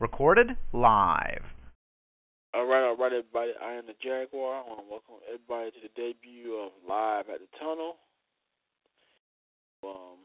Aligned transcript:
Recorded 0.00 0.56
live. 0.72 1.44
All 2.56 2.64
right, 2.64 2.88
all 2.88 2.96
right, 2.96 3.12
everybody. 3.12 3.52
I 3.60 3.76
am 3.76 3.84
the 3.84 3.92
Jaguar. 4.00 4.56
I 4.56 4.64
want 4.64 4.80
to 4.80 4.88
welcome 4.88 5.20
everybody 5.28 5.76
to 5.76 5.80
the 5.84 5.92
debut 5.92 6.56
of 6.56 6.72
Live 6.88 7.28
at 7.28 7.44
the 7.44 7.50
Tunnel. 7.60 8.00
Um, 9.84 10.24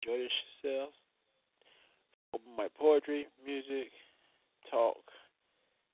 enjoy 0.00 0.24
yourselves. 0.24 0.96
Open 2.32 2.48
my 2.56 2.72
poetry, 2.80 3.28
music, 3.44 3.92
talk, 4.72 5.04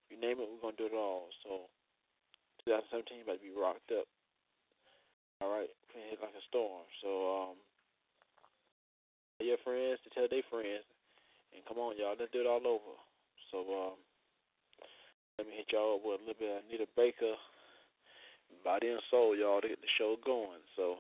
you 0.07 0.15
name 0.15 0.39
it, 0.39 0.47
we're 0.47 0.63
gonna 0.63 0.79
do 0.79 0.87
it 0.87 0.95
all. 0.95 1.35
So 1.43 1.67
2017 2.63 3.27
about 3.27 3.43
to 3.43 3.51
be 3.51 3.51
rocked 3.51 3.91
up. 3.91 4.07
All 5.43 5.51
right, 5.51 5.67
hit 5.91 6.23
like 6.23 6.31
a 6.31 6.47
storm. 6.47 6.87
So 7.03 7.11
um, 7.11 7.59
tell 9.43 9.51
your 9.51 9.59
friends 9.67 9.99
to 10.07 10.15
tell 10.15 10.31
their 10.31 10.47
friends, 10.47 10.87
and 11.55 11.65
come 11.65 11.79
on, 11.79 11.97
y'all, 11.97 12.19
let's 12.19 12.33
do 12.35 12.43
it 12.43 12.51
all 12.51 12.67
over. 12.67 12.95
So 13.51 13.63
um, 13.63 13.97
let 15.39 15.47
me 15.47 15.55
hit 15.55 15.71
y'all 15.71 15.97
up 15.97 16.03
with 16.05 16.21
a 16.21 16.25
little 16.27 16.39
bit 16.39 16.51
of 16.51 16.63
Anita 16.67 16.87
Baker, 16.99 17.39
Body 18.67 18.91
and 18.91 19.03
Soul, 19.11 19.39
y'all, 19.39 19.63
to 19.63 19.69
get 19.71 19.81
the 19.81 19.95
show 19.99 20.17
going. 20.25 20.63
So 20.77 20.99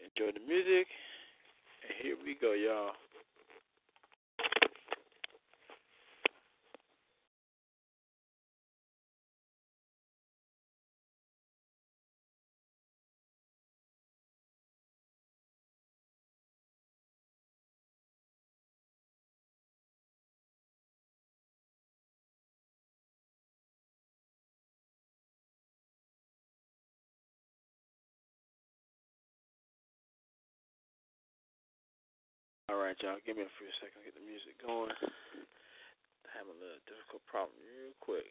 enjoy 0.00 0.36
the 0.36 0.44
music. 0.44 0.88
And 1.88 1.96
here 2.00 2.16
we 2.20 2.36
go, 2.36 2.52
y'all. 2.52 2.92
All 32.70 32.78
right, 32.78 32.94
y'all. 33.02 33.18
Give 33.26 33.34
me 33.34 33.42
a 33.42 33.58
few 33.58 33.66
seconds 33.82 33.98
to 33.98 34.06
get 34.06 34.14
the 34.14 34.22
music 34.22 34.54
going. 34.62 34.94
Having 36.38 36.54
a 36.54 36.60
little 36.62 36.86
difficult 36.86 37.26
problem 37.26 37.58
real 37.66 37.90
quick. 37.98 38.30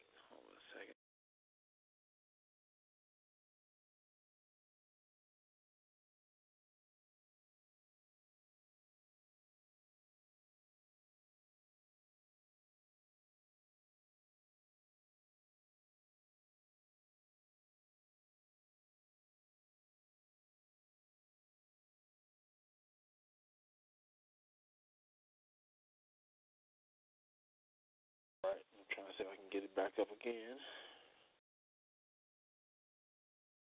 See 29.19 29.27
if 29.27 29.31
I 29.31 29.35
can 29.35 29.51
get 29.51 29.67
it 29.67 29.75
back 29.75 29.91
up 29.99 30.07
again. 30.07 30.55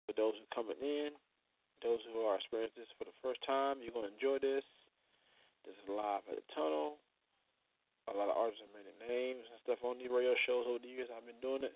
For 0.07 0.15
those 0.15 0.39
who 0.39 0.47
are 0.47 0.55
coming 0.55 0.79
in, 0.79 1.11
those 1.83 1.99
who 2.07 2.23
are 2.23 2.39
experiencing 2.39 2.87
this 2.87 2.95
for 2.95 3.03
the 3.03 3.19
first 3.19 3.43
time, 3.43 3.83
you're 3.83 3.91
going 3.91 4.07
to 4.07 4.15
enjoy 4.15 4.39
this. 4.39 4.63
This 5.67 5.75
is 5.75 5.91
live 5.91 6.23
at 6.31 6.39
the 6.39 6.47
tunnel. 6.55 6.95
A 8.07 8.15
lot 8.15 8.31
of 8.31 8.39
artists 8.39 8.63
have 8.63 8.71
made 8.71 8.87
names 9.03 9.43
and 9.43 9.59
stuff 9.67 9.83
on 9.83 9.99
these 9.99 10.09
radio 10.09 10.33
shows 10.47 10.65
over 10.71 10.79
the 10.79 10.87
years. 10.87 11.11
I've 11.11 11.27
been 11.27 11.37
doing 11.43 11.67
it. 11.67 11.75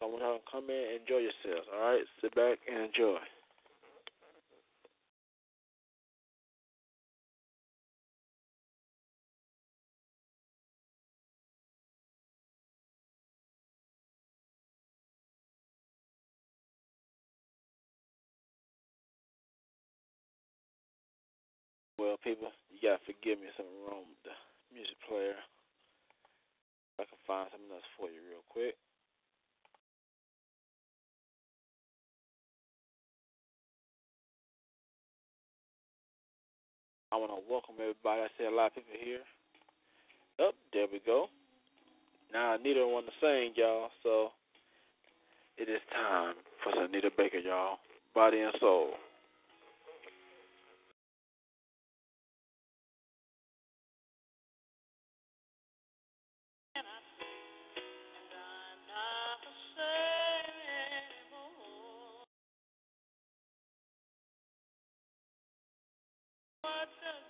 So 0.00 0.08
I 0.08 0.10
want 0.10 0.24
to 0.24 0.40
come 0.48 0.72
in 0.72 0.96
and 0.96 1.04
enjoy 1.04 1.20
yourselves. 1.28 1.68
All 1.68 1.84
right, 1.84 2.02
sit 2.24 2.32
back 2.32 2.64
and 2.64 2.88
enjoy. 2.88 3.20
People, 22.22 22.52
you 22.70 22.78
gotta 22.82 23.02
forgive 23.04 23.40
me. 23.40 23.48
Something 23.56 23.80
wrong 23.84 24.04
with 24.08 24.22
the 24.24 24.36
music 24.72 24.96
player. 25.08 25.36
I 27.00 27.08
can 27.08 27.20
find 27.26 27.48
something 27.50 27.72
else 27.72 27.86
for 27.96 28.08
you 28.12 28.20
real 28.28 28.44
quick. 28.48 28.76
I 37.12 37.16
want 37.16 37.32
to 37.34 37.42
welcome 37.50 37.74
everybody. 37.80 38.22
I 38.22 38.28
see 38.38 38.46
a 38.46 38.54
lot 38.54 38.70
of 38.70 38.74
people 38.78 38.94
here. 38.94 39.26
Up, 40.38 40.54
oh, 40.54 40.58
there 40.72 40.86
we 40.92 41.00
go. 41.04 41.26
Now 42.32 42.54
Anita 42.54 42.86
want 42.86 43.06
to 43.06 43.12
sing, 43.20 43.52
y'all. 43.56 43.90
So 44.02 44.30
it 45.58 45.68
is 45.68 45.80
time 45.92 46.34
for 46.62 46.84
Anita 46.84 47.10
Baker, 47.16 47.38
y'all. 47.38 47.78
Body 48.14 48.40
and 48.40 48.54
soul. 48.60 48.94
What 66.80 66.88
does 67.04 67.29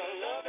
All 0.00 0.40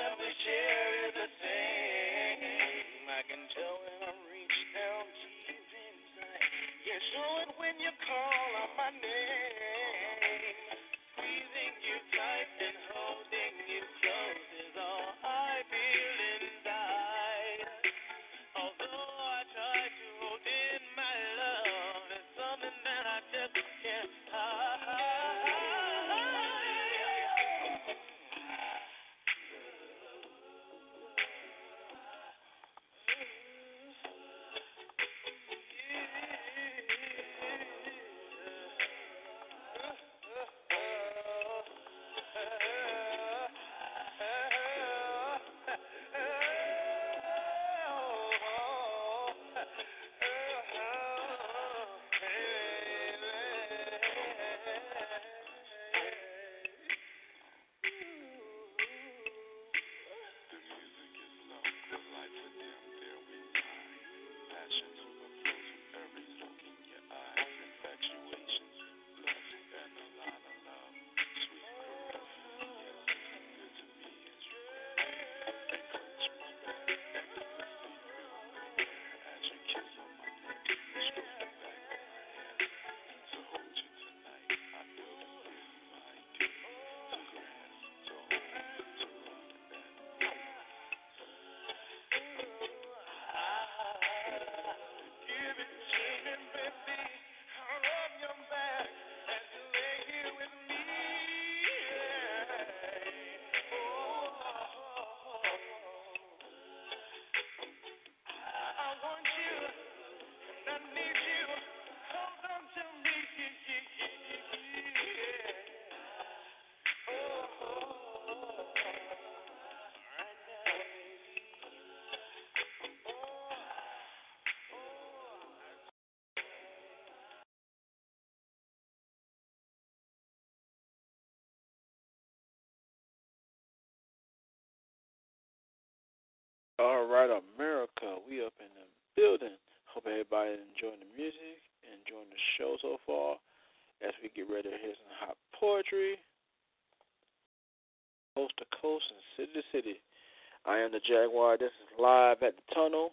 Jaguar. 151.11 151.57
This 151.59 151.75
is 151.83 151.91
live 151.99 152.39
at 152.39 152.55
the 152.55 152.63
Tunnel, 152.71 153.11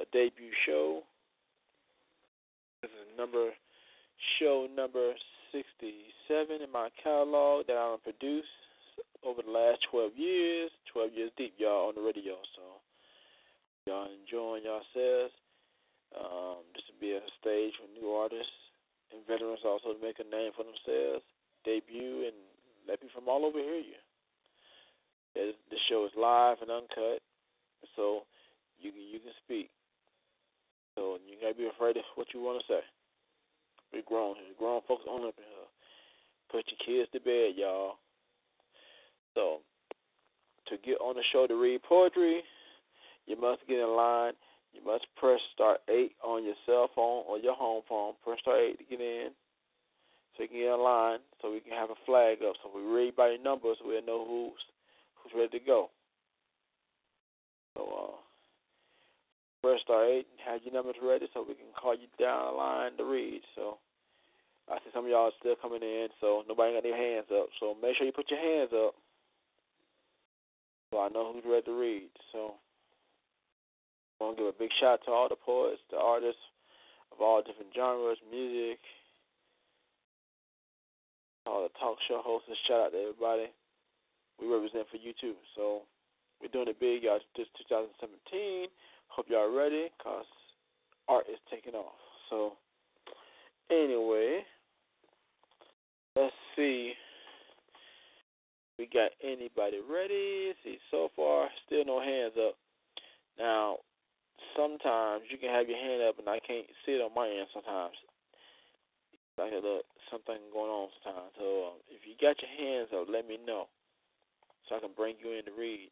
a 0.00 0.08
debut 0.16 0.48
show. 0.64 1.04
This 2.80 2.88
is 2.88 3.18
number 3.20 3.52
show 4.40 4.66
number 4.72 5.12
67 5.52 5.84
in 6.64 6.72
my 6.72 6.88
catalog 7.04 7.68
that 7.68 7.76
I've 7.76 8.00
produced 8.00 8.48
over 9.20 9.44
the 9.44 9.52
last 9.52 9.84
12 9.92 10.16
years, 10.16 10.70
12 10.96 11.12
years 11.12 11.30
deep, 11.36 11.52
y'all, 11.60 11.92
on 11.92 12.00
the 12.00 12.00
radio. 12.00 12.40
So 12.56 12.80
y'all 13.84 14.08
enjoying 14.08 14.64
yourselves. 14.64 15.36
Um, 16.16 16.64
this 16.72 16.88
will 16.88 16.96
be 16.96 17.12
a 17.12 17.20
stage 17.44 17.76
for 17.76 17.92
new 17.92 18.08
artists 18.08 18.56
and 19.12 19.20
veterans 19.28 19.60
also 19.68 19.92
to 19.92 20.00
make 20.00 20.16
a 20.16 20.24
name 20.24 20.56
for 20.56 20.64
themselves, 20.64 21.20
debut, 21.60 22.24
and 22.24 22.36
let 22.88 23.04
people 23.04 23.20
from 23.20 23.28
all 23.28 23.44
over 23.44 23.60
hear 23.60 23.84
you. 23.84 24.00
The 25.36 25.80
show 25.90 26.08
is 26.08 26.16
live 26.16 26.64
and 26.64 26.70
uncut, 26.70 27.20
so 27.96 28.22
you 28.80 28.92
can 28.92 29.02
you 29.02 29.18
can 29.20 29.32
speak. 29.44 29.70
So 30.94 31.18
you 31.26 31.36
gotta 31.40 31.54
be 31.54 31.66
afraid 31.66 31.96
of 31.96 32.04
what 32.14 32.28
you 32.34 32.40
want 32.40 32.62
to 32.62 32.66
say. 32.72 32.82
We're 33.92 34.06
grown 34.06 34.36
here. 34.36 34.54
Grown 34.58 34.80
folks 34.86 35.04
on 35.08 35.26
up 35.26 35.34
in 35.38 35.44
here. 35.44 35.70
Put 36.50 36.64
your 36.70 36.82
kids 36.82 37.10
to 37.12 37.20
bed, 37.20 37.54
y'all. 37.56 37.98
So 39.34 39.60
to 40.68 40.76
get 40.78 40.98
on 41.00 41.16
the 41.16 41.22
show 41.32 41.46
to 41.46 41.54
read 41.54 41.82
poetry, 41.82 42.42
you 43.26 43.40
must 43.40 43.66
get 43.68 43.78
in 43.78 43.96
line. 43.96 44.32
You 44.72 44.84
must 44.84 45.06
press 45.16 45.40
star 45.54 45.78
eight 45.88 46.12
on 46.22 46.44
your 46.44 46.58
cell 46.66 46.90
phone 46.94 47.24
or 47.28 47.38
your 47.38 47.54
home 47.54 47.82
phone. 47.88 48.14
Press 48.24 48.40
star 48.40 48.58
eight 48.58 48.78
to 48.78 48.84
get 48.84 49.00
in, 49.00 49.30
so 50.36 50.42
you 50.42 50.48
can 50.48 50.58
get 50.58 50.74
in 50.74 50.82
line, 50.82 51.18
so 51.40 51.52
we 51.52 51.60
can 51.60 51.72
have 51.72 51.90
a 51.90 52.04
flag 52.06 52.38
up. 52.42 52.56
So 52.62 52.70
we 52.74 52.82
read 52.82 53.14
by 53.14 53.30
your 53.30 53.42
numbers, 53.42 53.78
we'll 53.84 54.04
know 54.04 54.26
who's 54.26 54.62
who's 55.14 55.32
ready 55.34 55.58
to 55.58 55.64
go. 55.64 55.90
So 57.76 57.82
uh, 57.84 58.16
press 59.62 59.80
star 59.82 60.04
eight 60.06 60.26
and 60.30 60.40
have 60.46 60.62
your 60.64 60.74
numbers 60.74 60.96
ready, 61.02 61.26
so 61.34 61.44
we 61.46 61.54
can 61.54 61.72
call 61.74 61.94
you 61.94 62.08
down 62.18 62.52
the 62.52 62.56
line 62.56 62.96
to 62.98 63.04
read. 63.04 63.42
So 63.54 63.78
I 64.70 64.78
see 64.78 64.90
some 64.94 65.04
of 65.04 65.10
y'all 65.10 65.32
still 65.40 65.56
coming 65.60 65.82
in, 65.82 66.08
so 66.20 66.42
nobody 66.48 66.74
got 66.74 66.82
their 66.82 66.96
hands 66.96 67.26
up. 67.34 67.48
So 67.60 67.74
make 67.80 67.96
sure 67.96 68.06
you 68.06 68.12
put 68.12 68.30
your 68.30 68.40
hands 68.40 68.70
up, 68.72 68.94
so 70.90 71.00
I 71.00 71.08
know 71.08 71.32
who's 71.32 71.44
ready 71.44 71.66
to 71.66 71.78
read. 71.78 72.10
So. 72.32 72.54
I 74.20 74.24
want 74.24 74.36
to 74.38 74.46
give 74.46 74.54
a 74.54 74.58
big 74.58 74.70
shout 74.80 75.02
out 75.02 75.04
to 75.04 75.10
all 75.10 75.28
the 75.28 75.36
poets, 75.36 75.82
the 75.90 75.98
artists 75.98 76.40
of 77.12 77.20
all 77.20 77.42
different 77.42 77.74
genres, 77.74 78.18
music, 78.30 78.78
all 81.46 81.66
the 81.66 81.74
talk 81.78 81.98
show 82.06 82.22
hosts. 82.22 82.48
Shout 82.66 82.80
out 82.80 82.92
to 82.92 82.98
everybody. 82.98 83.50
We 84.40 84.46
represent 84.46 84.86
for 84.88 84.96
you 84.96 85.12
too. 85.20 85.34
So 85.58 85.82
we're 86.44 86.52
doing 86.52 86.68
it 86.68 86.78
big, 86.78 87.04
y'all. 87.04 87.20
This 87.36 87.48
2017. 87.72 88.68
Hope 89.08 89.26
y'all 89.32 89.48
ready, 89.48 89.88
cause 90.02 90.28
art 91.08 91.24
is 91.32 91.40
taking 91.48 91.72
off. 91.72 91.96
So 92.28 92.52
anyway, 93.70 94.44
let's 96.16 96.36
see. 96.54 96.92
We 98.78 98.90
got 98.92 99.16
anybody 99.24 99.80
ready? 99.80 100.52
See, 100.64 100.76
so 100.90 101.08
far 101.16 101.48
still 101.64 101.86
no 101.86 102.00
hands 102.00 102.34
up. 102.36 102.56
Now 103.38 103.78
sometimes 104.54 105.24
you 105.30 105.38
can 105.38 105.48
have 105.48 105.68
your 105.68 105.78
hand 105.78 106.02
up 106.02 106.18
and 106.18 106.28
I 106.28 106.44
can't 106.44 106.66
see 106.84 106.92
it 106.92 107.00
on 107.00 107.14
my 107.16 107.24
end 107.24 107.48
sometimes. 107.54 107.96
Like 109.38 109.52
look, 109.64 109.88
something 110.12 110.36
going 110.52 110.68
on 110.68 110.88
sometimes. 111.00 111.32
So 111.38 111.72
um, 111.72 111.76
if 111.88 112.04
you 112.04 112.20
got 112.20 112.36
your 112.44 112.52
hands 112.52 112.90
up, 112.92 113.08
let 113.08 113.26
me 113.26 113.38
know 113.40 113.64
so 114.68 114.76
I 114.76 114.80
can 114.80 114.92
bring 114.94 115.16
you 115.24 115.32
in 115.32 115.44
to 115.46 115.52
read. 115.56 115.88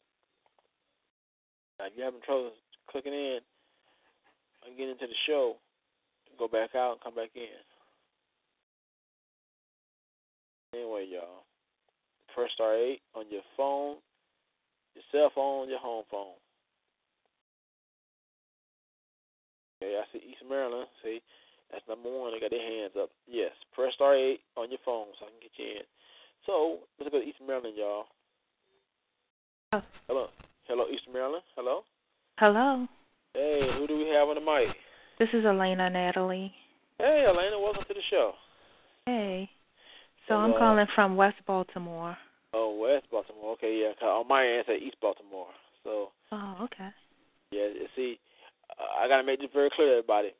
Now, 1.82 1.88
if 1.88 1.94
you're 1.96 2.06
having 2.06 2.22
trouble 2.22 2.52
clicking 2.88 3.12
in 3.12 3.40
and 4.62 4.76
getting 4.78 4.92
into 4.92 5.08
the 5.08 5.18
show, 5.26 5.56
go 6.38 6.46
back 6.46 6.76
out 6.76 6.92
and 6.92 7.00
come 7.02 7.16
back 7.16 7.34
in. 7.34 7.58
Anyway, 10.78 11.06
y'all, 11.10 11.42
press 12.32 12.50
star 12.54 12.76
eight 12.76 13.00
on 13.16 13.24
your 13.30 13.42
phone, 13.56 13.96
your 14.94 15.02
cell 15.10 15.32
phone, 15.34 15.68
your 15.68 15.80
home 15.80 16.04
phone. 16.08 16.38
Okay, 19.82 19.98
I 19.98 20.04
see 20.12 20.22
East 20.22 20.46
Maryland. 20.48 20.86
See, 21.02 21.20
that's 21.72 21.82
number 21.88 22.08
one. 22.08 22.30
They 22.30 22.38
got 22.38 22.50
their 22.50 22.62
hands 22.62 22.92
up. 22.96 23.10
Yes, 23.26 23.50
press 23.74 23.92
star 23.94 24.14
eight 24.14 24.38
on 24.56 24.70
your 24.70 24.78
phone 24.84 25.08
so 25.18 25.26
I 25.26 25.30
can 25.30 25.42
get 25.42 25.58
you 25.58 25.82
in. 25.82 25.86
So 26.46 26.78
let's 27.00 27.10
go 27.10 27.18
to 27.18 27.26
East 27.26 27.42
Maryland, 27.44 27.74
y'all. 27.76 28.04
Oh. 29.72 29.82
Hello. 30.06 30.28
Hello, 30.72 30.86
Eastern 30.88 31.12
Maryland. 31.12 31.42
Hello. 31.54 31.82
Hello. 32.38 32.86
Hey, 33.34 33.60
who 33.76 33.86
do 33.86 33.98
we 33.98 34.08
have 34.08 34.26
on 34.28 34.36
the 34.36 34.40
mic? 34.40 34.74
This 35.18 35.28
is 35.34 35.44
Elena 35.44 35.90
Natalie. 35.90 36.50
Hey, 36.96 37.26
Elena, 37.28 37.60
welcome 37.60 37.84
to 37.86 37.92
the 37.92 38.00
show. 38.08 38.32
Hey. 39.04 39.50
So 40.26 40.32
Hello. 40.32 40.54
I'm 40.54 40.58
calling 40.58 40.86
from 40.94 41.14
West 41.16 41.36
Baltimore. 41.46 42.16
Oh, 42.54 42.80
West 42.80 43.04
Baltimore. 43.10 43.52
Okay, 43.52 43.82
yeah. 43.84 44.06
on 44.06 44.26
my 44.26 44.46
end, 44.46 44.60
it 44.60 44.66
said 44.66 44.82
East 44.82 44.96
Baltimore. 45.02 45.48
So, 45.84 46.08
Oh, 46.32 46.56
okay. 46.62 46.88
yeah, 47.50 47.68
you 47.68 47.86
see, 47.94 48.18
I 48.98 49.06
got 49.08 49.18
to 49.18 49.24
make 49.24 49.40
this 49.40 49.50
very 49.52 49.68
clear 49.76 49.88
to 49.88 49.92
everybody. 49.98 50.30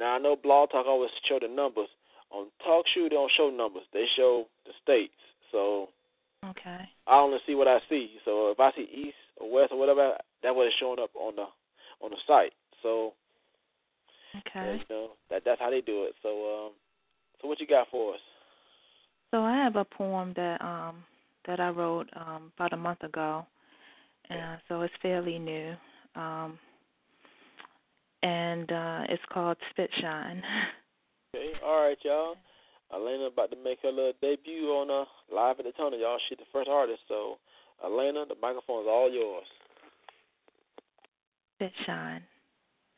Now, 0.00 0.16
I 0.16 0.18
know 0.18 0.34
Blog 0.34 0.70
Talk 0.70 0.86
always 0.88 1.10
show 1.28 1.38
the 1.40 1.46
numbers. 1.46 1.86
On 2.32 2.46
TalkShoe, 2.66 3.04
they 3.04 3.14
don't 3.14 3.30
show 3.36 3.50
numbers. 3.50 3.84
They 3.92 4.06
show 4.16 4.46
the 4.66 4.72
states. 4.82 5.14
So, 5.52 5.90
Okay. 6.44 6.88
I 7.06 7.18
only 7.20 7.38
see 7.46 7.54
what 7.54 7.68
I 7.68 7.78
see. 7.88 8.16
So, 8.24 8.50
if 8.50 8.58
I 8.58 8.72
see 8.74 8.82
East 8.92 9.14
or 9.36 9.50
West 9.50 9.72
or 9.72 9.78
whatever, 9.78 10.16
that's 10.42 10.54
what 10.54 10.66
is 10.66 10.72
showing 10.78 10.98
up 11.00 11.10
on 11.14 11.36
the 11.36 11.46
on 12.02 12.10
the 12.10 12.16
site. 12.26 12.52
So, 12.82 13.14
Okay. 14.46 14.78
you 14.78 14.94
know, 14.94 15.10
that 15.30 15.42
that's 15.44 15.60
how 15.60 15.70
they 15.70 15.80
do 15.80 16.04
it. 16.04 16.14
So, 16.22 16.28
um, 16.66 16.72
so 17.40 17.48
what 17.48 17.60
you 17.60 17.66
got 17.66 17.88
for 17.90 18.14
us? 18.14 18.20
So 19.30 19.42
I 19.42 19.56
have 19.56 19.76
a 19.76 19.84
poem 19.84 20.32
that 20.36 20.60
um 20.62 21.04
that 21.46 21.60
I 21.60 21.68
wrote 21.70 22.08
um 22.16 22.52
about 22.56 22.72
a 22.72 22.76
month 22.76 23.02
ago. 23.02 23.46
And 24.28 24.58
so 24.68 24.80
it's 24.82 24.94
fairly 25.02 25.38
new. 25.38 25.74
Um 26.14 26.58
and 28.22 28.70
uh 28.70 29.02
it's 29.08 29.22
called 29.32 29.56
Spitshine. 29.72 30.42
Okay, 31.34 31.52
all 31.62 31.82
right, 31.82 31.98
y'all. 32.02 32.36
Elena 32.94 33.24
about 33.24 33.50
to 33.50 33.56
make 33.62 33.80
her 33.82 33.90
little 33.90 34.14
debut 34.22 34.68
on 34.68 34.90
uh 34.90 35.04
live 35.34 35.58
at 35.58 35.66
the 35.66 35.72
tunnel, 35.72 35.98
y'all. 35.98 36.18
She's 36.28 36.38
the 36.38 36.44
first 36.50 36.70
artist, 36.70 37.00
so 37.08 37.36
Elena, 37.84 38.24
the 38.26 38.34
microphone 38.40 38.82
is 38.82 38.88
all 38.88 39.10
yours. 39.10 39.46
Spitshine. 41.60 42.22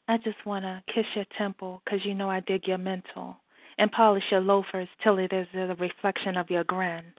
I 0.08 0.16
just 0.18 0.44
want 0.46 0.64
to 0.64 0.82
kiss 0.92 1.06
your 1.14 1.26
temple 1.36 1.82
'cause 1.84 2.04
you 2.04 2.14
know 2.14 2.30
I 2.30 2.40
dig 2.40 2.66
your 2.66 2.78
mental 2.78 3.36
and 3.76 3.92
polish 3.92 4.30
your 4.30 4.40
loafers 4.40 4.88
till 5.02 5.18
it 5.18 5.32
is 5.32 5.46
a 5.54 5.74
reflection 5.74 6.36
of 6.36 6.50
your 6.50 6.64
grin. 6.64 7.12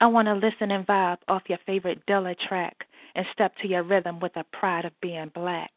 I 0.00 0.06
want 0.06 0.26
to 0.26 0.34
listen 0.34 0.70
and 0.70 0.86
vibe 0.86 1.18
off 1.28 1.48
your 1.48 1.58
favorite 1.58 2.04
Dilla 2.06 2.38
track 2.38 2.86
and 3.14 3.26
step 3.28 3.56
to 3.58 3.68
your 3.68 3.82
rhythm 3.82 4.20
with 4.20 4.34
the 4.34 4.44
pride 4.44 4.84
of 4.84 5.00
being 5.00 5.28
black. 5.28 5.72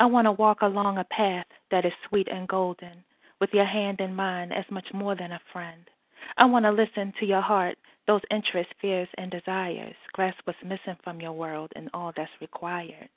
I 0.00 0.06
want 0.06 0.26
to 0.26 0.32
walk 0.32 0.62
along 0.62 0.98
a 0.98 1.04
path 1.04 1.46
that 1.70 1.84
is 1.84 1.92
sweet 2.08 2.28
and 2.28 2.48
golden 2.48 3.04
with 3.40 3.54
your 3.54 3.64
hand 3.64 4.00
in 4.00 4.14
mine 4.14 4.52
as 4.52 4.68
much 4.70 4.92
more 4.92 5.14
than 5.14 5.32
a 5.32 5.40
friend. 5.52 5.88
I 6.36 6.44
want 6.46 6.64
to 6.64 6.72
listen 6.72 7.12
to 7.12 7.26
your 7.26 7.40
heart, 7.40 7.78
those 8.06 8.20
interests, 8.30 8.72
fears, 8.80 9.08
and 9.16 9.30
desires, 9.30 9.96
grasp 10.12 10.38
what's 10.44 10.58
missing 10.62 10.96
from 11.02 11.20
your 11.20 11.32
world 11.32 11.72
and 11.76 11.88
all 11.94 12.12
that's 12.16 12.30
required. 12.40 13.08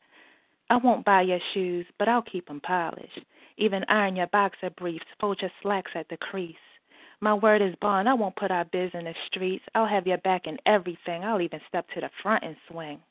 I 0.70 0.78
won't 0.78 1.06
buy 1.06 1.22
your 1.22 1.40
shoes, 1.54 1.86
but 1.98 2.10
I'll 2.10 2.22
keep 2.22 2.50
'em 2.50 2.60
polished. 2.62 3.22
Even 3.58 3.86
iron 3.88 4.16
your 4.16 4.28
boxer 4.28 4.70
briefs, 4.70 5.06
fold 5.20 5.42
your 5.42 5.52
slacks 5.62 5.92
at 5.96 6.08
the 6.10 6.18
crease. 6.18 6.56
My 7.20 7.34
word 7.34 7.62
is 7.62 7.76
bond. 7.78 8.08
I 8.08 8.14
won't 8.14 8.36
put 8.36 8.52
our 8.52 8.66
biz 8.66 8.94
in 8.94 9.06
the 9.06 9.16
streets. 9.26 9.66
I'll 9.74 9.88
have 9.88 10.06
your 10.06 10.20
back 10.20 10.46
in 10.46 10.60
everything. 10.66 11.24
I'll 11.24 11.42
even 11.42 11.62
step 11.68 11.90
to 11.90 12.02
the 12.02 12.10
front 12.22 12.44
and 12.44 12.56
swing. 12.68 13.02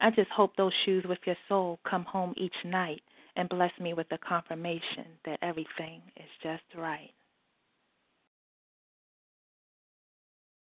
I 0.00 0.10
just 0.10 0.30
hope 0.30 0.56
those 0.56 0.72
shoes 0.84 1.04
with 1.04 1.26
your 1.26 1.36
soul 1.48 1.78
come 1.84 2.04
home 2.04 2.34
each 2.36 2.64
night 2.64 3.02
and 3.36 3.48
bless 3.48 3.78
me 3.78 3.94
with 3.94 4.08
the 4.08 4.18
confirmation 4.18 5.06
that 5.24 5.38
everything 5.42 6.02
is 6.16 6.30
just 6.42 6.64
right. 6.74 7.12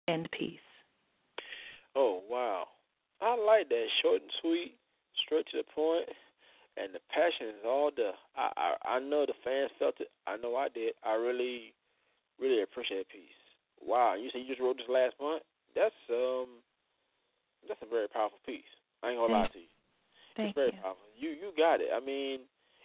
End 0.08 0.28
peace. 0.36 0.58
Oh 1.94 2.22
wow, 2.28 2.66
I 3.20 3.36
like 3.36 3.68
that 3.68 3.86
short 4.00 4.22
and 4.22 4.30
sweet, 4.40 4.74
straight 5.24 5.46
to 5.52 5.58
the 5.58 5.68
point, 5.74 6.08
and 6.76 6.94
the 6.94 7.00
passion 7.12 7.48
is 7.48 7.64
all 7.66 7.90
there. 7.94 8.16
I 8.36 8.50
I, 8.56 8.96
I 8.96 8.98
know 8.98 9.26
the 9.26 9.34
fans 9.44 9.70
felt 9.78 10.00
it. 10.00 10.08
I 10.26 10.36
know 10.36 10.56
I 10.56 10.68
did. 10.68 10.94
I 11.04 11.14
really, 11.14 11.74
really 12.40 12.62
appreciate 12.62 13.06
that 13.06 13.12
piece. 13.12 13.38
Wow, 13.84 14.14
you 14.14 14.30
said 14.32 14.40
you 14.42 14.48
just 14.48 14.60
wrote 14.60 14.78
this 14.78 14.88
last 14.88 15.14
month. 15.20 15.42
That's 15.74 15.94
um, 16.10 16.62
that's 17.68 17.82
a 17.82 17.90
very 17.90 18.08
powerful 18.08 18.38
piece. 18.46 18.68
I 19.02 19.10
ain't 19.10 19.18
gonna 19.18 19.32
lie 19.32 19.48
to 19.52 19.58
you. 19.58 19.70
Thank 20.36 20.50
it's 20.50 20.56
very 20.56 20.72
you. 20.72 20.82
powerful. 20.82 21.06
You 21.18 21.30
you 21.30 21.52
got 21.56 21.80
it. 21.80 21.88
I 21.94 22.00
mean, 22.00 22.40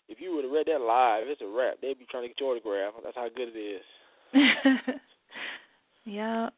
if 0.10 0.19
you 0.19 0.36
would 0.36 0.43
have 0.43 0.53
read 0.53 0.67
that 0.67 0.82
live, 0.82 1.27
it's 1.27 1.41
a 1.41 1.47
wrap. 1.47 1.80
They'd 1.82 1.99
be 1.99 2.06
trying 2.10 2.23
to 2.23 2.30
get 2.30 2.39
your 2.39 2.51
autograph. 2.51 2.93
That's 3.03 3.15
how 3.15 3.30
good 3.30 3.49
it 3.56 3.60
is. 3.60 3.86
yeah. 6.06 6.49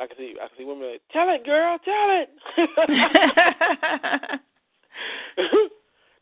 I 0.00 0.06
can 0.06 0.16
see 0.16 0.34
I 0.40 0.46
can 0.48 0.56
see 0.58 0.64
women 0.64 0.92
like, 0.92 1.02
tell 1.12 1.28
it, 1.30 1.44
girl, 1.44 1.78
tell 1.84 2.22
it. 2.22 2.30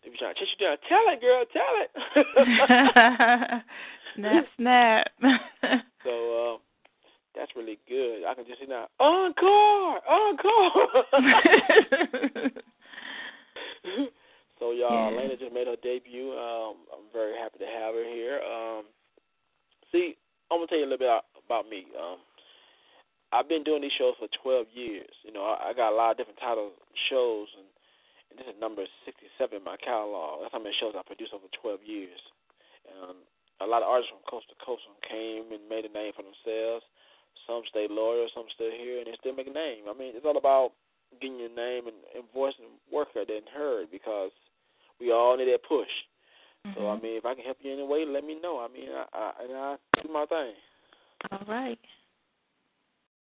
they 0.02 0.10
be 0.10 0.16
trying 0.18 0.34
to 0.34 0.40
chase 0.40 0.48
you 0.58 0.66
down. 0.66 0.76
Tell 0.88 1.04
it, 1.12 1.20
girl, 1.20 1.44
tell 1.52 1.74
it. 1.84 1.90
snap, 4.16 4.46
snap. 4.56 5.06
so 6.04 6.54
um, 6.54 6.58
that's 7.34 7.52
really 7.54 7.78
good. 7.88 8.24
I 8.26 8.34
can 8.34 8.46
just 8.46 8.60
see 8.60 8.66
now. 8.66 8.88
Encore, 8.98 10.00
encore. 10.08 11.04
so 14.58 14.72
y'all, 14.72 15.12
Yeah. 15.12 15.18
Elena 15.18 15.36
just 15.36 15.52
made 15.52 15.66
her 15.66 15.76
debut. 15.82 16.32
Um, 16.32 16.76
I'm 16.92 17.04
very 17.12 17.36
happy 17.36 17.58
to 17.58 17.66
have 17.66 17.94
her 17.94 18.04
here. 18.04 18.40
Um, 18.40 18.84
see, 19.92 20.16
I'm 20.50 20.58
gonna 20.58 20.66
tell 20.66 20.78
you 20.78 20.84
a 20.84 20.90
little 20.90 20.98
bit 20.98 21.08
about, 21.08 21.24
about 21.44 21.68
me. 21.68 21.86
Um, 22.00 22.18
I've 23.32 23.48
been 23.48 23.64
doing 23.64 23.82
these 23.82 23.96
shows 23.98 24.14
for 24.18 24.28
12 24.42 24.66
years. 24.74 25.10
You 25.24 25.32
know, 25.32 25.42
I, 25.42 25.70
I 25.70 25.72
got 25.74 25.92
a 25.92 25.96
lot 25.96 26.12
of 26.12 26.16
different 26.16 26.38
title 26.38 26.72
shows, 27.10 27.48
and, 27.58 27.66
and 28.30 28.38
this 28.38 28.46
is 28.46 28.58
number 28.60 28.86
67 29.04 29.26
in 29.50 29.64
my 29.64 29.76
catalog. 29.82 30.42
That's 30.42 30.54
how 30.54 30.62
many 30.62 30.74
shows 30.78 30.94
I 30.94 31.02
produced 31.02 31.34
over 31.34 31.50
12 31.60 31.82
years. 31.82 32.20
Um, 32.86 33.26
a 33.60 33.66
lot 33.66 33.82
of 33.82 33.88
artists 33.88 34.12
from 34.12 34.22
coast 34.28 34.46
to 34.52 34.56
coast 34.62 34.84
came 35.02 35.50
and 35.50 35.64
made 35.66 35.88
a 35.88 35.92
name 35.92 36.12
for 36.14 36.22
themselves. 36.22 36.84
Some 37.48 37.62
stayed 37.68 37.90
loyal, 37.90 38.28
some 38.34 38.46
still 38.54 38.70
here, 38.72 38.98
and 39.02 39.06
they 39.06 39.16
still 39.18 39.34
make 39.34 39.48
a 39.48 39.54
name. 39.54 39.88
I 39.88 39.94
mean, 39.96 40.14
it's 40.14 40.26
all 40.26 40.38
about 40.38 40.72
getting 41.20 41.38
your 41.38 41.52
name 41.52 41.86
and, 41.86 41.96
and 42.14 42.24
voice 42.34 42.54
and 42.58 42.68
work 42.90 43.08
out 43.16 43.26
there 43.28 43.38
and 43.38 43.48
heard 43.48 43.90
because 43.90 44.30
we 45.00 45.12
all 45.12 45.36
need 45.36 45.50
that 45.50 45.62
push. 45.66 45.90
So 46.74 46.90
I 46.90 46.96
Mhm. 46.96 47.02
mean, 47.02 47.16
if 47.16 47.24
I 47.24 47.34
can 47.34 47.44
help 47.44 47.58
you 47.62 47.70
in 47.72 47.78
any 47.78 47.86
way, 47.86 48.04
let 48.04 48.24
me 48.24 48.34
know. 48.34 48.58
I 48.58 48.68
mean, 48.68 48.90
I, 48.90 49.06
I 49.12 49.32
and 49.44 49.56
I 49.56 49.76
do 50.02 50.08
my 50.08 50.26
thing. 50.26 50.54
All 51.30 51.46
right. 51.46 51.78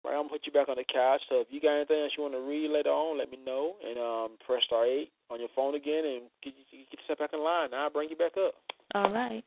Right, 0.08 0.16
I'm 0.16 0.32
gonna 0.32 0.40
put 0.40 0.48
you 0.48 0.56
back 0.56 0.70
on 0.70 0.80
the 0.80 0.88
couch. 0.88 1.20
So 1.28 1.44
if 1.44 1.52
you 1.52 1.60
got 1.60 1.76
anything 1.76 2.00
else 2.00 2.16
you 2.16 2.24
want 2.24 2.34
to 2.34 2.48
read 2.48 2.72
later 2.72 2.96
on, 2.96 3.20
let 3.20 3.30
me 3.30 3.38
know. 3.44 3.76
And 3.84 4.00
um, 4.00 4.40
press 4.40 4.64
star 4.64 4.88
eight 4.88 5.12
on 5.30 5.44
your 5.44 5.52
phone 5.54 5.76
again, 5.76 6.08
and 6.08 6.22
get 6.40 6.56
you 6.72 6.88
get 6.88 7.04
yourself 7.04 7.20
back 7.20 7.36
in 7.36 7.44
line. 7.44 7.72
Now 7.72 7.84
I'll 7.84 7.90
bring 7.92 8.08
you 8.08 8.16
back 8.16 8.40
up. 8.40 8.56
All 8.96 9.12
right. 9.12 9.44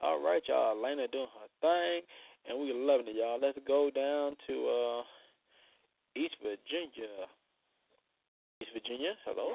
All 0.00 0.24
right, 0.24 0.40
y'all. 0.48 0.72
Elena 0.72 1.06
doing 1.08 1.28
her 1.28 1.52
thing, 1.60 2.00
and 2.48 2.56
we're 2.56 2.72
loving 2.72 3.12
it, 3.12 3.16
y'all. 3.20 3.36
Let's 3.36 3.58
go 3.68 3.90
down 3.92 4.40
to 4.48 4.54
uh, 4.72 5.02
East 6.16 6.40
Virginia. 6.40 7.28
East 8.62 8.72
Virginia, 8.72 9.12
hello. 9.26 9.52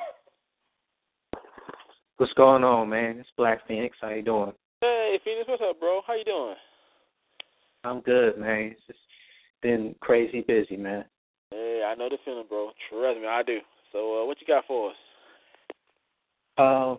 What's 2.18 2.34
going 2.34 2.64
on, 2.64 2.90
man? 2.90 3.18
It's 3.18 3.30
Black 3.36 3.68
Phoenix. 3.68 3.98
How 4.00 4.10
you 4.10 4.22
doing? 4.22 4.54
Hey, 4.82 5.20
Phoenix, 5.26 5.48
what's 5.48 5.64
up, 5.68 5.80
bro? 5.80 6.02
How 6.06 6.14
you 6.14 6.24
doing? 6.24 6.56
I'm 7.84 8.02
good, 8.02 8.38
man. 8.38 8.74
It's 8.74 8.82
just 8.86 9.00
been 9.66 9.96
crazy 10.00 10.42
busy, 10.42 10.78
man. 10.78 11.04
Hey, 11.50 11.84
I 11.84 11.96
know 11.96 12.08
the 12.08 12.18
feeling, 12.24 12.46
bro. 12.48 12.70
Trust 12.88 13.20
me, 13.20 13.26
I 13.26 13.42
do. 13.42 13.58
So, 13.92 14.22
uh, 14.22 14.26
what 14.28 14.38
you 14.40 14.46
got 14.46 14.64
for 14.68 14.92
us? 14.92 14.96
Um, 16.60 16.98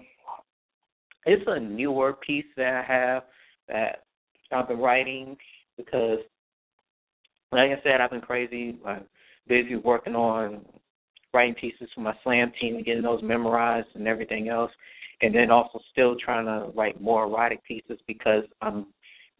it's 1.26 1.44
a 1.46 1.60
newer 1.60 2.14
piece 2.14 2.44
that 2.56 2.74
I 2.74 2.92
have 2.92 3.22
that 3.68 4.02
I've 4.50 4.66
been 4.66 4.78
writing 4.78 5.36
because, 5.76 6.18
like 7.52 7.70
I 7.70 7.80
said, 7.84 8.00
I've 8.00 8.10
been 8.10 8.20
crazy, 8.20 8.78
like 8.84 9.06
busy 9.46 9.76
working 9.76 10.16
on 10.16 10.64
writing 11.32 11.54
pieces 11.54 11.88
for 11.94 12.00
my 12.00 12.14
slam 12.24 12.50
team 12.60 12.74
and 12.74 12.84
getting 12.84 13.02
those 13.02 13.22
memorized 13.22 13.88
and 13.94 14.08
everything 14.08 14.48
else, 14.48 14.72
and 15.22 15.32
then 15.32 15.52
also 15.52 15.78
still 15.92 16.16
trying 16.16 16.46
to 16.46 16.72
write 16.76 17.00
more 17.00 17.26
erotic 17.26 17.62
pieces 17.64 18.00
because 18.08 18.42
I'm 18.60 18.86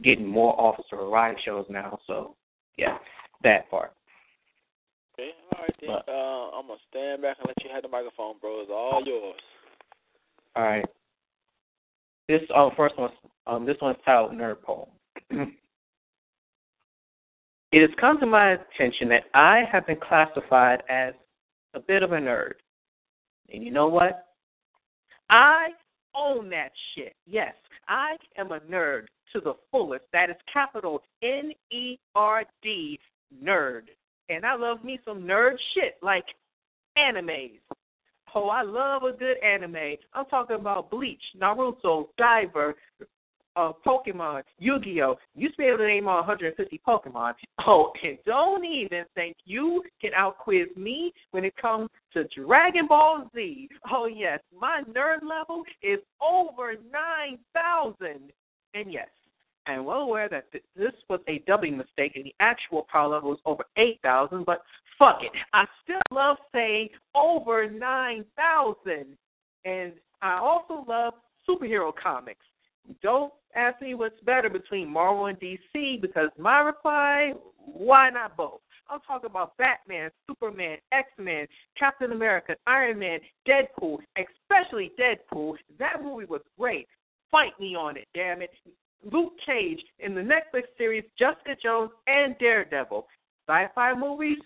getting 0.04 0.26
more 0.26 0.58
officer 0.60 0.94
erotic 1.00 1.38
shows 1.44 1.66
now. 1.68 1.98
So, 2.06 2.36
yeah, 2.76 2.98
that 3.42 3.70
part. 3.70 3.92
Okay, 5.18 5.30
all 5.54 5.62
right 5.62 5.76
then. 5.80 5.90
Uh, 5.90 6.58
I'm 6.58 6.66
gonna 6.66 6.78
stand 6.90 7.22
back 7.22 7.38
and 7.38 7.48
let 7.48 7.64
you 7.64 7.70
have 7.72 7.82
the 7.82 7.88
microphone, 7.88 8.34
bro. 8.40 8.60
It's 8.60 8.70
all 8.70 9.02
yours. 9.04 9.40
All 10.54 10.64
right. 10.64 10.84
This 12.28 12.42
um 12.54 12.70
first 12.76 12.98
one 12.98 13.10
um 13.46 13.64
this 13.64 13.76
one's 13.80 13.96
titled 14.04 14.32
Nerd 14.32 14.62
Poem. 14.62 14.88
it 17.72 17.80
has 17.80 17.90
come 18.00 18.18
to 18.20 18.26
my 18.26 18.52
attention 18.52 19.08
that 19.08 19.24
I 19.32 19.62
have 19.70 19.86
been 19.86 20.00
classified 20.00 20.82
as 20.88 21.14
a 21.74 21.80
bit 21.80 22.02
of 22.02 22.12
a 22.12 22.16
nerd. 22.16 22.54
And 23.52 23.62
you 23.62 23.70
know 23.70 23.88
what? 23.88 24.26
I 25.30 25.68
own 26.14 26.50
that 26.50 26.72
shit. 26.94 27.14
Yes, 27.26 27.54
I 27.88 28.16
am 28.36 28.52
a 28.52 28.60
nerd 28.60 29.06
to 29.37 29.40
the 29.44 29.55
fullest. 29.70 30.05
That 30.12 30.31
is 30.31 30.37
capital 30.53 31.03
N 31.22 31.53
E 31.70 31.99
R 32.14 32.44
D 32.62 32.99
nerd. 33.42 33.83
And 34.29 34.44
I 34.44 34.55
love 34.57 34.83
me 34.83 34.99
some 35.05 35.22
nerd 35.22 35.57
shit 35.75 35.96
like 36.03 36.25
animes, 36.99 37.61
Oh, 38.35 38.51
I 38.51 38.61
love 38.61 39.03
a 39.03 39.12
good 39.12 39.38
anime. 39.42 39.96
I'm 40.12 40.27
talking 40.27 40.57
about 40.57 40.90
Bleach, 40.90 41.22
Naruto, 41.40 42.09
Diver, 42.18 42.75
uh, 43.57 43.72
Pokemon, 43.87 44.42
Yu-Gi-Oh. 44.59 45.16
You 45.35 45.49
should 45.49 45.57
be 45.57 45.64
able 45.64 45.79
to 45.79 45.87
name 45.87 46.07
all 46.07 46.18
150 46.18 46.81
Pokemon. 46.87 47.33
Oh, 47.66 47.92
and 48.05 48.18
don't 48.27 48.64
even 48.64 49.05
think 49.14 49.38
you 49.46 49.83
can 50.03 50.11
outquiz 50.12 50.77
me 50.77 51.14
when 51.31 51.46
it 51.46 51.57
comes 51.57 51.88
to 52.12 52.25
Dragon 52.25 52.87
Ball 52.87 53.31
Z. 53.35 53.70
Oh 53.90 54.05
yes, 54.05 54.40
my 54.55 54.83
nerd 54.94 55.22
level 55.22 55.62
is 55.83 56.01
over 56.20 56.75
9,000. 56.92 58.33
And 58.75 58.92
yes, 58.92 59.09
I'm 59.66 59.85
well 59.85 60.00
aware 60.00 60.29
that 60.29 60.50
th- 60.52 60.64
this 60.76 60.92
was 61.09 61.20
a 61.29 61.38
dubbing 61.46 61.76
mistake 61.76 62.12
and 62.14 62.24
the 62.24 62.35
actual 62.40 62.87
power 62.90 63.09
level 63.09 63.33
is 63.33 63.40
over 63.44 63.64
8,000, 63.76 64.44
but 64.44 64.62
fuck 64.98 65.18
it. 65.22 65.33
I 65.52 65.64
still 65.83 66.00
love 66.11 66.37
saying 66.52 66.88
over 67.14 67.68
9,000. 67.68 69.07
And 69.64 69.92
I 70.22 70.38
also 70.38 70.85
love 70.88 71.14
superhero 71.48 71.92
comics. 71.94 72.44
Don't 73.02 73.33
ask 73.55 73.81
me 73.83 73.94
what's 73.94 74.20
better 74.20 74.48
between 74.48 74.88
Marvel 74.88 75.26
and 75.26 75.38
DC 75.40 76.00
because 76.00 76.31
my 76.38 76.61
reply, 76.61 77.33
why 77.59 78.11
not 78.11 78.37
both? 78.37 78.61
I'm 78.88 79.00
talking 79.00 79.29
about 79.29 79.57
Batman, 79.57 80.11
Superman, 80.29 80.79
X 80.92 81.09
Men, 81.18 81.46
Captain 81.76 82.12
America, 82.12 82.55
Iron 82.68 83.00
Man, 83.00 83.18
Deadpool, 83.48 83.98
especially 84.16 84.92
Deadpool. 84.98 85.55
That 85.81 86.02
movie 86.02 86.26
was 86.26 86.42
great. 86.57 86.87
Fight 87.31 87.59
me 87.59 87.74
on 87.74 87.96
it, 87.96 88.07
damn 88.14 88.42
it. 88.42 88.50
Luke 89.04 89.35
Cage 89.44 89.80
in 89.98 90.14
the 90.14 90.20
Netflix 90.20 90.64
series 90.76 91.04
Jessica 91.18 91.56
Jones 91.62 91.90
and 92.06 92.37
Daredevil. 92.38 93.06
Sci-fi 93.48 93.94
movies, 93.94 94.38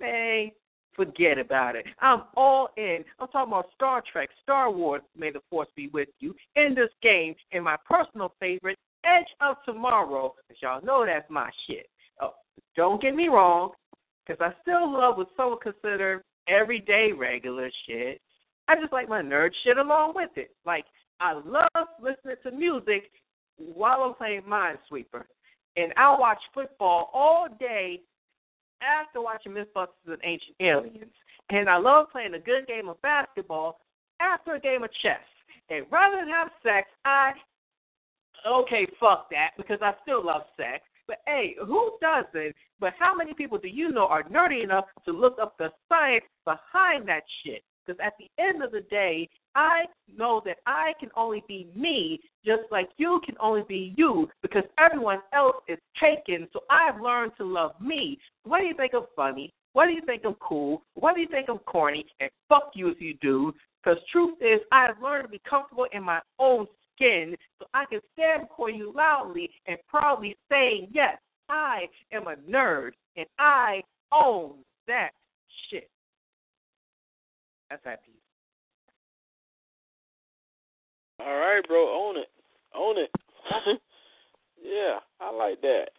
man, 0.00 0.50
forget 0.94 1.38
about 1.38 1.76
it. 1.76 1.86
I'm 2.00 2.22
all 2.36 2.70
in. 2.76 3.04
I'm 3.18 3.28
talking 3.28 3.52
about 3.52 3.70
Star 3.74 4.02
Trek, 4.10 4.30
Star 4.42 4.70
Wars, 4.70 5.02
May 5.16 5.30
the 5.30 5.40
Force 5.50 5.68
be 5.76 5.88
with 5.88 6.08
you, 6.20 6.34
in 6.56 6.74
this 6.74 6.90
game, 7.02 7.34
and 7.52 7.64
my 7.64 7.76
personal 7.88 8.34
favorite, 8.40 8.78
Edge 9.04 9.26
of 9.40 9.56
Tomorrow. 9.64 10.34
As 10.50 10.56
y'all 10.62 10.84
know, 10.84 11.04
that's 11.04 11.28
my 11.30 11.50
shit. 11.66 11.88
Oh, 12.20 12.34
don't 12.76 13.00
get 13.00 13.14
me 13.14 13.28
wrong, 13.28 13.70
because 14.26 14.40
I 14.40 14.58
still 14.62 14.90
love 14.92 15.16
what 15.16 15.28
some 15.36 15.50
would 15.50 15.60
consider 15.60 16.22
everyday 16.48 17.12
regular 17.12 17.70
shit. 17.86 18.20
I 18.68 18.76
just 18.76 18.92
like 18.92 19.08
my 19.08 19.22
nerd 19.22 19.50
shit 19.64 19.78
along 19.78 20.14
with 20.14 20.30
it. 20.36 20.50
Like, 20.64 20.84
I 21.20 21.32
love 21.32 21.88
listening 22.00 22.36
to 22.44 22.50
music 22.50 23.10
while 23.74 24.02
I'm 24.02 24.14
playing 24.14 24.42
Minesweeper. 24.42 25.24
And 25.76 25.92
I'll 25.96 26.18
watch 26.18 26.40
football 26.52 27.10
all 27.12 27.48
day 27.58 28.00
after 28.82 29.20
watching 29.20 29.52
Mythbusters 29.52 29.88
and 30.06 30.18
Ancient 30.24 30.56
Aliens. 30.60 31.12
And 31.50 31.68
I 31.68 31.76
love 31.76 32.06
playing 32.12 32.34
a 32.34 32.38
good 32.38 32.66
game 32.66 32.88
of 32.88 33.00
basketball 33.02 33.80
after 34.20 34.54
a 34.54 34.60
game 34.60 34.82
of 34.82 34.90
chess. 35.02 35.20
And 35.68 35.86
rather 35.90 36.16
than 36.16 36.28
have 36.28 36.48
sex, 36.62 36.88
I 37.04 37.32
okay, 38.46 38.86
fuck 38.98 39.28
that, 39.30 39.50
because 39.56 39.78
I 39.82 39.92
still 40.02 40.24
love 40.24 40.42
sex. 40.56 40.82
But 41.06 41.18
hey, 41.26 41.56
who 41.64 41.92
doesn't? 42.00 42.54
But 42.78 42.94
how 42.98 43.14
many 43.14 43.34
people 43.34 43.58
do 43.58 43.68
you 43.68 43.90
know 43.90 44.06
are 44.06 44.22
nerdy 44.24 44.62
enough 44.62 44.84
to 45.04 45.12
look 45.12 45.38
up 45.40 45.56
the 45.58 45.70
science 45.88 46.24
behind 46.44 47.08
that 47.08 47.22
shit? 47.44 47.62
Because 47.90 48.06
at 48.06 48.14
the 48.18 48.42
end 48.42 48.62
of 48.62 48.70
the 48.70 48.82
day, 48.82 49.28
I 49.56 49.84
know 50.16 50.40
that 50.44 50.58
I 50.66 50.92
can 51.00 51.08
only 51.16 51.42
be 51.48 51.66
me, 51.74 52.20
just 52.44 52.62
like 52.70 52.88
you 52.98 53.20
can 53.26 53.34
only 53.40 53.62
be 53.68 53.94
you, 53.96 54.28
because 54.42 54.62
everyone 54.78 55.18
else 55.32 55.56
is 55.66 55.78
taken. 56.00 56.46
So 56.52 56.60
I've 56.70 57.00
learned 57.00 57.32
to 57.38 57.44
love 57.44 57.72
me. 57.80 58.18
What 58.44 58.60
do 58.60 58.66
you 58.66 58.74
think 58.74 58.92
I'm 58.94 59.06
funny? 59.16 59.52
What 59.72 59.86
do 59.86 59.92
you 59.92 60.02
think 60.06 60.22
I'm 60.24 60.34
cool? 60.34 60.84
What 60.94 61.16
do 61.16 61.20
you 61.20 61.26
think 61.28 61.48
I'm 61.48 61.58
corny? 61.58 62.06
And 62.20 62.30
fuck 62.48 62.70
you 62.74 62.88
if 62.88 63.00
you 63.00 63.14
do. 63.20 63.52
Because 63.82 63.98
truth 64.12 64.36
is, 64.40 64.60
I've 64.70 65.02
learned 65.02 65.24
to 65.24 65.28
be 65.28 65.40
comfortable 65.48 65.86
in 65.92 66.04
my 66.04 66.20
own 66.38 66.66
skin, 66.94 67.34
so 67.58 67.66
I 67.74 67.86
can 67.86 68.00
stand 68.12 68.48
before 68.48 68.70
you 68.70 68.92
loudly 68.94 69.50
and 69.66 69.78
proudly 69.88 70.36
saying, 70.48 70.88
yes, 70.92 71.18
I 71.48 71.86
am 72.12 72.28
a 72.28 72.36
nerd, 72.48 72.90
and 73.16 73.26
I 73.38 73.82
own 74.12 74.58
that 74.86 75.10
shit. 75.68 75.90
That's 77.70 77.82
that 77.84 78.04
piece. 78.04 78.14
All 81.20 81.38
right, 81.38 81.62
bro, 81.66 81.86
own 81.86 82.16
it, 82.16 82.30
own 82.74 82.98
it. 82.98 83.10
yeah, 84.62 84.98
I 85.20 85.30
like 85.30 85.60
that. 85.60 85.94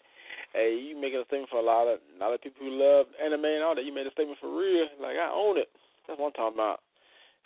Hey, 0.53 0.75
you 0.75 0.99
making 0.99 1.21
a 1.21 1.25
statement 1.25 1.49
for 1.49 1.59
a 1.59 1.63
lot 1.63 1.87
of 1.87 1.99
a 2.03 2.19
lot 2.19 2.33
of 2.33 2.41
people 2.41 2.67
who 2.67 2.75
love 2.75 3.05
anime 3.23 3.45
and 3.45 3.63
all 3.63 3.75
that. 3.75 3.85
You 3.85 3.93
made 3.93 4.07
a 4.07 4.11
statement 4.11 4.39
for 4.41 4.51
real. 4.51 4.87
Like 4.99 5.15
I 5.15 5.31
own 5.31 5.57
it. 5.57 5.69
That's 6.07 6.19
what 6.19 6.27
I'm 6.27 6.33
talking 6.33 6.59
about. 6.59 6.81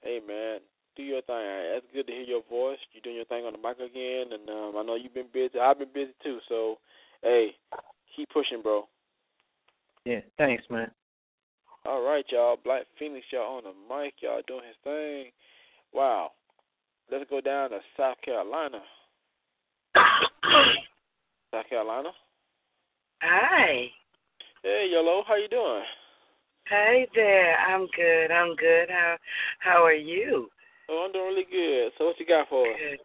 Hey 0.02 0.20
man, 0.26 0.60
do 0.96 1.04
your 1.04 1.22
thing. 1.22 1.46
It's 1.78 1.86
good 1.94 2.08
to 2.08 2.14
hear 2.14 2.24
your 2.24 2.44
voice. 2.50 2.80
You're 2.94 3.04
doing 3.04 3.18
your 3.18 3.26
thing 3.26 3.46
on 3.46 3.54
the 3.54 3.62
mic 3.62 3.78
again, 3.78 4.34
and 4.34 4.50
um, 4.50 4.74
I 4.78 4.84
know 4.84 4.96
you've 4.96 5.14
been 5.14 5.30
busy. 5.34 5.60
I've 5.60 5.78
been 5.78 5.94
busy 5.94 6.14
too. 6.24 6.40
So, 6.50 6.78
hey, 7.22 7.50
keep 8.16 8.30
pushing, 8.30 8.62
bro. 8.64 8.88
Yeah, 10.06 10.22
thanks, 10.38 10.64
man. 10.70 10.90
All 11.86 12.02
right, 12.02 12.26
y'all. 12.30 12.58
Black 12.64 12.84
Phoenix, 12.98 13.26
y'all 13.32 13.58
on 13.58 13.64
the 13.64 13.96
mic. 13.96 14.16
Y'all 14.22 14.42
doing 14.48 14.64
his 14.68 14.76
thing. 14.84 15.32
Wow. 15.94 16.32
Let's 17.12 17.30
go 17.30 17.42
down 17.42 17.70
to 17.70 17.80
South 17.96 18.18
Carolina. 18.24 18.80
South 21.54 21.70
Carolina. 21.70 22.10
Hi. 23.22 23.86
Hey, 24.64 24.90
Yolo. 24.92 25.24
How 25.28 25.36
you 25.36 25.48
doing? 25.48 25.84
Hey 26.68 27.08
there. 27.14 27.56
I'm 27.60 27.88
good. 27.96 28.32
I'm 28.32 28.56
good. 28.56 28.90
How 28.90 29.18
How 29.60 29.84
are 29.86 29.94
you? 29.94 30.50
Oh, 30.90 31.06
I'm 31.06 31.14
doing 31.14 31.26
really 31.26 31.46
good. 31.50 31.92
So, 31.98 32.06
what 32.06 32.20
you 32.20 32.26
got 32.26 32.50
for 32.50 32.66
us? 32.68 32.74
Good. 32.78 33.00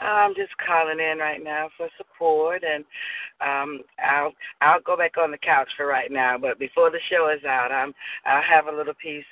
I'm 0.00 0.34
just 0.34 0.52
calling 0.58 0.98
in 0.98 1.18
right 1.18 1.42
now 1.42 1.68
for 1.76 1.88
support, 1.96 2.62
and 2.64 2.84
um, 3.40 3.80
I'll 4.04 4.32
I'll 4.60 4.80
go 4.80 4.96
back 4.96 5.16
on 5.16 5.30
the 5.30 5.38
couch 5.38 5.68
for 5.76 5.86
right 5.86 6.10
now. 6.10 6.36
But 6.38 6.58
before 6.58 6.90
the 6.90 6.98
show 7.10 7.30
is 7.30 7.44
out, 7.44 7.70
I'm 7.70 7.94
I'll 8.26 8.42
have 8.42 8.66
a 8.66 8.76
little 8.76 8.94
piece, 8.94 9.24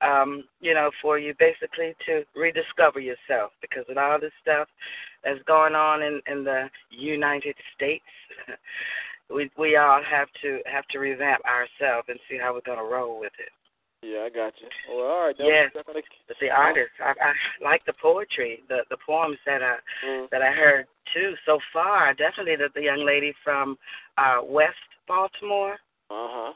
um, 0.00 0.44
you 0.60 0.74
know, 0.74 0.90
for 1.02 1.18
you 1.18 1.34
basically 1.38 1.94
to 2.06 2.24
rediscover 2.34 3.00
yourself 3.00 3.52
because 3.60 3.84
with 3.88 3.98
all 3.98 4.18
this 4.18 4.32
stuff 4.40 4.68
that's 5.22 5.42
going 5.46 5.74
on 5.74 6.02
in 6.02 6.20
in 6.26 6.44
the 6.44 6.68
United 6.90 7.56
States, 7.74 8.04
we 9.34 9.50
we 9.58 9.76
all 9.76 10.02
have 10.02 10.28
to 10.42 10.60
have 10.66 10.86
to 10.88 10.98
revamp 10.98 11.42
ourselves 11.44 12.08
and 12.08 12.18
see 12.28 12.38
how 12.40 12.54
we're 12.54 12.60
gonna 12.62 12.88
roll 12.88 13.20
with 13.20 13.32
it. 13.38 13.52
Yeah, 14.06 14.22
I 14.22 14.30
got 14.30 14.52
you. 14.60 14.68
Well, 14.88 15.04
all 15.06 15.26
right. 15.26 15.34
Yes, 15.38 15.72
but 15.74 15.86
the 16.40 16.50
artists, 16.50 16.94
I, 17.02 17.10
I 17.10 17.32
like 17.64 17.84
the 17.86 17.92
poetry, 18.00 18.60
the 18.68 18.80
the 18.88 18.96
poems 19.04 19.38
that 19.46 19.62
I 19.62 19.76
Mm. 20.06 20.30
that 20.30 20.42
I 20.42 20.52
heard 20.52 20.86
too 21.12 21.34
so 21.44 21.58
far. 21.72 22.14
Definitely 22.14 22.56
the, 22.56 22.68
the 22.74 22.82
young 22.82 23.04
lady 23.04 23.34
from 23.42 23.76
uh 24.16 24.40
West 24.44 24.76
Baltimore. 25.08 25.72
Uh 26.10 26.28
huh. 26.30 26.52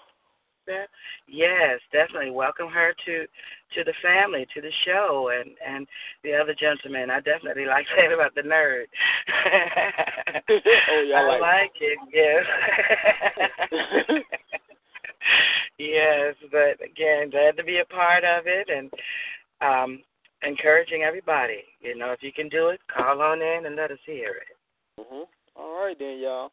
There. 0.67 0.87
Yes, 1.27 1.81
definitely 1.91 2.31
welcome 2.31 2.69
her 2.69 2.95
to 3.07 3.27
to 3.75 3.85
the 3.85 3.95
family, 4.01 4.47
to 4.55 4.61
the 4.61 4.71
show, 4.85 5.31
and 5.35 5.51
and 5.67 5.89
the 6.23 6.35
other 6.35 6.55
gentleman. 6.55 7.11
I 7.11 7.19
definitely 7.19 7.67
like 7.67 7.87
that 7.97 8.13
about 8.13 8.35
the 8.37 8.43
nerd. 8.43 8.87
Oh, 10.93 11.03
yeah, 11.07 11.21
I 11.21 11.23
like 11.27 11.41
like 11.41 11.73
it. 11.81 11.99
Yes. 12.13 12.45
Yes, 15.81 16.35
but 16.53 16.77
again, 16.85 17.31
glad 17.31 17.57
to 17.57 17.65
be 17.65 17.79
a 17.79 17.85
part 17.87 18.25
of 18.25 18.45
it 18.47 18.69
and 18.69 18.91
um 19.61 20.03
encouraging 20.43 21.03
everybody. 21.03 21.65
You 21.81 21.97
know, 21.97 22.13
if 22.13 22.23
you 22.23 22.33
can 22.33 22.49
do 22.49 22.69
it, 22.69 22.81
call 22.95 23.21
on 23.21 23.43
in 23.43 23.67
and 23.67 23.77
let 23.77 23.91
us 23.91 23.99
hear 24.05 24.41
it. 24.45 24.57
Mhm. 25.01 25.27
All 25.57 25.85
right 25.85 25.99
then, 25.99 26.19
y'all. 26.19 26.53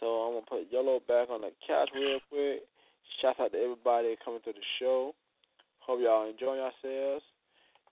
So 0.00 0.06
I'm 0.06 0.34
gonna 0.34 0.46
put 0.46 0.72
Yellow 0.72 1.00
back 1.00 1.30
on 1.30 1.42
the 1.42 1.52
couch 1.66 1.90
real 1.94 2.20
quick. 2.28 2.62
Shout 3.20 3.40
out 3.40 3.52
to 3.52 3.58
everybody 3.58 4.16
coming 4.24 4.40
to 4.42 4.52
the 4.52 4.64
show. 4.78 5.14
Hope 5.80 6.00
y'all 6.00 6.28
enjoying 6.28 6.60
yourselves. 6.60 7.24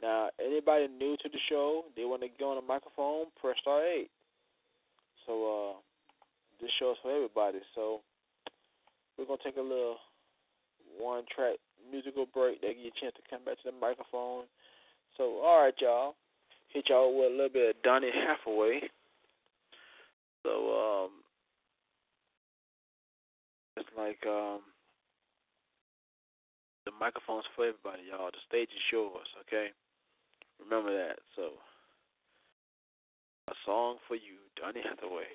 Now, 0.03 0.31
anybody 0.39 0.89
new 0.89 1.17
to 1.17 1.29
the 1.29 1.39
show, 1.49 1.87
they 1.97 2.05
want 2.05 2.23
to 2.23 2.29
go 2.29 2.51
on 2.51 2.57
the 2.57 2.63
microphone, 2.63 3.27
press 3.41 3.57
star 3.61 3.83
eight. 3.83 4.11
So 5.25 5.33
uh, 5.33 5.81
this 6.61 6.71
show 6.79 6.93
is 6.93 6.99
for 7.03 7.11
everybody. 7.11 7.59
So 7.75 8.03
we're 9.17 9.25
gonna 9.25 9.43
take 9.43 9.57
a 9.57 9.61
little 9.61 9.97
one 10.99 11.25
track 11.35 11.57
musical 11.91 12.27
break. 12.33 12.61
That 12.61 12.75
give 12.75 12.79
you 12.79 12.93
a 12.95 13.01
chance 13.01 13.15
to 13.17 13.25
come 13.31 13.45
back 13.45 13.57
to 13.63 13.71
the 13.71 13.79
microphone. 13.79 14.45
So 15.17 15.41
all 15.45 15.63
right, 15.63 15.75
y'all. 15.81 16.15
Hit 16.73 16.87
y'all 16.89 17.17
with 17.17 17.33
a 17.33 17.35
little 17.35 17.53
bit 17.53 17.77
of 17.77 17.83
Donny 17.83 18.11
Hathaway. 18.13 18.81
So 20.43 20.51
um, 21.07 21.11
it's 23.77 23.89
like 23.97 24.21
um, 24.27 24.61
the 26.85 26.93
microphone's 27.01 27.45
for 27.55 27.67
everybody, 27.67 28.07
y'all. 28.11 28.31
The 28.31 28.43
stage 28.47 28.71
is 28.71 28.87
yours, 28.93 29.27
okay? 29.47 29.75
Remember 30.63 30.93
that. 30.95 31.19
So 31.35 31.59
a 33.49 33.55
song 33.65 33.97
for 34.09 34.15
you, 34.15 34.39
Donny 34.61 34.83
Hathaway. 34.83 35.31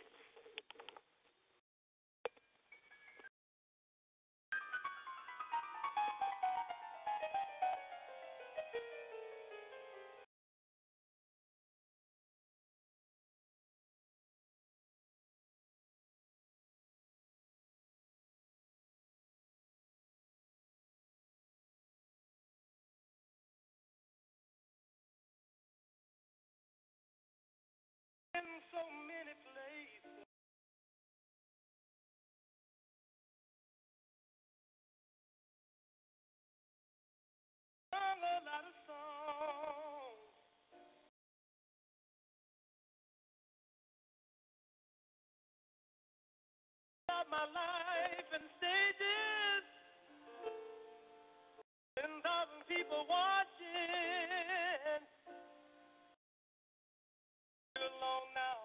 been 28.41 28.61
so 28.73 28.81
many 29.05 29.35
places. 29.45 30.25
Sung 37.93 38.21
a 38.25 38.37
lot 38.49 38.65
of 38.65 38.75
songs. 38.89 40.33
My 47.29 47.45
life 47.53 48.29
in 48.33 48.43
stages. 48.57 49.65
People 52.67 53.05
want. 53.09 53.40
alone 57.81 58.29
now. 58.37 58.59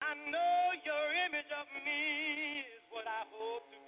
I 0.00 0.14
know 0.32 0.72
your 0.84 1.06
image 1.28 1.52
of 1.52 1.68
me 1.84 2.64
is 2.64 2.82
what 2.90 3.04
I 3.06 3.28
hope 3.32 3.68
to 3.72 3.78
be. 3.84 3.87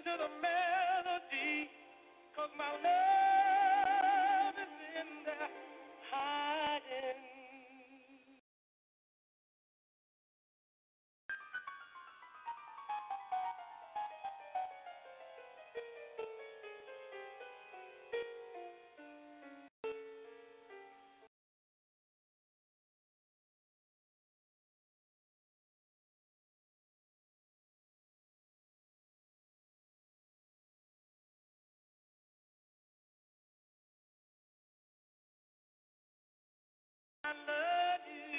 listen 0.00 0.12
to 0.12 0.18
the 0.24 0.30
melody, 0.40 1.68
cause 2.36 2.50
my 2.56 2.70
love. 2.84 3.19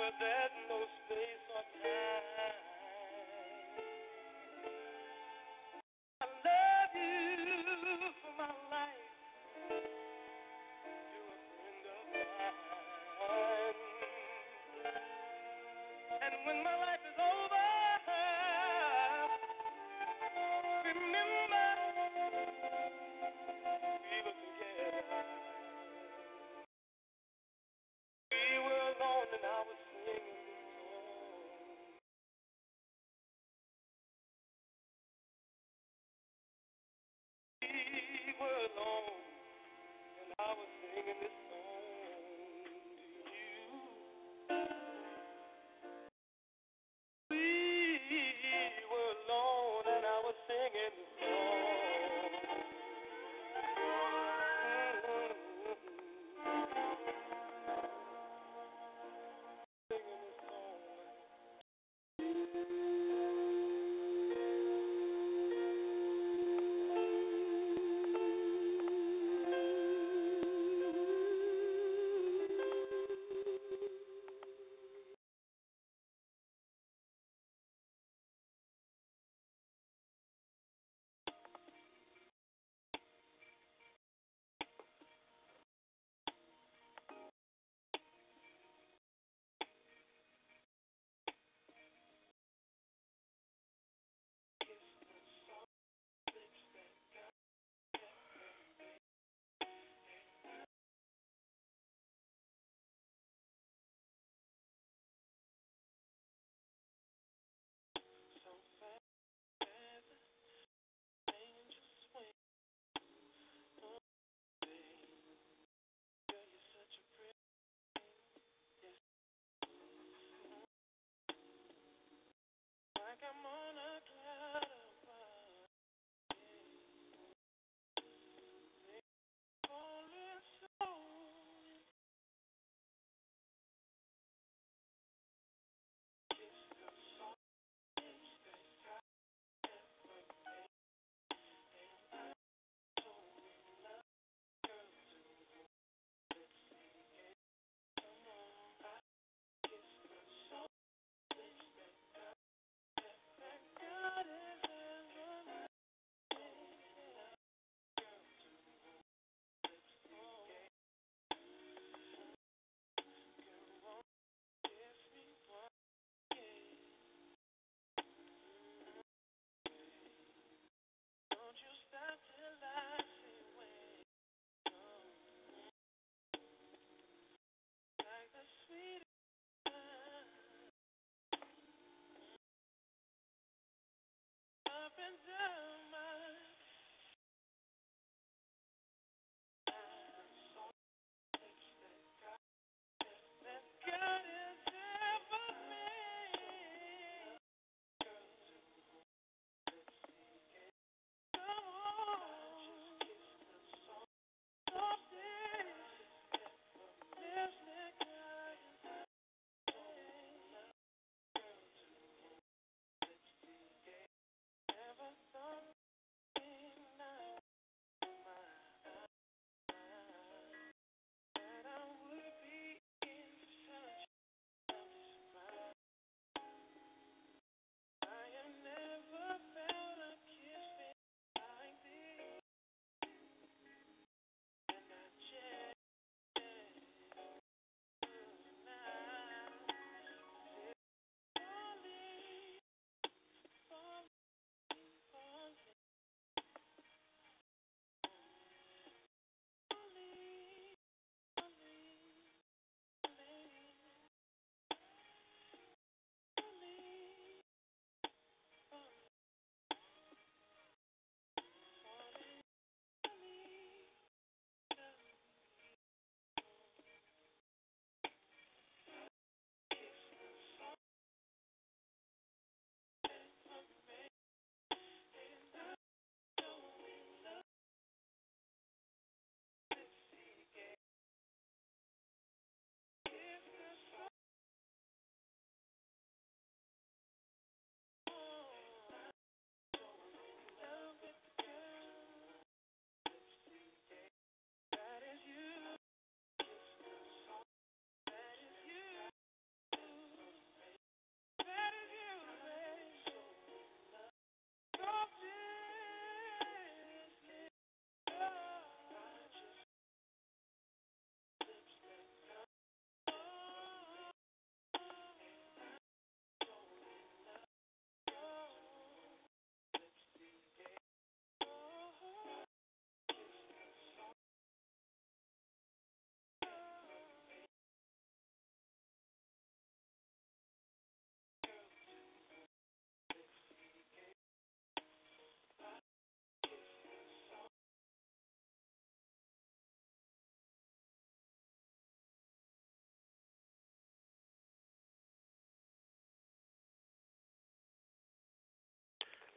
But 0.00 0.16
there's 0.16 0.56
no 0.72 0.80
space 1.04 1.44
or 1.52 1.64
time. 1.84 2.59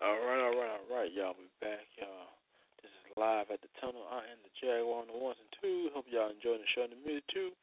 All 0.04 0.20
right, 0.20 0.44
all 0.44 0.52
right, 0.60 0.68
all 0.68 0.92
right, 0.92 1.08
y'all. 1.16 1.32
We 1.40 1.48
back, 1.64 1.88
y'all. 1.96 2.36
This 2.84 2.92
is 2.92 3.16
live 3.16 3.48
at 3.56 3.64
the 3.64 3.72
tunnel. 3.80 4.04
I 4.12 4.20
am 4.28 4.36
the 4.44 4.52
Jaguar 4.60 5.00
on 5.00 5.08
the 5.08 5.16
ones 5.16 5.40
and 5.40 5.48
two. 5.64 5.96
Hope 5.96 6.12
y'all 6.12 6.28
enjoying 6.28 6.60
the 6.60 6.68
show 6.76 6.84
the 6.92 7.00
music 7.08 7.24
too. 7.32 7.56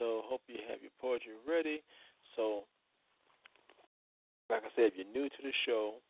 So 0.00 0.24
hope 0.24 0.40
you 0.48 0.56
have 0.72 0.80
your 0.80 0.94
poetry 1.04 1.36
ready. 1.44 1.84
So, 2.32 2.64
like 4.48 4.64
I 4.64 4.72
said, 4.72 4.88
if 4.88 4.96
you're 4.96 5.12
new 5.12 5.28
to 5.28 5.40
the 5.44 5.52
show, 5.68 6.00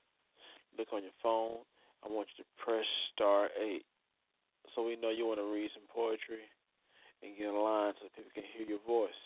look 0.78 0.94
on 0.94 1.02
your 1.02 1.18
phone. 1.18 1.66
I 2.06 2.14
want 2.14 2.30
you 2.30 2.46
to 2.46 2.48
press 2.62 2.86
star 3.10 3.50
eight, 3.58 3.82
so 4.78 4.86
we 4.86 4.94
know 4.94 5.10
you 5.10 5.26
want 5.26 5.42
to 5.42 5.50
read 5.50 5.74
some 5.74 5.90
poetry 5.90 6.46
and 7.26 7.34
get 7.34 7.50
in 7.50 7.58
line 7.58 7.98
so 7.98 8.06
people 8.14 8.30
can 8.38 8.46
hear 8.54 8.70
your 8.70 8.84
voice. 8.86 9.18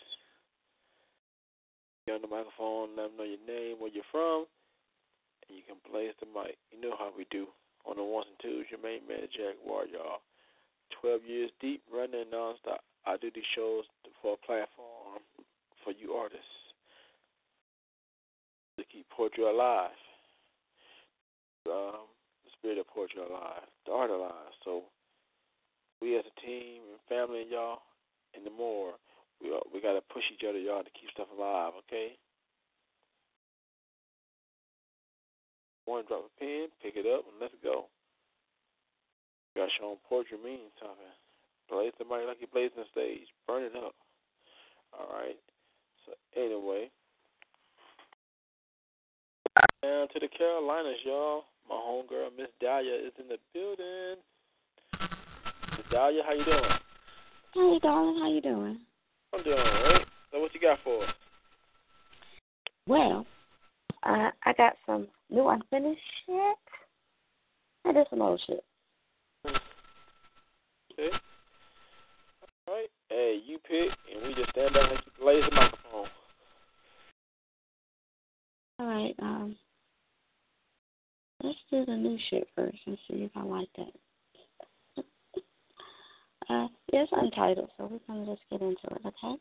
Get 2.09 2.17
on 2.17 2.25
the 2.25 2.33
microphone, 2.33 2.97
let 2.97 3.13
them 3.13 3.21
know 3.21 3.29
your 3.29 3.45
name, 3.45 3.77
where 3.77 3.93
you're 3.93 4.09
from, 4.09 4.49
and 5.47 5.57
you 5.57 5.63
can 5.65 5.79
blaze 5.87 6.13
the 6.19 6.27
mic. 6.27 6.57
You 6.71 6.79
know 6.79 6.95
how 6.97 7.11
we 7.15 7.25
do 7.31 7.47
on 7.87 7.97
the 7.97 8.03
ones 8.03 8.27
and 8.29 8.39
twos. 8.39 8.67
Your 8.69 8.83
main 8.83 9.07
man, 9.07 9.27
Jaguar, 9.31 9.87
y'all. 9.87 10.21
12 11.01 11.21
years 11.27 11.51
deep, 11.59 11.81
running 11.91 12.31
nonstop. 12.31 12.83
I 13.05 13.17
do 13.17 13.31
these 13.33 13.47
shows 13.55 13.85
for 14.21 14.35
a 14.35 14.45
platform 14.45 15.23
for 15.83 15.91
you 15.95 16.13
artists 16.13 16.45
to 18.77 18.83
keep 18.91 19.07
poetry 19.09 19.43
alive. 19.43 19.95
Um, 21.67 22.07
the 22.47 22.51
spirit 22.55 22.77
of 22.79 22.87
poetry 22.87 23.19
alive, 23.19 23.67
the 23.85 23.91
art 23.91 24.09
alive. 24.09 24.55
So 24.63 24.83
we 26.01 26.15
as 26.15 26.23
a 26.23 26.35
team 26.39 26.83
and 26.87 26.99
family 27.09 27.41
and 27.43 27.51
y'all, 27.51 27.83
and 28.35 28.45
the 28.45 28.51
more, 28.51 28.95
we 29.41 29.51
we 29.73 29.81
got 29.81 29.93
to 29.93 30.03
push 30.13 30.23
each 30.31 30.47
other, 30.47 30.59
y'all, 30.59 30.83
to 30.83 30.95
keep 30.95 31.11
stuff 31.11 31.27
alive. 31.35 31.73
Okay. 31.83 32.15
One, 35.87 36.03
drop 36.03 36.27
a 36.27 36.39
pen, 36.39 36.67
pick 36.83 36.99
it 36.99 37.07
up, 37.07 37.23
and 37.31 37.39
let's 37.39 37.55
go. 37.63 37.87
You 39.55 39.63
got 39.63 39.71
your 39.79 39.95
own 39.95 39.97
poetry 40.03 40.37
means 40.43 40.75
something. 40.83 41.15
Blaze 41.71 41.95
the 41.97 42.03
mic 42.03 42.27
like 42.27 42.43
you're 42.43 42.51
blazing 42.51 42.83
the 42.83 42.91
stage. 42.91 43.27
Burn 43.47 43.63
it 43.63 43.71
up. 43.71 43.95
All 44.91 45.07
right. 45.15 45.39
So 46.03 46.11
anyway, 46.35 46.91
down 49.81 50.07
to 50.11 50.19
the 50.19 50.27
Carolinas, 50.27 50.99
y'all. 51.05 51.43
My 51.69 51.75
homegirl, 51.75 52.35
Miss 52.37 52.51
Dahlia, 52.59 52.95
is 52.95 53.13
in 53.19 53.27
the 53.31 53.37
building. 53.53 54.19
Miss 55.71 55.87
Dahlia, 55.89 56.21
how 56.27 56.33
you 56.33 56.43
doing? 56.43 56.75
Hey, 57.53 57.79
darling, 57.81 58.19
how 58.19 58.29
you 58.29 58.41
doing? 58.41 58.79
I'm 59.33 59.43
doing 59.43 59.57
all 59.57 59.83
right. 59.83 60.05
So 60.31 60.39
what 60.39 60.53
you 60.53 60.59
got 60.59 60.79
for 60.83 61.03
us? 61.03 61.09
Well, 62.87 63.25
uh, 64.07 64.31
I 64.45 64.53
got 64.53 64.73
some 64.85 65.07
new 65.29 65.47
unfinished 65.49 66.01
shit. 66.25 66.57
I 67.85 67.91
did 67.91 68.07
some 68.09 68.21
old 68.21 68.41
shit. 68.47 68.63
Okay. 69.45 71.15
All 72.67 72.73
right. 72.73 72.89
Hey, 73.09 73.39
you 73.45 73.57
pick, 73.59 73.91
and 74.13 74.27
we 74.27 74.33
just 74.33 74.49
stand 74.51 74.73
back 74.73 74.91
and 74.91 74.99
blaze 75.19 75.43
the 75.49 75.55
microphone. 75.55 76.07
All 78.79 78.85
right, 78.85 79.15
um, 79.23 79.55
let's 81.43 81.57
do 81.71 81.83
the 81.85 81.95
new 81.95 82.17
shit 82.29 82.47
first 82.55 82.77
and 82.85 82.97
see 83.07 83.23
if 83.23 83.31
I 83.35 83.41
like 83.41 83.69
that. 83.77 85.03
uh, 86.49 86.67
it's 86.89 87.11
untitled, 87.11 87.71
so 87.77 87.89
we're 87.89 87.99
gonna 88.07 88.35
just 88.35 88.43
get 88.51 88.61
into 88.61 88.77
it, 88.83 89.01
okay? 89.03 89.35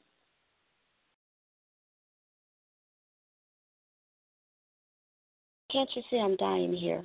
Can't 5.76 5.90
you 5.94 6.02
see 6.08 6.16
I'm 6.16 6.36
dying 6.36 6.72
here, 6.72 7.04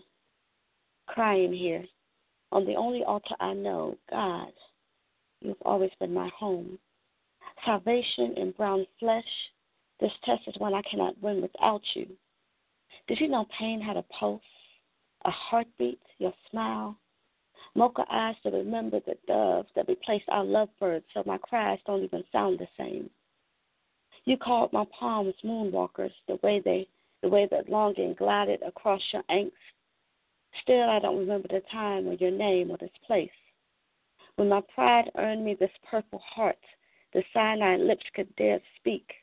crying 1.06 1.52
here, 1.52 1.84
on 2.54 2.66
the 2.66 2.76
only 2.76 3.04
altar 3.04 3.36
I 3.42 3.52
know, 3.52 3.98
God, 4.10 4.54
you've 5.42 5.62
always 5.66 5.92
been 6.00 6.14
my 6.14 6.30
home. 6.30 6.80
Salvation 7.66 8.34
in 8.38 8.52
brown 8.52 8.88
flesh, 8.98 9.26
this 10.00 10.14
test 10.24 10.44
is 10.48 10.56
one 10.58 10.74
I 10.74 10.84
cannot 10.90 11.22
win 11.22 11.42
without 11.42 11.82
you. 11.96 12.08
Did 13.10 13.20
you 13.20 13.28
know 13.28 13.46
pain 13.60 13.82
had 13.82 13.98
a 13.98 14.04
pulse, 14.04 14.42
a 15.26 15.32
heartbeat, 15.32 16.00
your 16.20 16.34
smile? 16.50 16.96
Mocha 17.76 18.06
eyes 18.10 18.36
to 18.44 18.52
remember 18.52 19.02
the 19.02 19.18
doves 19.28 19.68
that 19.76 19.90
replaced 19.90 20.30
our 20.30 20.46
lovebirds 20.46 21.04
so 21.14 21.24
my 21.26 21.38
cries 21.40 21.80
don't 21.86 22.06
even 22.06 22.24
sound 22.32 22.58
the 22.58 22.70
same. 22.78 23.10
You 24.24 24.38
called 24.38 24.72
my 24.72 24.86
palms 24.98 25.36
moonwalkers 25.44 26.14
the 26.30 26.40
way 26.42 26.62
they 26.64 26.88
the 27.22 27.30
way 27.30 27.48
that 27.52 27.70
longing 27.70 28.16
glided 28.18 28.62
across 28.64 29.02
your 29.14 29.24
angst. 29.30 29.52
Still 30.62 30.90
I 30.90 31.00
don't 31.00 31.20
remember 31.20 31.48
the 31.48 31.62
time 31.72 32.08
or 32.08 32.14
your 32.14 32.32
name 32.32 32.72
or 32.72 32.78
this 32.78 32.90
place. 33.06 33.30
When 34.36 34.50
my 34.50 34.62
pride 34.74 35.12
earned 35.18 35.46
me 35.46 35.56
this 35.60 35.72
purple 35.90 36.20
heart, 36.20 36.58
the 37.14 37.24
cyanide 37.34 37.82
lips 37.82 38.06
could 38.16 38.36
dare 38.38 38.60
speak. 38.78 39.14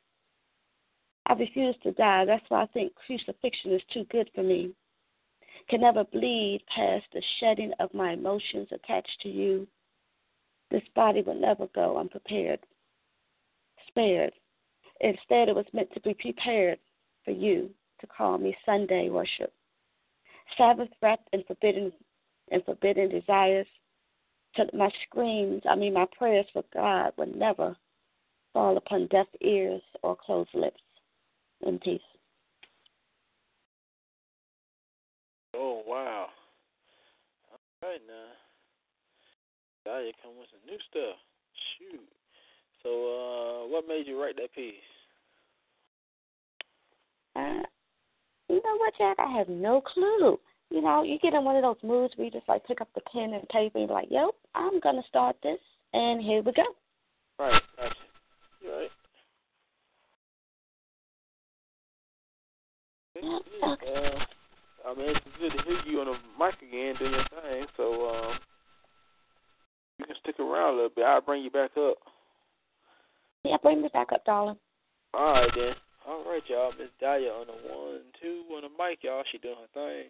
I 1.26 1.34
refuse 1.34 1.76
to 1.82 1.92
die. 1.92 2.24
That's 2.24 2.44
why 2.48 2.62
I 2.62 2.66
think 2.66 2.94
crucifixion 2.94 3.72
is 3.72 3.82
too 3.92 4.04
good 4.10 4.30
for 4.34 4.42
me. 4.42 4.72
Can 5.68 5.80
never 5.80 6.04
bleed 6.04 6.62
past 6.74 7.04
the 7.12 7.22
shedding 7.40 7.72
of 7.80 7.92
my 7.92 8.12
emotions 8.12 8.68
attached 8.72 9.20
to 9.22 9.28
you. 9.28 9.66
This 10.70 10.82
body 10.94 11.22
will 11.22 11.34
never 11.34 11.66
go 11.74 11.98
unprepared, 11.98 12.60
spared. 13.88 14.32
Instead, 15.00 15.48
it 15.48 15.54
was 15.54 15.66
meant 15.72 15.92
to 15.94 16.00
be 16.00 16.14
prepared 16.14 16.78
for 17.24 17.32
you 17.32 17.70
to 18.00 18.06
call 18.06 18.38
me 18.38 18.56
Sunday 18.64 19.08
worship. 19.10 19.52
Sabbath 20.56 20.88
wrapped 21.02 21.28
in 21.32 21.42
forbidden 21.44 21.92
and 22.50 22.64
forbidden 22.64 23.10
desires, 23.10 23.66
so 24.56 24.64
that 24.64 24.74
my 24.74 24.90
screams, 25.06 25.62
I 25.68 25.74
mean 25.76 25.94
my 25.94 26.06
prayers 26.16 26.46
for 26.52 26.64
God, 26.72 27.12
would 27.18 27.36
never 27.36 27.76
fall 28.52 28.76
upon 28.76 29.06
deaf 29.08 29.26
ears 29.40 29.82
or 30.02 30.16
closed 30.16 30.50
lips. 30.54 30.80
In 31.66 31.78
peace. 31.80 32.00
Oh 35.54 35.82
wow! 35.84 36.28
All 37.50 37.90
right 37.90 38.00
now, 38.06 39.98
you 39.98 40.12
come 40.22 40.32
with 40.38 40.48
some 40.50 40.60
new 40.66 40.78
stuff. 40.90 41.16
Shoot. 41.78 42.08
So, 42.82 42.88
uh, 42.90 43.68
what 43.68 43.88
made 43.88 44.06
you 44.06 44.20
write 44.20 44.36
that 44.36 44.54
piece? 44.54 44.74
Uh, 47.34 47.62
you 48.48 48.56
know 48.56 48.76
what, 48.78 48.94
Jack? 48.98 49.16
I 49.18 49.30
have 49.36 49.48
no 49.48 49.80
clue. 49.80 50.38
You 50.70 50.82
know, 50.82 51.02
you 51.02 51.18
get 51.18 51.34
in 51.34 51.44
one 51.44 51.56
of 51.56 51.62
those 51.62 51.82
moods 51.82 52.14
where 52.16 52.26
you 52.26 52.30
just 52.30 52.48
like 52.48 52.66
pick 52.66 52.80
up 52.80 52.88
the 52.94 53.00
pen 53.12 53.32
and 53.32 53.48
paper 53.48 53.78
and 53.78 53.88
be 53.88 53.94
like, 53.94 54.08
"Yep, 54.10 54.30
I'm 54.54 54.80
gonna 54.80 55.02
start 55.08 55.36
this," 55.42 55.60
and 55.94 56.20
here 56.22 56.42
we 56.42 56.52
go. 56.52 56.64
Right. 57.38 57.62
Right. 57.78 57.92
Yep, 63.14 63.42
Yeah, 63.60 63.72
okay. 63.72 63.86
uh, 63.86 64.88
I 64.88 64.94
mean, 64.94 65.08
it's 65.08 65.20
good 65.40 65.52
to 65.52 65.62
hear 65.64 65.80
you 65.86 66.00
on 66.00 66.06
the 66.06 66.16
mic 66.38 66.54
again 66.62 66.94
doing 66.98 67.12
your 67.12 67.24
thing. 67.42 67.66
So, 67.76 68.08
um, 68.08 68.38
you 69.98 70.06
can 70.06 70.16
stick 70.22 70.38
around 70.38 70.74
a 70.74 70.76
little 70.76 70.90
bit. 70.94 71.04
I'll 71.04 71.20
bring 71.20 71.42
you 71.42 71.50
back 71.50 71.70
up. 71.76 71.96
Yeah, 73.44 73.56
bring 73.62 73.82
me 73.82 73.88
back 73.92 74.12
up, 74.12 74.24
darling. 74.24 74.58
All 75.14 75.32
right 75.32 75.50
then. 75.54 75.74
All 76.08 76.24
right, 76.24 76.40
y'all. 76.48 76.72
Miss 76.80 76.88
Dahlia 76.96 77.28
on 77.28 77.52
the 77.52 77.58
one, 77.68 78.00
two 78.16 78.48
on 78.56 78.64
the 78.64 78.72
mic, 78.80 79.04
y'all. 79.04 79.28
She 79.28 79.36
doing 79.36 79.60
her 79.60 79.68
thing. 79.76 80.08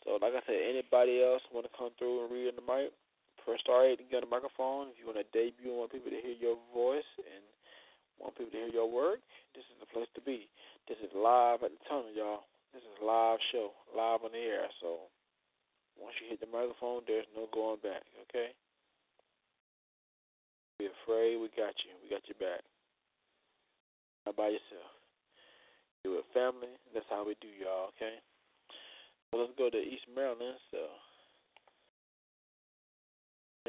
So, 0.00 0.16
like 0.16 0.32
I 0.32 0.40
said, 0.48 0.56
anybody 0.56 1.20
else 1.20 1.44
want 1.52 1.68
to 1.68 1.76
come 1.76 1.92
through 2.00 2.24
and 2.24 2.32
read 2.32 2.48
on 2.48 2.56
the 2.56 2.64
mic, 2.64 2.88
press 3.36 3.60
star 3.60 3.84
eight 3.84 4.00
and 4.00 4.08
get 4.08 4.24
on 4.24 4.32
the 4.32 4.32
microphone. 4.32 4.88
If 4.88 4.96
you 4.96 5.04
want 5.04 5.20
to 5.20 5.28
debut 5.36 5.76
and 5.76 5.76
want 5.76 5.92
people 5.92 6.08
to 6.08 6.24
hear 6.24 6.32
your 6.40 6.56
voice 6.72 7.04
and 7.20 7.44
want 8.16 8.32
people 8.32 8.56
to 8.56 8.64
hear 8.64 8.72
your 8.72 8.88
work, 8.88 9.20
this 9.52 9.68
is 9.68 9.76
the 9.76 9.92
place 9.92 10.08
to 10.16 10.24
be. 10.24 10.48
This 10.88 10.96
is 11.04 11.12
live 11.12 11.60
at 11.68 11.76
the 11.76 11.82
tunnel, 11.84 12.16
y'all. 12.16 12.48
This 12.72 12.80
is 12.80 12.96
live 13.04 13.44
show, 13.52 13.76
live 13.92 14.24
on 14.24 14.32
the 14.32 14.40
air. 14.40 14.72
So, 14.80 15.12
once 16.00 16.16
you 16.16 16.32
hit 16.32 16.40
the 16.40 16.48
microphone, 16.48 17.04
there's 17.04 17.28
no 17.36 17.44
going 17.52 17.84
back. 17.84 18.08
Okay. 18.24 18.56
Be 20.80 20.88
afraid. 20.88 21.36
We 21.36 21.52
got 21.52 21.76
you. 21.84 21.92
We 22.00 22.08
got 22.08 22.24
your 22.24 22.40
back. 22.40 22.64
Not 24.24 24.40
by 24.40 24.56
yourself. 24.56 24.99
You 26.04 26.12
with 26.12 26.24
family. 26.32 26.68
That's 26.94 27.04
how 27.10 27.26
we 27.26 27.36
do, 27.42 27.48
y'all. 27.48 27.88
Okay. 27.96 28.14
So 29.30 29.38
let's 29.38 29.52
go 29.58 29.68
to 29.68 29.76
East 29.76 30.04
Maryland. 30.14 30.56
So, 30.70 30.78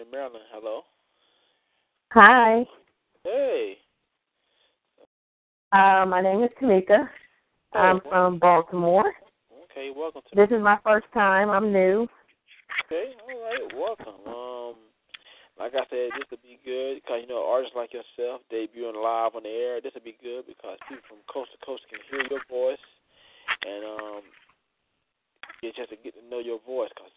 in 0.02 0.10
Maryland, 0.10 0.46
hello. 0.52 0.82
Hi, 2.14 2.66
Hey. 3.24 3.78
uh, 5.74 6.06
my 6.08 6.22
name 6.22 6.44
is 6.44 6.50
Tamika. 6.62 7.10
I'm 7.74 7.98
Oh, 8.06 8.10
from 8.10 8.40
Baltimore. 8.40 9.14
Okay, 9.64 9.92
welcome 9.96 10.22
to. 10.30 10.36
This 10.36 10.52
is 10.52 10.62
my 10.62 10.78
first 10.84 11.08
time. 11.14 11.50
I'm 11.50 11.72
new. 11.72 12.08
Okay, 12.86 13.14
all 13.30 13.42
right, 13.44 13.76
welcome. 13.76 14.16
Um, 14.26 14.51
like 15.62 15.78
I 15.78 15.86
said, 15.94 16.10
this 16.18 16.26
would 16.34 16.42
be 16.42 16.58
good 16.66 16.98
because 16.98 17.22
you 17.22 17.30
know 17.30 17.46
artists 17.46 17.78
like 17.78 17.94
yourself 17.94 18.42
debuting 18.50 18.98
live 18.98 19.38
on 19.38 19.46
the 19.46 19.54
air. 19.54 19.78
This 19.78 19.94
would 19.94 20.04
be 20.04 20.18
good 20.18 20.50
because 20.50 20.82
people 20.90 21.06
from 21.06 21.22
coast 21.30 21.54
to 21.54 21.62
coast 21.62 21.86
can 21.86 22.02
hear 22.10 22.26
your 22.34 22.42
voice 22.50 22.82
and 23.62 23.86
um 23.86 24.26
get 25.62 25.78
a 25.78 25.78
chance 25.78 25.94
to 25.94 26.02
get 26.02 26.18
to 26.18 26.26
know 26.26 26.42
your 26.42 26.58
voice 26.66 26.90
because 26.98 27.14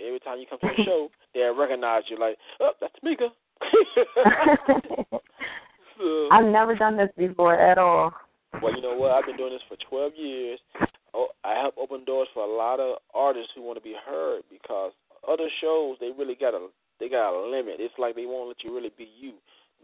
every 0.00 0.20
time 0.24 0.40
you 0.40 0.48
come 0.48 0.56
to 0.64 0.72
the 0.72 0.84
show, 0.88 1.12
they'll 1.36 1.52
recognize 1.52 2.08
you. 2.08 2.16
Like, 2.16 2.40
oh, 2.64 2.72
that's 2.80 2.96
Tamika. 3.04 3.28
so, 6.00 6.28
I've 6.32 6.48
never 6.48 6.74
done 6.74 6.96
this 6.96 7.12
before 7.16 7.60
at 7.60 7.76
all. 7.76 8.12
well, 8.62 8.74
you 8.74 8.80
know 8.80 8.96
what? 8.96 9.12
I've 9.12 9.26
been 9.26 9.36
doing 9.36 9.52
this 9.52 9.64
for 9.68 9.76
12 9.88 10.12
years. 10.16 10.60
Oh, 11.12 11.28
I 11.44 11.60
help 11.60 11.76
open 11.76 12.04
doors 12.04 12.28
for 12.32 12.44
a 12.44 12.56
lot 12.56 12.80
of 12.80 12.96
artists 13.14 13.52
who 13.54 13.62
want 13.62 13.76
to 13.76 13.84
be 13.84 13.96
heard 14.06 14.42
because 14.50 14.92
other 15.28 15.48
shows 15.60 15.96
they 16.00 16.10
really 16.16 16.36
got 16.36 16.54
a 16.54 16.68
they 17.00 17.08
got 17.08 17.34
a 17.34 17.42
limit. 17.48 17.76
It's 17.78 17.94
like 17.98 18.16
they 18.16 18.26
won't 18.26 18.48
let 18.48 18.64
you 18.64 18.74
really 18.74 18.92
be 18.96 19.08
you. 19.18 19.34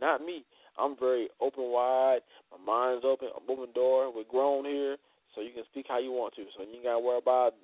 Not 0.01 0.25
me. 0.25 0.45
I'm 0.79 0.97
very 0.99 1.29
open 1.41 1.71
wide. 1.71 2.21
My 2.51 2.59
mind's 2.65 3.05
open. 3.05 3.29
I'm 3.37 3.49
open 3.49 3.73
door. 3.75 4.13
We're 4.15 4.25
grown 4.25 4.65
here, 4.65 4.97
so 5.35 5.41
you 5.41 5.53
can 5.53 5.65
speak 5.71 5.87
how 5.89 5.99
you 5.99 6.13
want 6.13 6.35
to. 6.37 6.45
So 6.57 6.63
you 6.63 6.77
ain't 6.77 6.85
gotta 6.85 7.01
worry 7.01 7.19
about 7.19 7.55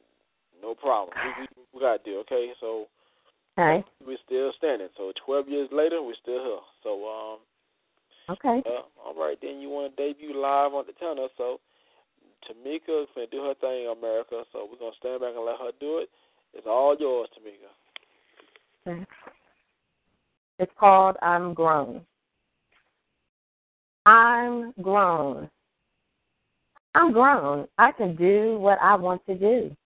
no 0.61 0.75
problem. 0.75 1.17
We, 1.25 1.31
we, 1.43 1.65
we 1.73 1.81
got 1.81 2.05
to 2.05 2.11
do 2.11 2.19
okay. 2.21 2.53
So 2.61 2.87
Okay. 3.59 3.85
we're 4.07 4.19
still 4.25 4.53
standing. 4.57 4.89
So 4.97 5.13
12 5.27 5.49
years 5.49 5.69
later, 5.73 6.01
we're 6.03 6.15
still 6.23 6.45
here. 6.45 6.65
So 6.85 6.91
um, 7.09 7.39
Okay. 8.31 8.63
uh, 8.67 8.87
all 9.05 9.15
right, 9.17 9.39
then 9.43 9.59
you 9.61 9.69
want 9.69 9.97
to 9.97 10.03
debut 10.03 10.31
live 10.31 10.75
on 10.75 10.85
the 10.87 10.93
tenor. 10.93 11.27
So 11.37 11.59
Tamika 12.47 13.03
is 13.03 13.09
going 13.15 13.27
to 13.27 13.31
do 13.31 13.43
her 13.43 13.55
thing, 13.61 13.89
America. 13.89 14.45
So 14.53 14.69
we're 14.71 14.79
going 14.79 14.93
to 14.93 14.99
stand 14.99 15.21
back 15.21 15.35
and 15.35 15.45
let 15.45 15.59
her 15.59 15.73
do 15.81 15.99
it. 15.99 16.09
It's 16.55 16.67
all 16.67 16.95
yours, 16.99 17.29
Tamika. 17.35 17.73
Okay. 18.87 19.07
It's 20.59 20.73
called 20.79 21.17
I'm 21.23 21.55
Grown. 21.55 22.03
I'm 24.07 24.73
grown. 24.81 25.51
I'm 26.95 27.13
grown. 27.13 27.69
I 27.77 27.93
can 27.93 28.17
do 28.17 28.59
what 28.59 28.79
I 28.81 28.95
want 28.97 29.25
to 29.27 29.35
do. 29.35 29.77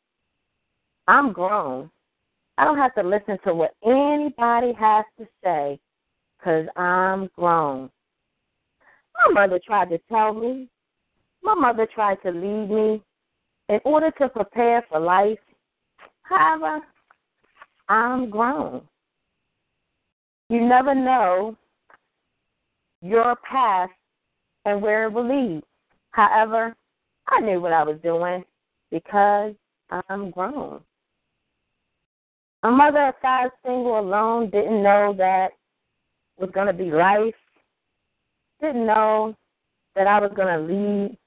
I'm 1.08 1.32
grown. 1.32 1.90
I 2.56 2.64
don't 2.64 2.78
have 2.78 2.94
to 2.94 3.02
listen 3.02 3.38
to 3.44 3.54
what 3.54 3.74
anybody 3.84 4.72
has 4.78 5.04
to 5.18 5.26
say 5.42 5.80
because 6.38 6.66
I'm 6.76 7.28
grown. 7.36 7.90
My 9.14 9.46
mother 9.46 9.60
tried 9.64 9.90
to 9.90 9.98
tell 10.08 10.32
me, 10.32 10.68
my 11.42 11.54
mother 11.54 11.88
tried 11.92 12.22
to 12.22 12.30
lead 12.30 12.70
me 12.70 13.02
in 13.68 13.80
order 13.84 14.10
to 14.18 14.28
prepare 14.28 14.84
for 14.88 15.00
life. 15.00 15.38
However, 16.22 16.80
I'm 17.88 18.30
grown. 18.30 18.82
You 20.52 20.60
never 20.60 20.94
know 20.94 21.56
your 23.00 23.36
path 23.36 23.88
and 24.66 24.82
where 24.82 25.04
it 25.06 25.12
will 25.14 25.26
lead. 25.26 25.62
However, 26.10 26.76
I 27.26 27.40
knew 27.40 27.58
what 27.58 27.72
I 27.72 27.82
was 27.82 27.96
doing 28.02 28.44
because 28.90 29.54
I'm 30.10 30.30
grown. 30.30 30.80
A 32.64 32.70
mother 32.70 33.06
of 33.08 33.14
five, 33.22 33.48
single, 33.64 33.98
alone, 33.98 34.50
didn't 34.50 34.82
know 34.82 35.14
that 35.16 35.52
was 36.38 36.50
going 36.50 36.66
to 36.66 36.74
be 36.74 36.90
life. 36.90 37.32
Didn't 38.60 38.84
know 38.84 39.34
that 39.96 40.06
I 40.06 40.20
was 40.20 40.32
going 40.36 40.48
to 40.48 40.70
lead 40.70 41.18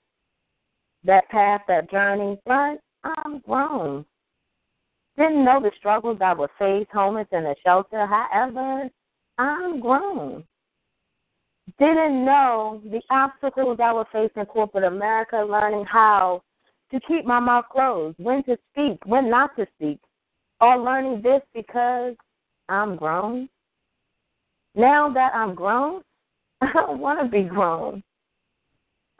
that 1.04 1.28
path, 1.30 1.62
that 1.68 1.90
journey, 1.90 2.38
but 2.46 2.78
I'm 3.04 3.40
grown. 3.40 4.06
Didn't 5.18 5.44
know 5.44 5.60
the 5.60 5.72
struggles 5.80 6.20
I 6.22 6.34
would 6.34 6.52
face, 6.60 6.86
homeless 6.94 7.28
in 7.32 7.44
a 7.44 7.56
shelter. 7.66 8.06
However, 8.06 8.88
I'm 9.38 9.80
grown. 9.80 10.44
Didn't 11.80 12.26
know 12.26 12.82
the 12.86 13.02
obstacles 13.10 13.80
I 13.82 13.92
would 13.92 14.08
face 14.12 14.32
in 14.36 14.46
corporate 14.46 14.84
America, 14.84 15.38
learning 15.38 15.86
how 15.86 16.42
to 16.92 17.00
keep 17.08 17.26
my 17.26 17.40
mouth 17.40 17.66
closed, 17.72 18.18
when 18.20 18.44
to 18.44 18.58
speak, 18.72 19.00
when 19.06 19.30
not 19.30 19.56
to 19.58 19.66
speak, 19.76 20.00
or 20.62 20.78
learning 20.78 21.22
this 21.22 21.42
because 21.54 22.16
I'm 22.70 22.96
grown. 22.96 23.50
Now 24.76 25.12
that 25.14 25.34
I'm 25.34 25.56
grown, 25.56 26.02
I 26.62 26.72
don't 26.72 27.00
want 27.00 27.20
to 27.22 27.28
be 27.28 27.44
grown. 27.44 28.04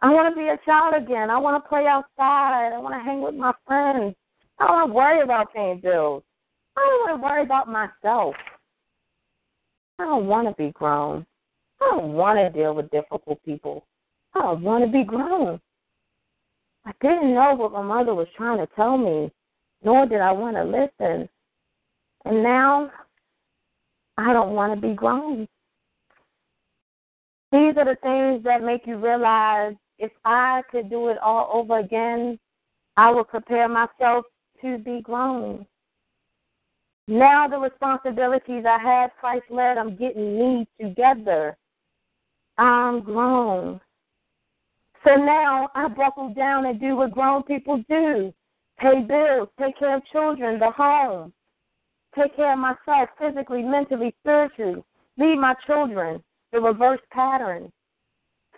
I 0.02 0.12
want 0.12 0.34
to 0.34 0.40
be 0.40 0.48
a 0.48 0.60
child 0.66 0.94
again. 1.02 1.30
I 1.30 1.38
want 1.38 1.64
to 1.64 1.68
play 1.68 1.88
outside. 1.88 2.74
I 2.74 2.78
want 2.78 2.94
to 2.94 3.04
hang 3.04 3.22
with 3.22 3.36
my 3.36 3.54
friends. 3.66 4.16
I 4.60 4.68
don't 4.68 4.76
want 4.76 4.90
to 4.90 4.94
worry 4.94 5.22
about 5.22 5.54
paying 5.54 5.80
bills. 5.82 6.24
I 6.78 6.82
don't 6.82 7.10
want 7.10 7.20
to 7.20 7.24
worry 7.24 7.44
about 7.44 7.68
myself. 7.70 8.36
I 10.00 10.04
don't 10.04 10.28
want 10.28 10.48
to 10.48 10.54
be 10.62 10.72
grown. 10.72 11.26
I 11.82 11.92
don't 11.92 12.14
want 12.14 12.38
to 12.38 12.50
deal 12.50 12.74
with 12.74 12.90
difficult 12.92 13.44
people. 13.44 13.86
I 14.34 14.42
don't 14.42 14.62
want 14.62 14.86
to 14.86 14.92
be 14.92 15.04
grown. 15.04 15.60
I 16.86 16.92
didn't 17.02 17.34
know 17.34 17.56
what 17.56 17.72
my 17.72 17.82
mother 17.82 18.14
was 18.14 18.28
trying 18.36 18.58
to 18.60 18.68
tell 18.76 18.98
me, 18.98 19.32
nor 19.84 20.06
did 20.06 20.22
I 20.22 20.32
want 20.32 20.56
to 20.56 20.64
listen. 20.64 21.28
And 22.26 22.44
now 22.44 22.92
I 24.18 24.34
don't 24.34 24.54
want 24.54 24.80
to 24.80 24.88
be 24.88 24.94
grown. 24.94 25.48
These 27.52 27.78
are 27.78 27.86
the 27.86 27.98
things 28.02 28.44
that 28.44 28.64
make 28.64 28.86
you 28.86 28.98
realize 28.98 29.76
if 29.98 30.12
I 30.26 30.62
could 30.72 30.90
do 30.90 31.08
it 31.08 31.18
all 31.20 31.50
over 31.54 31.80
again, 31.80 32.38
I 32.98 33.12
would 33.12 33.28
prepare 33.28 33.68
myself 33.68 34.26
to 34.62 34.78
be 34.78 35.02
grown. 35.02 35.66
Now 37.08 37.48
the 37.48 37.58
responsibilities 37.58 38.66
I 38.68 38.80
had 38.80 39.12
Christ 39.20 39.46
led, 39.50 39.78
I'm 39.78 39.96
getting 39.96 40.40
me 40.40 40.68
together. 40.80 41.56
I'm 42.58 43.02
grown. 43.02 43.80
So 45.06 45.16
now 45.16 45.70
I 45.76 45.88
buckle 45.88 46.34
down 46.34 46.66
and 46.66 46.80
do 46.80 46.96
what 46.96 47.12
grown 47.12 47.44
people 47.44 47.84
do. 47.88 48.34
Pay 48.80 49.02
bills, 49.08 49.50
take 49.60 49.78
care 49.78 49.96
of 49.98 50.06
children, 50.12 50.60
the 50.60 50.72
home. 50.72 51.32
Take 52.16 52.36
care 52.36 52.54
of 52.54 52.60
myself 52.60 53.10
physically, 53.20 53.62
mentally, 53.62 54.16
spiritually. 54.22 54.84
Lead 55.18 55.38
my 55.38 55.54
children 55.68 56.24
the 56.56 56.62
reverse 56.62 57.02
pattern. 57.12 57.72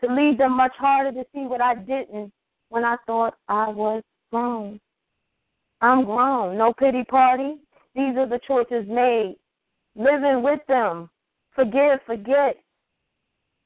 To 0.02 0.14
lead 0.14 0.38
them 0.38 0.56
much 0.56 0.74
harder 0.78 1.12
to 1.12 1.28
see 1.34 1.42
what 1.42 1.62
I 1.62 1.74
didn't 1.74 2.32
when 2.70 2.86
I 2.86 2.96
thought 3.08 3.34
I 3.48 3.70
was 3.70 4.04
grown. 4.32 4.80
I'm 5.82 6.06
grown. 6.06 6.58
No 6.58 6.74
pity 6.74 7.04
party. 7.04 7.56
These 7.98 8.16
are 8.16 8.30
the 8.30 8.40
choices 8.48 8.88
made. 8.88 9.38
Living 9.96 10.44
with 10.44 10.60
them. 10.68 11.10
Forgive, 11.56 12.00
forget. 12.06 12.58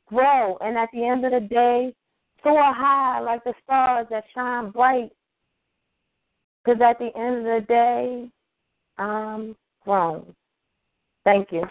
Grow. 0.07 0.57
And 0.61 0.77
at 0.77 0.87
the 0.93 1.05
end 1.05 1.25
of 1.25 1.33
the 1.33 1.41
day, 1.41 1.93
soar 2.41 2.73
high 2.73 3.19
like 3.19 3.43
the 3.43 3.53
stars 3.61 4.07
that 4.09 4.23
shine 4.33 4.71
bright. 4.71 5.11
Because 6.63 6.79
at 6.81 6.97
the 6.97 7.09
end 7.17 7.39
of 7.39 7.43
the 7.43 7.65
day, 7.67 8.31
I'm 8.97 9.53
grown. 9.83 10.33
Thank 11.25 11.51
you. 11.51 11.63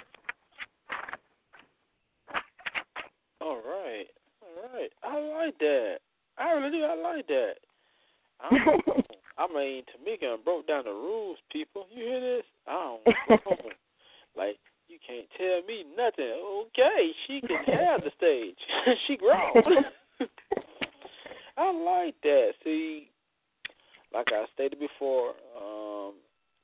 All 3.40 3.56
right. 3.56 4.06
All 4.42 4.70
right. 4.74 4.90
I 5.02 5.44
like 5.44 5.58
that. 5.60 5.96
I 6.36 6.52
really 6.52 6.78
do. 6.78 6.84
I 6.84 6.94
like 6.94 7.26
that. 7.28 7.54
I'm, 8.40 9.02
I 9.40 9.46
mean, 9.48 9.84
Tamika 9.88 10.36
broke 10.44 10.68
down 10.68 10.84
the 10.84 10.90
rules, 10.90 11.38
people. 11.50 11.86
You 11.90 12.04
hear 12.04 12.20
this? 12.20 12.44
I 12.68 12.98
don't 13.06 13.06
know. 13.06 13.56
like, 14.36 14.58
you 14.86 14.98
can't 15.00 15.26
tell 15.38 15.62
me 15.66 15.84
nothing. 15.96 16.36
Okay, 16.68 17.10
she 17.26 17.40
can 17.40 17.64
have 17.64 18.02
the 18.04 18.10
stage. 18.18 18.58
she 19.06 19.16
grown. 19.16 19.84
I 21.56 21.72
like 21.72 22.16
that. 22.22 22.50
See, 22.62 23.08
like 24.12 24.26
I 24.30 24.44
stated 24.52 24.78
before, 24.78 25.30
um, 25.56 26.14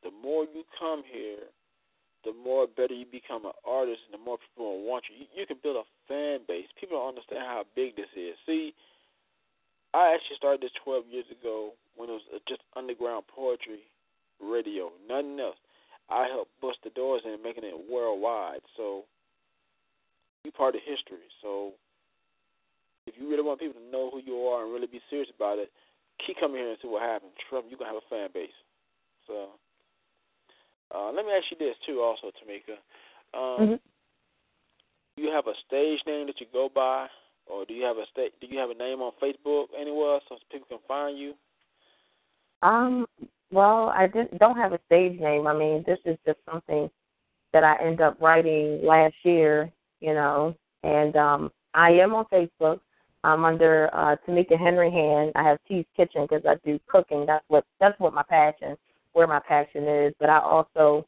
the 0.05 0.11
more 0.23 0.45
you 0.45 0.63
come 0.79 1.03
here, 1.11 1.49
the 2.27 2.33
more 2.45 2.67
better 2.67 2.93
you 2.93 3.07
become 3.11 3.47
an 3.47 3.57
artist, 3.67 4.01
and 4.05 4.21
the 4.21 4.23
more 4.23 4.37
people 4.37 4.77
will 4.77 4.85
want 4.85 5.05
you. 5.09 5.25
You, 5.25 5.27
you 5.41 5.47
can 5.47 5.57
build 5.63 5.77
a 5.77 5.89
fan 6.09 6.41
base. 6.47 6.67
People 6.79 6.99
don't 6.99 7.09
understand 7.09 7.41
how 7.41 7.65
big 7.75 7.97
this 7.97 8.13
is. 8.15 8.37
See, 8.45 8.75
I 9.95 10.13
actually 10.13 10.37
started 10.37 10.61
this 10.61 10.77
12 10.85 11.05
years 11.09 11.27
ago 11.33 11.73
when 11.97 12.09
it 12.09 12.13
was 12.13 12.27
uh, 12.35 12.39
just 12.49 12.63
underground 12.77 13.25
poetry 13.29 13.89
radio, 14.41 14.91
nothing 15.09 15.41
else. 15.41 15.57
I 16.09 16.29
helped 16.31 16.53
bust 16.61 16.79
the 16.85 16.91
doors 16.91 17.23
and 17.25 17.43
making 17.43 17.65
it 17.65 17.75
worldwide. 17.91 18.61
So 18.77 19.05
you 20.45 20.53
part 20.53 20.77
of 20.77 20.83
history. 20.87 21.27
So 21.43 21.73
if 23.07 23.15
you 23.19 23.29
really 23.29 23.43
want 23.43 23.61
people 23.61 23.81
to 23.81 23.91
know 23.91 24.11
who 24.11 24.21
you 24.23 24.47
are 24.47 24.65
and 24.65 24.73
really 24.73 24.87
be 24.87 25.01
serious 25.11 25.29
about 25.35 25.59
it, 25.59 25.71
keep 26.25 26.39
coming 26.39 26.59
here 26.59 26.71
and 26.71 26.79
see 26.81 26.89
what 26.89 27.03
happens. 27.03 27.33
Trump, 27.51 27.67
you're 27.69 27.79
gonna 27.79 27.93
have 27.93 28.03
a 28.03 28.11
fan 28.11 28.31
base. 28.33 28.55
So 29.27 29.59
uh, 30.95 31.11
let 31.13 31.27
me 31.27 31.33
ask 31.33 31.51
you 31.51 31.59
this 31.59 31.75
too, 31.85 32.01
also, 32.01 32.31
Tamika. 32.39 32.79
Um, 33.35 33.59
mm-hmm. 33.59 33.83
Do 35.17 35.23
you 35.23 35.31
have 35.31 35.47
a 35.47 35.55
stage 35.67 36.01
name 36.07 36.27
that 36.29 36.41
you 36.41 36.47
go 36.53 36.71
by, 36.73 37.09
or 37.47 37.65
do 37.65 37.75
you 37.75 37.85
have 37.85 37.97
a 37.97 38.07
sta- 38.13 38.35
Do 38.41 38.47
you 38.47 38.59
have 38.59 38.71
a 38.71 38.75
name 38.75 39.01
on 39.01 39.13
Facebook 39.23 39.67
anywhere 39.79 40.21
so 40.29 40.37
people 40.53 40.69
can 40.69 40.79
find 40.87 41.19
you? 41.19 41.35
Um. 42.67 43.07
Well, 43.53 43.91
I 43.91 44.09
don't 44.39 44.57
have 44.57 44.73
a 44.73 44.81
stage 44.87 45.21
name. 45.21 45.47
I 45.47 45.57
mean, 45.57 45.85
this 45.87 45.99
is 46.05 46.19
just 46.27 46.39
something 46.51 46.91
that 47.53 47.63
I 47.63 47.77
end 47.83 48.01
up 48.01 48.21
writing 48.21 48.81
last 48.85 49.15
year. 49.23 49.71
You 50.01 50.15
know, 50.15 50.57
and 50.83 51.17
um, 51.17 51.53
I 51.75 51.91
am 51.91 52.15
on 52.15 52.27
Facebook. 52.33 52.81
I'm 53.25 53.45
under 53.45 53.89
uh, 53.93 54.17
Tamika 54.27 54.59
Henry 54.59 54.91
Hand. 54.91 55.33
I 55.35 55.43
have 55.43 55.59
T's 55.67 55.85
Kitchen 55.97 56.27
because 56.29 56.45
I 56.47 56.57
do 56.65 56.79
cooking. 56.89 57.25
That's 57.27 57.45
what 57.49 57.65
that's 57.81 57.99
what 57.99 58.15
my 58.15 58.23
passion 58.23 58.77
where 59.17 59.27
my 59.27 59.41
passion 59.41 59.89
is, 59.89 60.13
but 60.21 60.29
I 60.29 60.39
also 60.39 61.07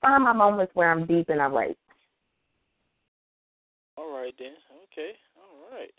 find 0.00 0.24
my 0.24 0.32
moments 0.32 0.72
where 0.74 0.90
I'm 0.90 1.04
deep 1.04 1.28
and 1.28 1.42
I 1.42 1.46
write. 1.46 1.76
All 3.98 4.10
right 4.10 4.34
then. 4.38 4.54
Okay. 4.88 5.12
All 5.36 5.70
right. 5.70 5.92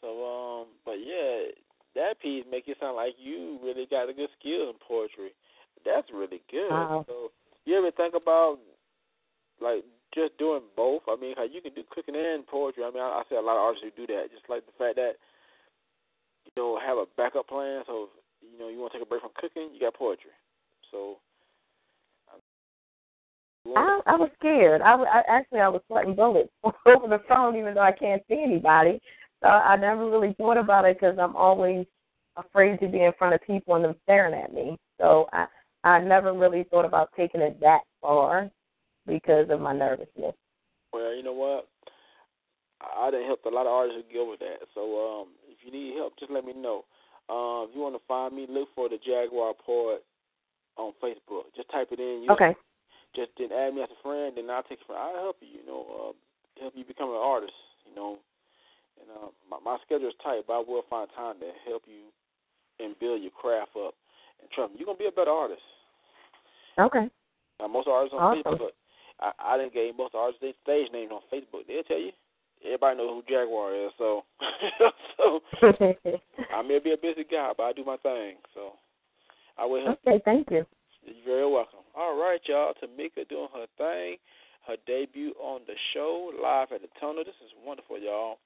So 0.00 0.24
um, 0.24 0.68
but 0.84 1.04
yeah, 1.04 1.50
that 1.94 2.20
piece 2.20 2.44
make 2.50 2.66
it 2.66 2.76
sound 2.80 2.96
like 2.96 3.14
you 3.18 3.58
really 3.62 3.86
got 3.90 4.08
a 4.08 4.14
good 4.14 4.30
skill 4.38 4.70
in 4.70 4.76
poetry. 4.80 5.30
That's 5.84 6.08
really 6.12 6.42
good. 6.50 6.70
Wow. 6.70 7.04
So 7.06 7.30
you 7.64 7.76
ever 7.78 7.90
think 7.90 8.14
about 8.14 8.58
like 9.60 9.84
just 10.14 10.36
doing 10.38 10.62
both? 10.76 11.02
I 11.08 11.16
mean, 11.16 11.34
how 11.36 11.44
you 11.44 11.60
can 11.60 11.74
do 11.74 11.82
cooking 11.90 12.16
and 12.16 12.46
poetry. 12.46 12.84
I 12.84 12.90
mean, 12.90 13.02
I, 13.02 13.20
I 13.20 13.22
see 13.28 13.36
a 13.36 13.40
lot 13.40 13.56
of 13.56 13.64
artists 13.64 13.84
who 13.84 14.06
do 14.06 14.12
that. 14.12 14.30
Just 14.32 14.48
like 14.48 14.66
the 14.66 14.76
fact 14.78 14.96
that 14.96 15.14
you 16.46 16.52
know 16.56 16.78
have 16.78 16.98
a 16.98 17.06
backup 17.16 17.48
plan. 17.48 17.82
So 17.86 18.08
you 18.42 18.58
know 18.58 18.68
you 18.68 18.78
want 18.78 18.92
to 18.92 18.98
take 18.98 19.06
a 19.06 19.08
break 19.08 19.22
from 19.22 19.36
cooking, 19.36 19.70
you 19.72 19.80
got 19.80 19.94
poetry. 19.94 20.34
So 20.90 21.18
I, 23.76 24.00
I 24.06 24.16
was 24.16 24.30
scared. 24.38 24.82
I, 24.82 24.94
I 24.94 25.22
actually 25.28 25.60
I 25.60 25.68
was 25.68 25.80
sweating 25.86 26.14
bullets 26.14 26.50
over 26.64 27.08
the 27.08 27.22
phone, 27.28 27.56
even 27.56 27.74
though 27.74 27.80
I 27.80 27.92
can't 27.92 28.22
see 28.28 28.42
anybody. 28.42 29.00
So 29.44 29.50
I 29.50 29.76
never 29.76 30.08
really 30.08 30.32
thought 30.38 30.56
about 30.56 30.86
it 30.86 30.96
because 30.98 31.18
I'm 31.20 31.36
always 31.36 31.84
afraid 32.36 32.80
to 32.80 32.88
be 32.88 33.02
in 33.04 33.12
front 33.18 33.34
of 33.34 33.42
people 33.46 33.74
and 33.74 33.84
them 33.84 33.94
staring 34.04 34.32
at 34.32 34.54
me. 34.54 34.78
So 34.98 35.28
I 35.34 35.46
I 35.84 36.00
never 36.00 36.32
really 36.32 36.64
thought 36.70 36.86
about 36.86 37.10
taking 37.14 37.42
it 37.42 37.60
that 37.60 37.82
far 38.00 38.50
because 39.06 39.50
of 39.50 39.60
my 39.60 39.74
nervousness. 39.74 40.32
Well, 40.94 41.14
you 41.14 41.22
know 41.22 41.34
what? 41.34 41.68
I 42.80 43.10
done 43.10 43.24
helped 43.26 43.44
a 43.44 43.50
lot 43.50 43.66
of 43.66 43.72
artists 43.72 44.00
who 44.00 44.12
deal 44.14 44.30
with 44.30 44.40
that. 44.40 44.64
So 44.74 44.80
um, 44.96 45.28
if 45.46 45.58
you 45.60 45.70
need 45.70 45.94
help, 45.94 46.18
just 46.18 46.32
let 46.32 46.46
me 46.46 46.54
know. 46.54 46.86
Um, 47.28 47.68
if 47.68 47.76
you 47.76 47.82
want 47.82 47.96
to 47.96 48.08
find 48.08 48.34
me, 48.34 48.46
look 48.48 48.68
for 48.74 48.88
the 48.88 48.96
Jaguar 48.96 49.52
Poet 49.60 50.04
on 50.78 50.92
Facebook. 51.04 51.52
Just 51.54 51.70
type 51.70 51.88
it 51.92 52.00
in. 52.00 52.22
You 52.24 52.30
Okay. 52.30 52.56
Just 53.14 53.30
then 53.38 53.52
add 53.52 53.74
me 53.74 53.82
as 53.82 53.92
a 53.92 54.02
friend, 54.02 54.32
then 54.36 54.48
I'll 54.48 54.64
take 54.64 54.80
it 54.80 54.86
from. 54.86 54.96
I'll 54.96 55.20
help 55.20 55.36
you. 55.40 55.60
You 55.60 55.66
know, 55.66 55.84
uh, 55.84 56.60
help 56.60 56.72
you 56.74 56.84
become 56.84 57.10
an 57.10 57.20
artist. 57.20 57.52
You 57.86 57.94
know, 57.94 58.18
and 59.04 59.12
uh, 59.12 59.30
my, 59.50 59.58
my 59.60 59.76
schedule 59.84 60.08
is 60.08 60.14
tight, 60.22 60.44
but 60.46 60.54
I 60.54 60.62
will 60.66 60.84
find 60.88 61.08
time 61.14 61.36
to 61.40 61.52
help 61.68 61.82
you 61.86 62.08
and 62.80 62.98
build 62.98 63.20
your 63.22 63.30
craft 63.30 63.76
up. 63.76 63.94
And 64.40 64.48
trust 64.50 64.72
me, 64.72 64.80
you're 64.80 64.86
gonna 64.86 64.98
be 64.98 65.06
a 65.06 65.12
better 65.12 65.30
artist. 65.30 65.62
Okay. 66.78 67.08
Now, 67.60 67.68
most 67.68 67.88
artists 67.88 68.16
on 68.16 68.38
Awesome. 68.38 68.42
Facebook, 68.42 68.74
I, 69.20 69.32
I 69.38 69.58
didn't 69.58 69.74
get 69.74 69.96
most 69.96 70.14
artists 70.14 70.40
their 70.40 70.56
stage 70.62 70.90
names 70.92 71.12
on 71.12 71.20
Facebook. 71.32 71.66
They'll 71.68 71.84
tell 71.84 72.00
you. 72.00 72.12
Everybody 72.64 72.96
knows 72.96 73.20
who 73.20 73.22
Jaguar 73.28 73.74
is, 73.74 73.92
so 73.98 74.24
so 75.18 75.40
I 75.60 76.62
may 76.62 76.78
be 76.78 76.92
a 76.92 76.96
busy 76.96 77.22
guy, 77.30 77.52
but 77.54 77.62
I 77.64 77.72
do 77.74 77.84
my 77.84 77.98
thing. 77.98 78.36
So 78.54 78.72
I 79.58 79.66
will 79.66 79.84
help. 79.84 79.98
okay, 80.06 80.22
thank 80.24 80.50
you. 80.50 80.64
You're 81.04 81.24
very 81.26 81.46
welcome. 81.46 81.84
All 81.94 82.16
right, 82.16 82.40
y'all. 82.46 82.72
Tamika 82.72 83.28
doing 83.28 83.48
her 83.52 83.66
thing, 83.76 84.16
her 84.66 84.76
debut 84.86 85.34
on 85.38 85.60
the 85.66 85.74
show 85.92 86.32
live 86.42 86.68
at 86.72 86.80
the 86.80 86.88
tunnel. 86.98 87.22
This 87.22 87.36
is 87.44 87.52
wonderful, 87.66 87.98
y'all. 87.98 88.38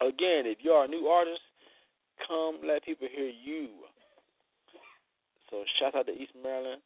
Again, 0.00 0.46
if 0.46 0.58
you 0.60 0.70
are 0.70 0.84
a 0.84 0.88
new 0.88 1.06
artist, 1.06 1.40
come 2.26 2.58
let 2.64 2.84
people 2.84 3.08
hear 3.10 3.30
you. 3.30 3.68
So 5.50 5.64
shout 5.80 5.94
out 5.94 6.06
to 6.06 6.12
East 6.12 6.32
Maryland, 6.40 6.80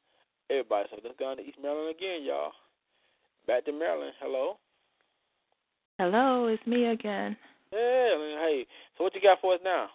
everybody. 0.50 0.88
So 0.90 0.98
let's 1.02 1.18
go 1.18 1.26
on 1.26 1.36
to 1.36 1.42
East 1.42 1.58
Maryland 1.62 1.94
again, 1.96 2.22
y'all. 2.22 2.52
Back 3.46 3.64
to 3.66 3.72
Maryland. 3.72 4.12
Hello. 4.20 4.56
Hello, 5.98 6.46
it's 6.46 6.66
me 6.66 6.86
again. 6.86 7.36
Yeah. 7.72 8.14
I 8.14 8.18
mean, 8.18 8.38
hey. 8.38 8.66
So 8.96 9.04
what 9.04 9.14
you 9.14 9.20
got 9.20 9.40
for 9.40 9.54
us 9.54 9.60
now? 9.62 9.88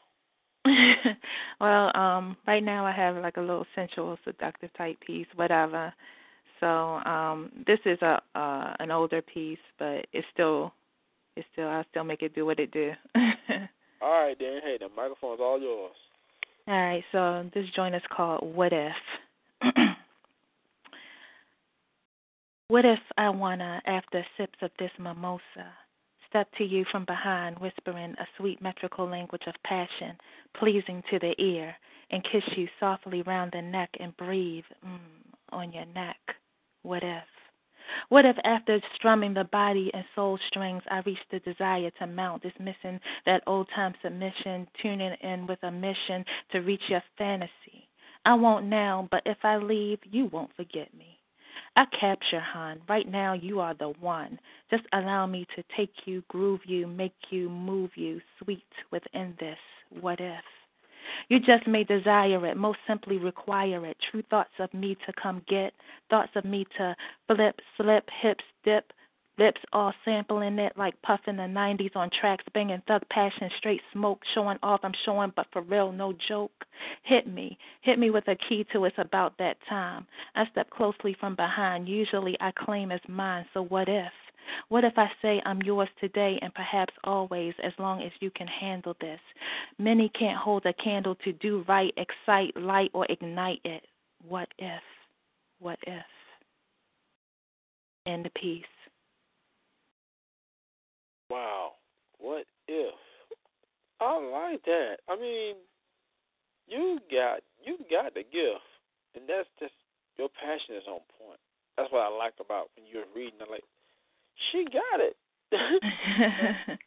well, 1.62 1.96
um, 1.96 2.36
right 2.46 2.64
now 2.64 2.86
I 2.86 2.92
have 2.92 3.16
like 3.18 3.38
a 3.38 3.42
little 3.42 3.66
sensual, 3.74 4.18
seductive 4.26 4.70
type 4.78 5.00
piece, 5.00 5.28
whatever. 5.36 5.94
So 6.60 6.68
um, 6.68 7.52
this 7.66 7.80
is 7.86 8.00
a 8.02 8.22
uh, 8.36 8.74
an 8.80 8.92
older 8.92 9.22
piece, 9.22 9.60
but 9.80 10.06
it's 10.12 10.28
still 10.34 10.74
it's 11.38 11.48
still 11.54 11.68
I 11.68 11.84
still 11.92 12.04
make 12.04 12.22
it 12.22 12.36
do 12.36 12.46
what 12.46 12.60
it 12.60 12.72
do. 12.72 12.92
All 14.02 14.24
right, 14.24 14.38
then. 14.40 14.60
Hey, 14.64 14.78
the 14.80 14.90
microphone's 14.96 15.40
all 15.40 15.60
yours. 15.60 15.96
All 16.68 16.74
right, 16.76 17.04
so 17.12 17.50
this 17.54 17.66
joint 17.76 17.96
is 17.96 18.02
called 18.16 18.56
What 18.56 18.74
If. 18.74 18.94
what 22.68 22.86
if 22.86 23.00
I 23.18 23.30
wanna, 23.30 23.82
after 23.88 24.24
sips 24.38 24.60
of 24.62 24.70
this 24.78 24.92
mimosa, 25.00 25.42
step 26.30 26.48
to 26.58 26.64
you 26.64 26.86
from 26.92 27.06
behind, 27.06 27.58
whispering 27.58 28.14
a 28.20 28.28
sweet 28.38 28.62
metrical 28.62 29.10
language 29.10 29.44
of 29.48 29.56
passion, 29.64 30.18
pleasing 30.60 31.02
to 31.10 31.20
the 31.20 31.34
ear, 31.42 31.74
and 32.12 32.24
kiss 32.32 32.44
you 32.56 32.68
softly 32.80 33.24
round 33.24 33.52
the 33.54 33.62
neck 33.62 33.90
and 34.00 34.16
breathe 34.18 34.66
mm, 34.86 35.00
on 35.50 35.72
your 35.74 35.86
neck? 35.86 36.18
What 36.84 37.02
if? 37.04 37.24
What 38.10 38.26
if 38.26 38.38
after 38.44 38.82
strumming 38.96 39.34
the 39.34 39.44
body 39.46 39.92
and 39.94 40.06
soul 40.16 40.38
strings, 40.48 40.84
I 40.90 41.00
reach 41.00 41.20
the 41.32 41.40
desire 41.40 41.92
to 42.00 42.08
mount, 42.08 42.44
dismissing 42.44 43.00
that 43.26 43.44
old 43.48 43.68
time 43.76 43.94
submission, 44.02 44.68
tuning 44.82 45.16
in 45.22 45.48
with 45.48 45.62
a 45.64 45.72
mission 45.72 46.26
to 46.52 46.60
reach 46.60 46.84
your 46.90 47.04
fantasy? 47.18 47.88
I 48.26 48.34
won't 48.34 48.66
now, 48.66 49.08
but 49.12 49.24
if 49.26 49.38
I 49.44 49.58
leave, 49.58 50.00
you 50.04 50.26
won't 50.26 50.56
forget 50.56 50.94
me. 50.94 51.18
I 51.78 51.86
capture, 52.00 52.40
hon. 52.40 52.82
Right 52.90 53.08
now, 53.08 53.34
you 53.34 53.60
are 53.60 53.76
the 53.76 53.90
one. 54.00 54.40
Just 54.72 54.84
allow 54.94 55.28
me 55.28 55.46
to 55.56 55.64
take 55.76 55.94
you, 56.06 56.24
groove 56.28 56.62
you, 56.66 56.88
make 56.88 57.14
you, 57.30 57.50
move 57.50 57.92
you, 57.96 58.20
sweet 58.42 58.66
within 58.92 59.36
this. 59.40 59.60
What 60.02 60.20
if? 60.20 60.44
You 61.30 61.40
just 61.40 61.68
may 61.68 61.84
desire 61.84 62.46
it, 62.46 62.58
most 62.58 62.80
simply 62.88 63.18
require 63.18 63.86
it. 63.86 63.98
True 64.12 64.24
thoughts 64.30 64.54
of 64.60 64.74
me 64.74 64.96
to 65.06 65.14
come 65.22 65.42
get, 65.48 65.74
thoughts 66.10 66.32
of 66.36 66.46
me 66.46 66.66
to 66.78 66.96
flip, 67.28 67.60
slip, 67.78 68.10
hips, 68.22 68.44
dip, 68.64 68.92
lips 69.38 69.62
all 69.72 69.94
sampling 70.04 70.58
it 70.60 70.74
like 70.78 71.00
puffing 71.02 71.38
the 71.38 71.44
90s 71.44 71.96
on 71.96 72.10
tracks, 72.20 72.44
banging 72.54 72.82
thug 72.88 73.04
passion, 73.10 73.50
straight 73.58 73.82
smoke, 73.94 74.22
showing 74.34 74.58
off. 74.64 74.80
I'm 74.84 74.94
showing, 75.06 75.32
but 75.36 75.48
for 75.54 75.62
real, 75.62 75.92
no 75.92 76.14
joke. 76.28 76.66
Hit 77.04 77.28
me, 77.28 77.58
hit 77.82 78.00
me 78.00 78.10
with 78.10 78.28
a 78.28 78.36
key 78.36 78.66
to 78.74 78.86
it's 78.86 78.98
about 78.98 79.38
that 79.38 79.58
time. 79.70 80.08
I 80.36 80.46
step 80.52 80.70
closely 80.70 81.16
from 81.20 81.36
behind. 81.36 81.88
Usually 81.88 82.36
I 82.40 82.52
claim 82.52 82.92
as 82.92 83.02
mine, 83.08 83.46
so 83.54 83.64
what 83.64 83.90
if? 83.90 84.12
What 84.70 84.84
if 84.84 84.94
I 84.98 85.08
say 85.22 85.42
I'm 85.46 85.62
yours 85.62 85.90
today 86.00 86.38
and 86.42 86.54
perhaps 86.54 86.94
always, 87.04 87.54
as 87.64 87.74
long 87.80 88.02
as 88.02 88.12
you 88.20 88.32
can 88.32 88.48
handle 88.48 88.96
this? 89.00 89.20
Many 89.78 90.10
can't 90.10 90.38
hold 90.38 90.66
a 90.66 90.74
candle 90.74 91.16
to 91.24 91.34
do 91.34 91.64
right, 91.68 91.94
excite, 91.98 92.56
light, 92.58 92.92
or 92.94 93.06
ignite 93.10 93.62
it. 93.64 93.84
What 94.28 94.50
if? 94.58 94.82
What 95.60 95.80
if? 95.86 96.06
End 98.06 98.26
the 98.26 98.30
piece. 98.40 98.64
Wow. 101.30 101.74
What 102.20 102.46
if? 102.68 102.94
I 104.00 104.14
like 104.18 104.64
that. 104.66 104.98
I 105.10 105.16
mean, 105.20 105.56
you 106.68 107.00
got 107.12 107.42
you 107.64 107.78
got 107.90 108.14
the 108.14 108.22
gift, 108.22 108.68
and 109.16 109.24
that's 109.28 109.50
just 109.60 109.74
your 110.18 110.30
passion 110.30 110.76
is 110.76 110.88
on 110.88 111.02
point. 111.18 111.40
That's 111.78 111.92
what 111.92 112.06
I 112.06 112.16
like 112.16 112.34
about 112.40 112.70
when 112.76 112.86
you're 112.86 113.10
reading. 113.16 113.40
I'm 113.42 113.50
like, 113.50 113.66
she 114.52 114.66
got 114.66 115.00
it. 115.00 115.16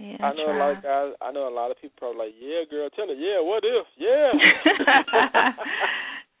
yeah, 0.00 0.16
I 0.20 0.32
know 0.34 0.44
try. 0.46 0.56
a 0.56 0.58
lot 0.58 0.76
of 0.76 0.82
guys. 0.82 1.12
I 1.20 1.32
know 1.32 1.48
a 1.48 1.54
lot 1.54 1.70
of 1.70 1.80
people 1.80 1.96
probably 1.98 2.26
like, 2.26 2.34
yeah, 2.40 2.64
girl, 2.70 2.88
tell 2.90 3.06
her, 3.06 3.14
yeah, 3.14 3.40
what 3.40 3.62
if, 3.64 3.86
yeah. 3.96 5.52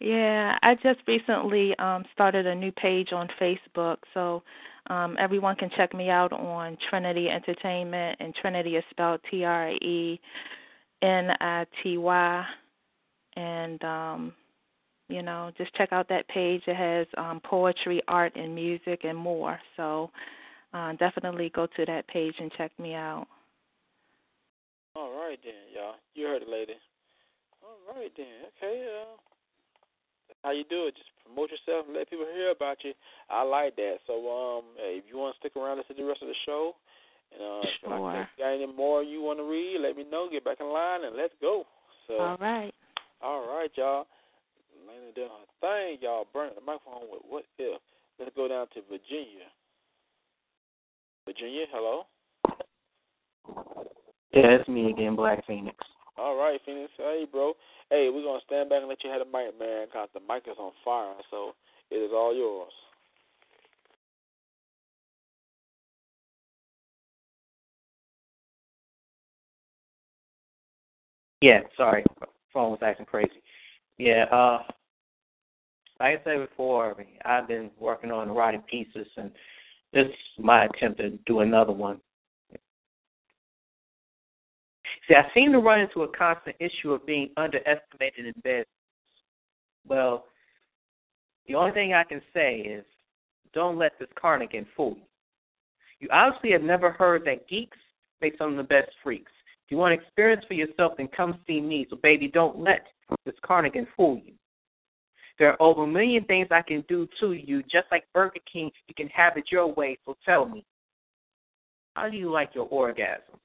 yeah, 0.00 0.58
I 0.62 0.74
just 0.76 1.00
recently 1.06 1.76
um 1.78 2.04
started 2.12 2.46
a 2.46 2.54
new 2.54 2.72
page 2.72 3.12
on 3.12 3.28
Facebook, 3.40 3.98
so 4.14 4.42
um 4.88 5.16
everyone 5.18 5.56
can 5.56 5.70
check 5.76 5.94
me 5.94 6.10
out 6.10 6.32
on 6.32 6.76
Trenity 6.90 7.30
Entertainment, 7.30 8.18
and 8.20 8.34
Trenity 8.34 8.76
is 8.78 8.84
spelled 8.90 9.20
T 9.30 9.44
R 9.44 9.70
E 9.70 10.20
N 11.02 11.30
I 11.40 11.66
T 11.82 11.98
Y, 11.98 12.46
and 13.36 13.82
um 13.84 14.32
you 15.12 15.22
know, 15.22 15.50
just 15.58 15.74
check 15.74 15.92
out 15.92 16.08
that 16.08 16.26
page. 16.28 16.62
It 16.66 16.76
has 16.76 17.06
um 17.16 17.40
poetry, 17.44 18.02
art, 18.08 18.34
and 18.36 18.54
music, 18.54 19.00
and 19.04 19.16
more. 19.16 19.58
So 19.76 20.10
uh, 20.72 20.94
definitely 20.94 21.50
go 21.54 21.66
to 21.66 21.86
that 21.86 22.06
page 22.08 22.34
and 22.38 22.50
check 22.56 22.72
me 22.78 22.94
out. 22.94 23.26
All 24.94 25.12
right 25.12 25.38
then, 25.42 25.54
y'all. 25.74 25.94
You 26.14 26.26
heard 26.26 26.42
it, 26.42 26.48
lady. 26.48 26.74
All 27.62 27.94
right 27.94 28.12
then. 28.16 28.26
Okay. 28.56 28.86
Uh, 28.88 29.16
how 30.42 30.50
you 30.50 30.64
do 30.68 30.86
it. 30.86 30.94
Just 30.96 31.10
promote 31.24 31.50
yourself 31.50 31.86
and 31.86 31.96
let 31.96 32.10
people 32.10 32.26
hear 32.32 32.50
about 32.50 32.78
you. 32.82 32.92
I 33.30 33.42
like 33.42 33.76
that. 33.76 33.96
So, 34.06 34.14
um, 34.28 34.64
if 34.78 35.04
you 35.08 35.18
want 35.18 35.34
to 35.34 35.38
stick 35.40 35.56
around 35.56 35.78
and 35.78 35.84
see 35.88 35.94
the 35.94 36.06
rest 36.06 36.22
of 36.22 36.28
the 36.28 36.40
show, 36.44 36.72
and 37.32 37.42
uh, 37.42 37.68
if 37.68 37.80
Sure. 37.80 38.00
like, 38.00 38.28
got 38.38 38.52
any 38.52 38.66
more 38.66 39.02
you 39.02 39.22
want 39.22 39.38
to 39.38 39.44
read, 39.44 39.80
let 39.80 39.96
me 39.96 40.04
know. 40.04 40.28
Get 40.30 40.44
back 40.44 40.58
in 40.60 40.66
line 40.66 41.04
and 41.04 41.16
let's 41.16 41.34
go. 41.40 41.64
So, 42.06 42.18
All 42.18 42.36
right. 42.40 42.74
all 43.22 43.46
right, 43.46 43.70
y'all. 43.76 44.06
Lena 44.92 45.12
doing 45.14 45.28
her 45.28 45.48
thing, 45.60 45.98
y'all. 46.02 46.26
Burning 46.32 46.54
the 46.54 46.60
microphone 46.60 47.08
with 47.10 47.22
what 47.28 47.44
if? 47.58 47.80
Let's 48.18 48.36
go 48.36 48.48
down 48.48 48.66
to 48.74 48.80
Virginia. 48.90 49.48
Virginia, 51.26 51.64
hello. 51.72 52.04
Yeah, 54.32 54.60
it's 54.60 54.68
me 54.68 54.90
again, 54.90 55.16
Black 55.16 55.46
Phoenix. 55.46 55.76
All 56.18 56.36
right, 56.36 56.60
Phoenix. 56.66 56.90
Hey, 56.96 57.26
bro. 57.30 57.54
Hey, 57.90 58.10
we're 58.12 58.22
gonna 58.22 58.40
stand 58.46 58.68
back 58.68 58.80
and 58.80 58.88
let 58.88 59.02
you 59.04 59.10
have 59.10 59.20
the 59.20 59.24
mic, 59.24 59.58
man. 59.58 59.86
Cause 59.92 60.08
the 60.14 60.20
mic 60.20 60.44
is 60.46 60.56
on 60.58 60.72
fire, 60.84 61.14
so 61.30 61.52
it 61.90 61.96
is 61.96 62.10
all 62.12 62.34
yours. 62.34 62.72
Yeah, 71.40 71.60
sorry, 71.76 72.04
phone 72.52 72.70
was 72.70 72.78
acting 72.82 73.04
crazy. 73.04 73.42
Yeah, 73.98 74.24
uh, 74.30 74.62
like 76.02 76.20
I 76.20 76.24
said 76.24 76.48
before, 76.48 76.96
I've 77.24 77.46
been 77.46 77.70
working 77.78 78.10
on 78.10 78.32
writing 78.32 78.62
pieces, 78.68 79.06
and 79.16 79.30
this 79.92 80.06
is 80.06 80.44
my 80.44 80.64
attempt 80.64 80.98
to 80.98 81.10
do 81.26 81.40
another 81.40 81.70
one. 81.70 82.00
See, 85.08 85.14
I 85.14 85.22
seem 85.32 85.52
to 85.52 85.58
run 85.58 85.80
into 85.80 86.02
a 86.02 86.08
constant 86.08 86.56
issue 86.58 86.92
of 86.92 87.06
being 87.06 87.30
underestimated 87.36 88.26
in 88.26 88.34
bed. 88.42 88.64
Well, 89.86 90.24
the 91.46 91.54
only 91.54 91.72
thing 91.72 91.94
I 91.94 92.02
can 92.02 92.20
say 92.34 92.56
is 92.56 92.84
don't 93.54 93.78
let 93.78 93.92
this 94.00 94.08
carnigan 94.20 94.66
fool 94.76 94.96
you. 94.96 95.02
You 96.00 96.08
obviously 96.10 96.50
have 96.50 96.62
never 96.62 96.90
heard 96.90 97.24
that 97.26 97.48
geeks 97.48 97.78
make 98.20 98.36
some 98.38 98.50
of 98.50 98.56
the 98.56 98.64
best 98.64 98.90
freaks. 99.04 99.30
If 99.66 99.70
you 99.70 99.76
want 99.76 99.94
experience 99.94 100.44
for 100.48 100.54
yourself, 100.54 100.94
then 100.96 101.08
come 101.16 101.38
see 101.46 101.60
me. 101.60 101.86
So, 101.90 101.96
baby, 101.96 102.26
don't 102.26 102.58
let 102.58 102.86
this 103.24 103.34
carnigan 103.44 103.86
fool 103.96 104.20
you. 104.24 104.32
There 105.38 105.50
are 105.50 105.62
over 105.62 105.84
a 105.84 105.86
million 105.86 106.24
things 106.24 106.48
I 106.50 106.62
can 106.62 106.84
do 106.88 107.08
to 107.20 107.32
you, 107.32 107.62
just 107.62 107.86
like 107.90 108.04
Burger 108.12 108.40
King. 108.50 108.70
You 108.88 108.94
can 108.94 109.08
have 109.08 109.36
it 109.36 109.44
your 109.50 109.72
way. 109.72 109.98
So 110.04 110.16
tell 110.24 110.46
me, 110.46 110.64
how 111.94 112.08
do 112.08 112.16
you 112.16 112.30
like 112.30 112.54
your 112.54 112.68
orgasms? 112.68 113.38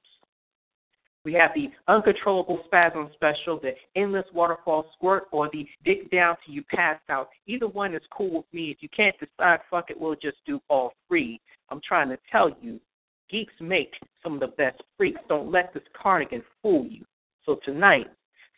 We 1.24 1.34
have 1.34 1.50
the 1.54 1.70
uncontrollable 1.88 2.60
spasm 2.66 3.10
special, 3.12 3.60
the 3.60 3.72
endless 3.96 4.24
waterfall 4.32 4.86
squirt, 4.94 5.24
or 5.30 5.50
the 5.52 5.66
dick 5.84 6.10
down 6.10 6.36
till 6.44 6.54
you 6.54 6.62
pass 6.74 6.98
out. 7.10 7.28
Either 7.46 7.68
one 7.68 7.94
is 7.94 8.00
cool 8.10 8.38
with 8.38 8.46
me. 8.52 8.70
If 8.70 8.78
you 8.80 8.88
can't 8.88 9.16
decide, 9.18 9.60
fuck 9.70 9.90
it, 9.90 10.00
we'll 10.00 10.14
just 10.14 10.38
do 10.46 10.60
all 10.70 10.92
three. 11.06 11.40
I'm 11.68 11.80
trying 11.86 12.08
to 12.08 12.18
tell 12.32 12.50
you, 12.62 12.80
geeks 13.28 13.52
make 13.60 13.92
some 14.22 14.34
of 14.34 14.40
the 14.40 14.46
best 14.46 14.80
freaks. 14.96 15.20
Don't 15.28 15.52
let 15.52 15.74
this 15.74 15.82
carnigan 16.00 16.42
fool 16.62 16.86
you. 16.86 17.04
So 17.44 17.58
tonight, 17.64 18.06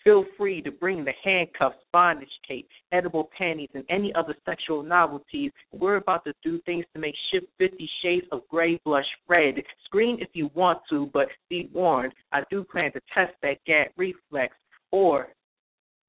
feel 0.05 0.25
free 0.37 0.63
to 0.63 0.71
bring 0.71 1.05
the 1.05 1.13
handcuffs, 1.23 1.77
bondage 1.93 2.29
tape, 2.47 2.69
edible 2.93 3.31
panties, 3.37 3.69
and 3.75 3.85
any 3.89 4.15
other 4.15 4.35
sexual 4.45 4.83
novelties. 4.83 5.53
We're 5.73 5.97
about 5.97 6.25
to 6.25 6.35
do 6.43 6.61
things 6.67 6.85
to 6.95 7.01
make 7.01 7.15
Shift 7.31 7.47
50 7.59 7.91
Shades 8.03 8.27
of 8.33 8.43
Grey 8.49 8.81
blush 8.85 9.07
red. 9.29 9.55
Scream 9.85 10.19
if 10.21 10.29
you 10.33 10.51
want 10.55 10.81
to, 10.91 11.11
but 11.13 11.29
be 11.49 11.69
warned, 11.73 12.13
I 12.33 12.43
do 12.51 12.65
plan 12.65 12.93
to 12.93 13.01
test 13.13 13.33
that 13.43 13.59
gag 13.67 13.89
reflex. 13.97 14.57
Or 14.91 15.29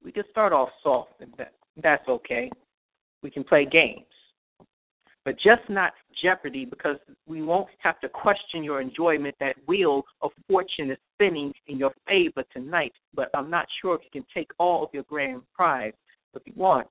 we 0.04 0.12
can 0.12 0.24
start 0.32 0.54
off 0.54 0.70
soft, 0.82 1.14
and 1.20 1.34
that, 1.38 1.54
that's 1.82 2.08
okay. 2.08 2.50
We 3.22 3.30
can 3.30 3.44
play 3.44 3.66
games 3.66 4.06
but 5.24 5.38
just 5.40 5.62
not 5.70 5.94
jeopardy 6.22 6.66
because 6.66 6.98
we 7.28 7.42
won't 7.42 7.68
have 7.80 8.00
to 8.02 8.10
question 8.10 8.64
your 8.64 8.82
enjoyment. 8.82 9.36
That 9.40 9.56
wheel 9.68 10.04
of 10.22 10.32
fortune 10.48 10.92
is 10.92 10.98
spinning 11.16 11.54
in 11.68 11.78
your 11.78 11.94
favor 12.08 12.44
tonight, 12.52 12.94
but 13.14 13.30
I'm 13.34 13.50
not 13.50 13.68
sure 13.82 13.96
if 13.96 14.02
you 14.04 14.22
can 14.22 14.26
take 14.34 14.52
all 14.58 14.84
of 14.84 14.90
your 14.94 15.04
grand 15.04 15.42
prize. 15.54 15.94
If 16.34 16.44
you 16.46 16.54
want, 16.56 16.88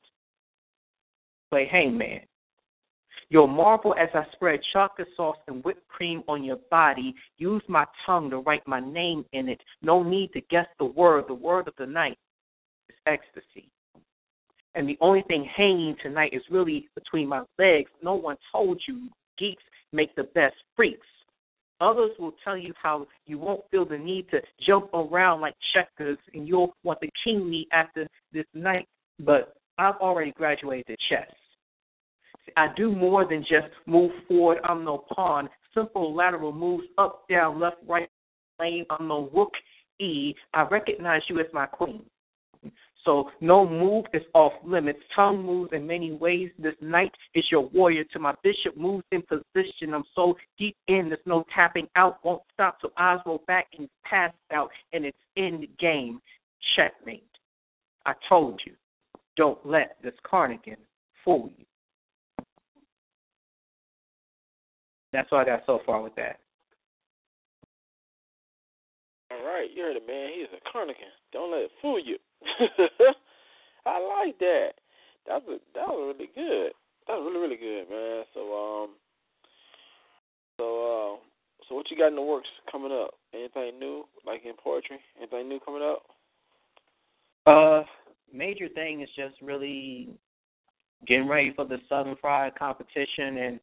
play 1.51 1.67
hangman. 1.71 2.21
You'll 3.31 3.47
marvel 3.47 3.95
as 3.95 4.09
I 4.13 4.25
spread 4.33 4.61
chocolate 4.73 5.09
sauce 5.17 5.37
and 5.47 5.63
whipped 5.65 5.87
cream 5.89 6.23
on 6.27 6.43
your 6.43 6.59
body. 6.71 7.15
Use 7.39 7.63
my 7.69 7.87
tongue 8.05 8.29
to 8.31 8.39
write 8.39 8.67
my 8.67 8.81
name 8.81 9.25
in 9.33 9.49
it. 9.49 9.61
No 9.83 10.03
need 10.03 10.33
to 10.33 10.41
guess 10.51 10.67
the 10.79 10.85
word. 10.85 11.25
The 11.29 11.35
word 11.35 11.69
of 11.69 11.75
the 11.79 11.87
night 11.87 12.19
is 12.89 12.97
ecstasy 13.07 13.71
and 14.75 14.89
the 14.89 14.99
only 15.01 15.23
thing 15.23 15.45
hanging 15.45 15.97
tonight 16.03 16.33
is 16.33 16.43
really 16.51 16.89
between 16.95 17.29
my 17.29 17.43
legs. 17.59 17.91
No 18.03 18.15
one 18.15 18.37
told 18.53 18.81
you 18.87 19.09
geeks 19.39 19.63
make 19.93 20.15
the 20.15 20.25
best 20.35 20.55
freaks. 20.77 21.07
Others 21.81 22.11
will 22.19 22.35
tell 22.45 22.57
you 22.57 22.75
how 22.81 23.07
you 23.27 23.39
won't 23.39 23.63
feel 23.71 23.87
the 23.87 23.97
need 23.97 24.31
to 24.31 24.41
jump 24.67 24.91
around 24.93 25.41
like 25.41 25.55
checkers 25.73 26.19
and 26.35 26.47
you'll 26.47 26.75
want 26.85 27.01
to 27.01 27.09
king 27.25 27.49
me 27.49 27.67
after 27.73 28.07
this 28.33 28.45
night, 28.55 28.87
but 29.19 29.55
I've 29.79 29.97
already 29.97 30.33
graduated 30.33 30.87
to 30.87 30.97
chess. 31.09 31.31
I 32.57 32.69
do 32.77 32.93
more 32.95 33.27
than 33.27 33.41
just 33.43 33.69
move 33.87 34.11
forward. 34.29 34.59
I'm 34.65 34.85
no 34.85 34.99
pawn. 34.99 35.49
Simple 35.75 36.15
lateral 36.15 36.53
moves 36.53 36.85
up, 36.99 37.27
down, 37.29 37.61
left, 37.61 37.77
right, 37.89 38.11
lane. 38.59 38.85
I'm 38.91 39.09
no 39.09 39.31
rook 39.35 39.53
E. 40.01 40.35
I 40.53 40.63
recognize 40.63 41.23
you 41.29 41.41
as 41.41 41.47
my 41.53 41.67
queen. 41.67 42.03
So 43.05 43.31
no 43.41 43.67
move 43.67 44.05
is 44.13 44.23
off 44.35 44.53
limits. 44.65 44.99
Tongue 45.15 45.45
moves 45.45 45.71
in 45.73 45.87
many 45.87 46.13
ways. 46.13 46.51
This 46.59 46.75
knight 46.81 47.13
is 47.35 47.45
your 47.51 47.69
warrior. 47.69 48.05
To 48.05 48.19
my 48.19 48.35
bishop 48.43 48.77
moves 48.77 49.05
in 49.11 49.23
position. 49.23 49.95
I'm 49.95 50.05
so 50.15 50.37
deep 50.59 50.77
in, 50.89 51.09
there's 51.09 51.21
no 51.25 51.45
tapping 51.55 51.89
out. 51.97 52.19
Won't 52.25 52.43
stop 52.53 52.79
So 52.83 52.93
eyes 52.99 53.21
roll 53.25 53.43
back 53.47 53.69
and 53.79 53.89
pass 54.05 54.33
out, 54.53 54.71
and 54.93 55.05
it's 55.05 55.17
end 55.37 55.67
game. 55.79 56.21
Checkmate. 56.77 57.25
I 58.05 58.13
told 58.29 58.61
you, 58.67 58.73
don't 59.37 59.59
let 59.65 59.97
this 60.03 60.15
carnigan 60.25 60.77
fool 61.25 61.51
you. 61.57 61.65
That's 65.13 65.29
all 65.33 65.39
I 65.39 65.45
got 65.45 65.63
so 65.67 65.81
far 65.87 66.03
with 66.03 66.15
that. 66.17 66.39
All 69.31 69.45
right, 69.45 69.69
you 69.75 69.83
heard 69.83 69.97
it, 69.97 70.07
man. 70.07 70.31
He's 70.35 70.49
a 70.55 70.71
carnigan. 70.71 71.05
Don't 71.33 71.51
let 71.51 71.63
it 71.63 71.71
fool 71.81 71.99
you. 71.99 72.17
I 73.87 74.25
like 74.25 74.39
that. 74.39 74.71
That 75.27 75.43
was 75.47 75.61
that 75.75 75.87
was 75.87 76.15
really 76.17 76.31
good. 76.35 76.73
That 77.07 77.15
was 77.15 77.31
really 77.33 77.41
really 77.41 77.57
good, 77.57 77.91
man. 77.91 78.25
So 78.35 78.41
um, 78.55 78.91
so 80.59 80.65
uh, 80.65 81.17
so 81.69 81.75
what 81.75 81.91
you 81.91 81.97
got 81.97 82.09
in 82.09 82.17
the 82.17 82.23
works 82.23 82.49
coming 82.71 82.93
up? 82.93 83.15
Anything 83.35 83.79
new, 83.79 84.05
like 84.27 84.45
in 84.45 84.53
poetry? 84.63 84.99
Anything 85.19 85.49
new 85.49 85.61
coming 85.61 85.83
up? 85.83 86.03
Uh, 87.47 87.83
major 88.33 88.69
thing 88.69 89.03
is 89.03 89.09
just 89.17 89.41
really 89.41 90.09
getting 91.07 91.29
ready 91.29 91.53
for 91.55 91.65
the 91.65 91.79
Southern 91.89 92.17
Fried 92.21 92.55
competition, 92.59 93.39
and 93.39 93.61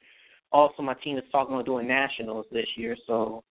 also 0.51 0.81
my 0.81 0.95
team 0.95 1.17
is 1.17 1.23
talking 1.31 1.53
about 1.53 1.65
doing 1.65 1.87
nationals 1.87 2.45
this 2.51 2.67
year, 2.75 2.95
so 3.05 3.43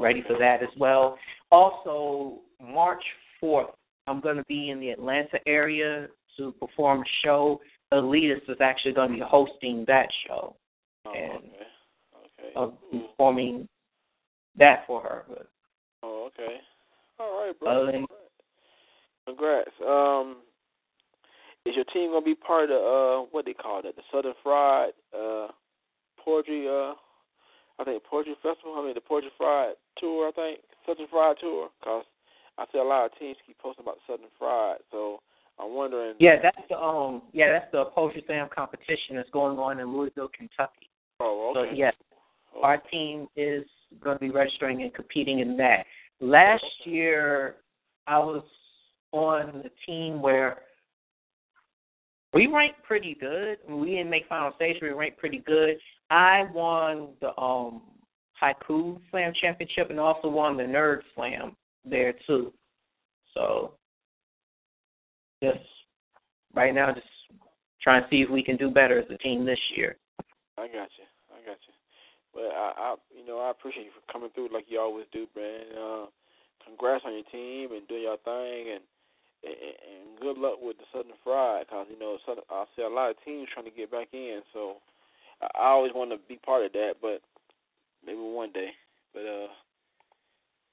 ready 0.00 0.22
for 0.26 0.38
that 0.38 0.62
as 0.62 0.68
well. 0.78 1.18
Also, 1.50 2.38
March 2.62 3.02
fourth 3.40 3.70
I'm 4.06 4.20
going 4.20 4.36
to 4.36 4.44
be 4.44 4.70
in 4.70 4.80
the 4.80 4.90
Atlanta 4.90 5.38
area 5.46 6.08
to 6.36 6.52
perform 6.52 7.00
a 7.00 7.04
show. 7.24 7.60
Elitist 7.92 8.48
is 8.48 8.60
actually 8.60 8.92
going 8.92 9.10
to 9.10 9.14
be 9.16 9.22
hosting 9.26 9.84
that 9.86 10.08
show. 10.26 10.56
Oh, 11.06 11.12
and 11.14 11.32
okay. 11.32 11.64
Okay. 12.40 12.52
I'm 12.56 13.00
performing 13.00 13.68
that 14.58 14.84
for 14.86 15.00
her. 15.02 15.24
But 15.28 15.48
oh, 16.02 16.28
okay. 16.28 16.56
All 17.18 17.46
right, 17.46 17.58
bro. 17.58 17.86
Than, 17.86 18.06
Congrats. 19.26 19.70
Um, 19.86 20.36
is 21.66 21.74
your 21.74 21.84
team 21.86 22.10
gonna 22.10 22.24
be 22.24 22.34
part 22.34 22.70
of 22.70 22.76
uh 22.76 23.26
what 23.30 23.46
they 23.46 23.54
call 23.54 23.80
it, 23.84 23.96
the 23.96 24.02
Southern 24.12 24.34
Fried 24.42 24.92
uh 25.16 25.48
poetry 26.22 26.68
uh 26.68 26.92
I 27.78 27.84
think 27.84 28.04
poetry 28.04 28.34
festival. 28.42 28.76
I 28.76 28.84
mean 28.84 28.94
the 28.94 29.00
poetry 29.00 29.30
fried 29.38 29.74
tour. 29.98 30.28
I 30.28 30.32
think 30.32 30.60
Southern 30.86 31.06
Fried 31.10 31.36
tour. 31.40 31.70
Cause 31.82 32.04
I 32.58 32.64
see 32.72 32.78
a 32.78 32.84
lot 32.84 33.06
of 33.06 33.18
teams 33.18 33.36
keep 33.46 33.58
posting 33.58 33.84
about 33.84 33.98
Southern 34.06 34.26
Fried, 34.38 34.78
so 34.90 35.20
I'm 35.58 35.74
wondering. 35.74 36.14
Yeah, 36.18 36.36
that's 36.42 36.58
the 36.68 36.76
um 36.76 37.22
yeah 37.32 37.52
that's 37.52 37.70
the 37.72 37.86
poetry 37.86 38.22
slam 38.26 38.48
competition 38.54 39.16
that's 39.16 39.30
going 39.30 39.58
on 39.58 39.80
in 39.80 39.92
Louisville, 39.92 40.30
Kentucky. 40.36 40.88
Oh, 41.20 41.52
okay. 41.56 41.70
So 41.70 41.76
yes, 41.76 41.94
okay. 42.56 42.62
our 42.62 42.78
team 42.78 43.26
is 43.36 43.64
going 44.02 44.16
to 44.16 44.20
be 44.20 44.30
registering 44.30 44.82
and 44.82 44.92
competing 44.94 45.40
in 45.40 45.56
that. 45.58 45.84
Last 46.20 46.64
year, 46.84 47.56
I 48.06 48.18
was 48.18 48.44
on 49.12 49.62
the 49.62 49.70
team 49.86 50.20
where 50.20 50.58
we 52.32 52.46
ranked 52.46 52.82
pretty 52.82 53.16
good. 53.20 53.58
We 53.68 53.90
didn't 53.90 54.10
make 54.10 54.26
final 54.28 54.52
stage, 54.56 54.76
we 54.82 54.90
ranked 54.90 55.18
pretty 55.18 55.38
good. 55.38 55.76
I 56.10 56.44
won 56.52 57.10
the 57.20 57.36
um 57.40 57.82
haiku 58.40 59.00
slam 59.10 59.32
championship 59.40 59.90
and 59.90 60.00
also 60.00 60.28
won 60.28 60.56
the 60.56 60.64
nerd 60.64 61.00
slam 61.14 61.56
there 61.84 62.14
too. 62.26 62.52
So 63.34 63.72
just 65.42 65.58
right 66.54 66.74
now 66.74 66.92
just 66.92 67.06
trying 67.82 68.02
to 68.02 68.08
see 68.08 68.22
if 68.22 68.30
we 68.30 68.42
can 68.42 68.56
do 68.56 68.70
better 68.70 68.98
as 68.98 69.06
a 69.10 69.18
team 69.18 69.44
this 69.44 69.58
year. 69.76 69.96
I 70.56 70.66
got 70.66 70.88
you. 70.96 71.06
I 71.30 71.44
got 71.44 71.58
you. 71.66 71.74
Well, 72.34 72.50
I, 72.50 72.72
I 72.76 72.94
you 73.16 73.26
know 73.26 73.38
I 73.38 73.50
appreciate 73.50 73.84
you 73.84 73.90
for 73.94 74.12
coming 74.12 74.30
through 74.34 74.48
like 74.52 74.66
you 74.68 74.80
always 74.80 75.06
do, 75.12 75.26
man. 75.36 75.62
Uh, 75.76 76.06
congrats 76.64 77.04
on 77.06 77.12
your 77.12 77.28
team 77.30 77.76
and 77.76 77.86
doing 77.88 78.02
your 78.02 78.18
thing, 78.18 78.74
and 78.74 78.84
and, 79.44 79.54
and 79.54 80.20
good 80.20 80.38
luck 80.38 80.56
with 80.62 80.78
the 80.78 80.84
Southern 80.92 81.12
Fried, 81.22 81.68
cause 81.68 81.86
you 81.90 81.98
know 81.98 82.18
Southern, 82.24 82.44
I 82.50 82.64
see 82.74 82.82
a 82.82 82.88
lot 82.88 83.10
of 83.10 83.16
teams 83.24 83.48
trying 83.52 83.66
to 83.66 83.76
get 83.76 83.90
back 83.90 84.08
in, 84.12 84.40
so 84.52 84.76
I, 85.42 85.46
I 85.58 85.66
always 85.68 85.92
want 85.94 86.10
to 86.10 86.18
be 86.28 86.36
part 86.36 86.64
of 86.64 86.72
that, 86.72 86.94
but 87.02 87.20
maybe 88.06 88.18
one 88.18 88.52
day. 88.52 88.70
But 89.12 89.20
uh, 89.20 89.48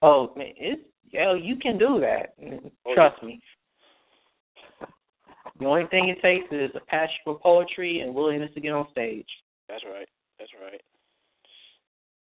Oh 0.02 0.34
man, 0.36 0.54
it's 0.58 0.82
yeah, 1.10 1.34
you 1.34 1.56
can 1.58 1.78
do 1.78 2.00
that. 2.00 2.36
Oh, 2.86 2.94
Trust 2.94 3.18
yeah. 3.22 3.28
me. 3.28 3.42
The 5.60 5.66
only 5.66 5.86
thing 5.88 6.10
it 6.10 6.22
takes 6.22 6.46
is 6.52 6.72
a 6.76 6.86
passion 6.86 7.18
for 7.24 7.40
poetry 7.40 8.00
and 8.00 8.16
willingness 8.16 8.54
to 8.56 8.62
get 8.62 8.74
on 8.74 8.90
stage. 8.92 9.28
That's 9.70 9.84
right. 9.86 10.08
That's 10.40 10.52
right. 10.62 10.82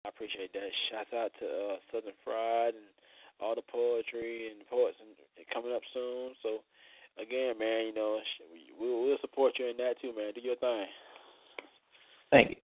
I 0.06 0.10
appreciate 0.10 0.54
that. 0.54 0.70
Shouts 0.90 1.14
out 1.14 1.32
to 1.40 1.46
uh, 1.46 1.78
Southern 1.94 2.18
Fried 2.24 2.74
and 2.74 2.90
all 3.40 3.54
the 3.54 3.62
poetry 3.62 4.50
and 4.50 4.66
poets 4.66 4.98
and 5.02 5.14
coming 5.54 5.74
up 5.74 5.86
soon. 5.94 6.34
So 6.42 6.66
again, 7.22 7.58
man, 7.60 7.88
you 7.88 7.94
know, 7.94 8.20
we 8.50 8.74
we'll, 8.80 9.04
we'll 9.04 9.22
support 9.22 9.54
you 9.60 9.70
in 9.70 9.78
that 9.78 10.02
too, 10.02 10.14
man. 10.18 10.34
Do 10.34 10.42
your 10.42 10.58
thing. 10.58 10.86
Thank 12.32 12.50
you. 12.50 12.56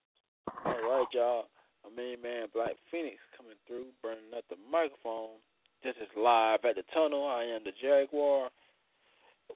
All 0.66 0.74
right, 0.74 1.06
y'all. 1.14 1.46
I 1.86 1.90
mean, 1.94 2.22
man, 2.22 2.48
Black 2.54 2.76
Phoenix 2.90 3.18
coming 3.38 3.58
through, 3.68 3.94
burning 4.02 4.34
up 4.36 4.44
the 4.50 4.58
microphone. 4.70 5.38
This 5.84 5.96
is 6.02 6.10
live 6.18 6.66
at 6.66 6.76
the 6.76 6.84
tunnel. 6.94 7.28
I 7.28 7.44
am 7.44 7.62
the 7.64 7.72
Jaguar. 7.72 8.50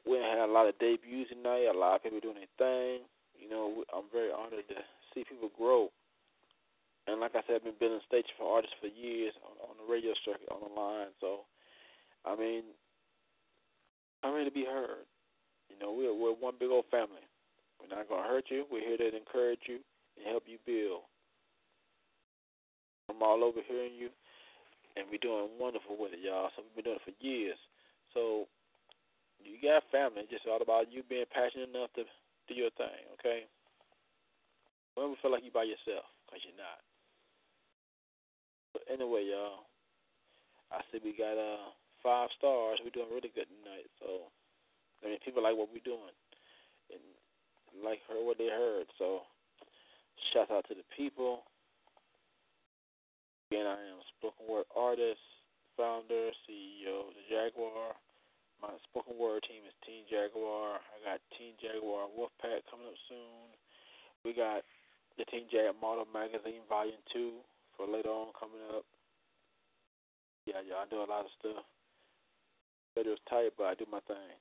We 0.05 0.17
had 0.17 0.45
a 0.45 0.51
lot 0.51 0.69
of 0.69 0.77
debuts 0.77 1.29
tonight. 1.29 1.65
A 1.65 1.77
lot 1.77 1.97
of 1.97 2.03
people 2.03 2.19
doing 2.21 2.37
their 2.37 2.55
thing. 2.61 3.05
You 3.41 3.49
know, 3.49 3.83
I'm 3.89 4.05
very 4.13 4.29
honored 4.29 4.69
to 4.69 4.79
see 5.13 5.25
people 5.25 5.49
grow. 5.57 5.89
And 7.07 7.19
like 7.19 7.33
I 7.33 7.41
said, 7.45 7.57
I've 7.57 7.65
been 7.65 7.81
building 7.81 8.05
stages 8.05 8.29
for 8.37 8.45
artists 8.53 8.77
for 8.79 8.87
years 8.87 9.33
on, 9.41 9.57
on 9.65 9.75
the 9.81 9.91
radio 9.91 10.13
circuit, 10.23 10.47
on 10.53 10.61
the 10.61 10.69
line. 10.69 11.09
So, 11.19 11.49
I 12.23 12.37
mean, 12.37 12.69
I'm 14.21 14.33
ready 14.37 14.45
to 14.45 14.53
be 14.53 14.65
heard. 14.65 15.09
You 15.73 15.81
know, 15.81 15.91
we're 15.91 16.13
we're 16.13 16.37
one 16.37 16.53
big 16.59 16.69
old 16.69 16.85
family. 16.91 17.25
We're 17.81 17.89
not 17.89 18.07
gonna 18.07 18.29
hurt 18.29 18.45
you. 18.53 18.65
We're 18.69 18.85
here 18.85 18.97
to 18.97 19.17
encourage 19.17 19.65
you 19.65 19.81
and 20.15 20.29
help 20.29 20.43
you 20.45 20.61
build. 20.69 21.01
I'm 23.09 23.23
all 23.23 23.43
over 23.43 23.59
hearing 23.65 23.97
you, 23.97 24.09
and 24.95 25.07
we're 25.09 25.21
doing 25.21 25.51
wonderful 25.59 25.95
with 25.95 26.13
it, 26.13 26.23
y'all. 26.23 26.49
So 26.55 26.63
we've 26.63 26.83
been 26.83 26.91
doing 26.91 27.01
it 27.01 27.07
for 27.07 27.15
years. 27.23 27.59
So 28.13 28.47
you 29.41 29.57
got 29.61 29.87
family. 29.89 30.27
It's 30.27 30.31
just 30.31 30.47
all 30.47 30.61
about 30.61 30.91
you 30.91 31.01
being 31.07 31.29
passionate 31.29 31.73
enough 31.73 31.93
to 31.97 32.05
do 32.47 32.53
your 32.53 32.73
thing, 32.77 33.01
okay? 33.19 33.47
Don't 34.95 35.15
ever 35.15 35.19
feel 35.21 35.31
like 35.31 35.43
you're 35.43 35.55
by 35.55 35.65
yourself, 35.65 36.05
because 36.27 36.43
you're 36.43 36.59
not. 36.59 36.79
But 38.75 38.83
anyway, 38.91 39.27
y'all, 39.27 39.67
I 40.71 40.83
see 40.91 41.03
we 41.03 41.15
got 41.15 41.35
uh 41.35 41.71
five 42.03 42.29
stars. 42.37 42.79
We're 42.83 42.95
doing 42.95 43.11
really 43.13 43.31
good 43.31 43.47
tonight. 43.47 43.87
So, 44.01 44.31
I 45.03 45.11
mean, 45.11 45.19
people 45.23 45.43
like 45.43 45.55
what 45.55 45.69
we're 45.71 45.85
doing 45.85 46.15
and 46.91 47.03
like 47.83 48.03
heard 48.07 48.25
what 48.25 48.37
they 48.37 48.49
heard. 48.49 48.87
So, 48.97 49.27
shout 50.33 50.51
out 50.51 50.65
to 50.67 50.75
the 50.75 50.87
people. 50.95 51.43
Again, 53.51 53.67
I 53.67 53.83
am 53.83 53.99
a 53.99 54.07
spoken 54.15 54.47
word 54.47 54.63
artist, 54.79 55.19
founder, 55.75 56.31
CEO 56.47 57.03
of 57.03 57.11
the 57.19 57.25
Jaguar. 57.27 57.91
My 58.63 58.71
spoken 58.87 59.19
word 59.19 59.43
team 59.43 59.67
is 59.67 59.75
Team 59.83 60.07
Jaguar. 60.07 60.79
I 60.79 60.95
got 61.03 61.19
Team 61.35 61.59
Jaguar 61.59 62.07
Wolfpack 62.15 62.63
coming 62.71 62.87
up 62.87 62.95
soon. 63.11 63.51
We 64.23 64.31
got 64.31 64.63
the 65.19 65.27
Team 65.27 65.51
Jag 65.51 65.75
Model 65.83 66.07
Magazine 66.15 66.63
Volume 66.71 67.03
2 67.11 67.43
for 67.75 67.91
later 67.91 68.07
on 68.07 68.31
coming 68.39 68.63
up. 68.71 68.87
Yeah, 70.47 70.63
yeah, 70.63 70.79
I 70.79 70.87
do 70.87 71.03
a 71.03 71.11
lot 71.11 71.27
of 71.27 71.35
stuff. 71.35 71.67
Schedule's 72.95 73.19
tight, 73.27 73.51
but 73.59 73.67
I 73.67 73.75
do 73.75 73.83
my 73.91 73.99
thing. 74.07 74.31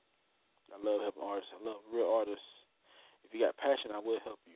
I 0.71 0.79
love 0.79 1.03
helping 1.03 1.27
artists. 1.27 1.51
I 1.51 1.59
love 1.59 1.83
real 1.91 2.07
artists. 2.07 2.47
If 3.27 3.35
you 3.35 3.43
got 3.43 3.59
passion, 3.59 3.91
I 3.91 3.99
will 3.99 4.23
help 4.23 4.39
you. 4.47 4.55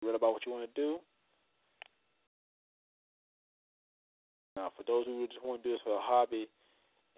Real 0.00 0.16
about 0.16 0.32
what 0.32 0.48
you 0.48 0.52
want 0.56 0.64
to 0.64 0.72
do. 0.72 1.04
Now, 4.56 4.70
for 4.78 4.86
those 4.86 5.06
who 5.06 5.26
just 5.26 5.42
want 5.42 5.62
to 5.62 5.66
do 5.66 5.74
this 5.74 5.82
for 5.82 5.98
a 5.98 6.02
hobby 6.02 6.46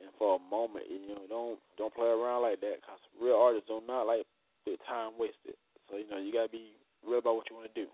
and 0.01 0.09
for 0.17 0.37
a 0.37 0.43
moment, 0.49 0.89
you 0.89 1.13
know, 1.13 1.29
don't 1.29 1.61
don't 1.77 1.93
play 1.93 2.09
around 2.09 2.43
like 2.49 2.61
that. 2.65 2.81
Cause 2.81 3.01
real 3.21 3.37
artists 3.37 3.69
do 3.69 3.81
not 3.85 4.09
like 4.09 4.25
their 4.65 4.81
time 4.89 5.17
wasted. 5.21 5.57
So 5.89 6.01
you 6.01 6.09
know, 6.09 6.17
you 6.17 6.33
gotta 6.33 6.49
be 6.49 6.73
real 7.05 7.21
about 7.21 7.37
what 7.37 7.49
you 7.53 7.57
want 7.57 7.69
to 7.69 7.77
do. 7.77 7.89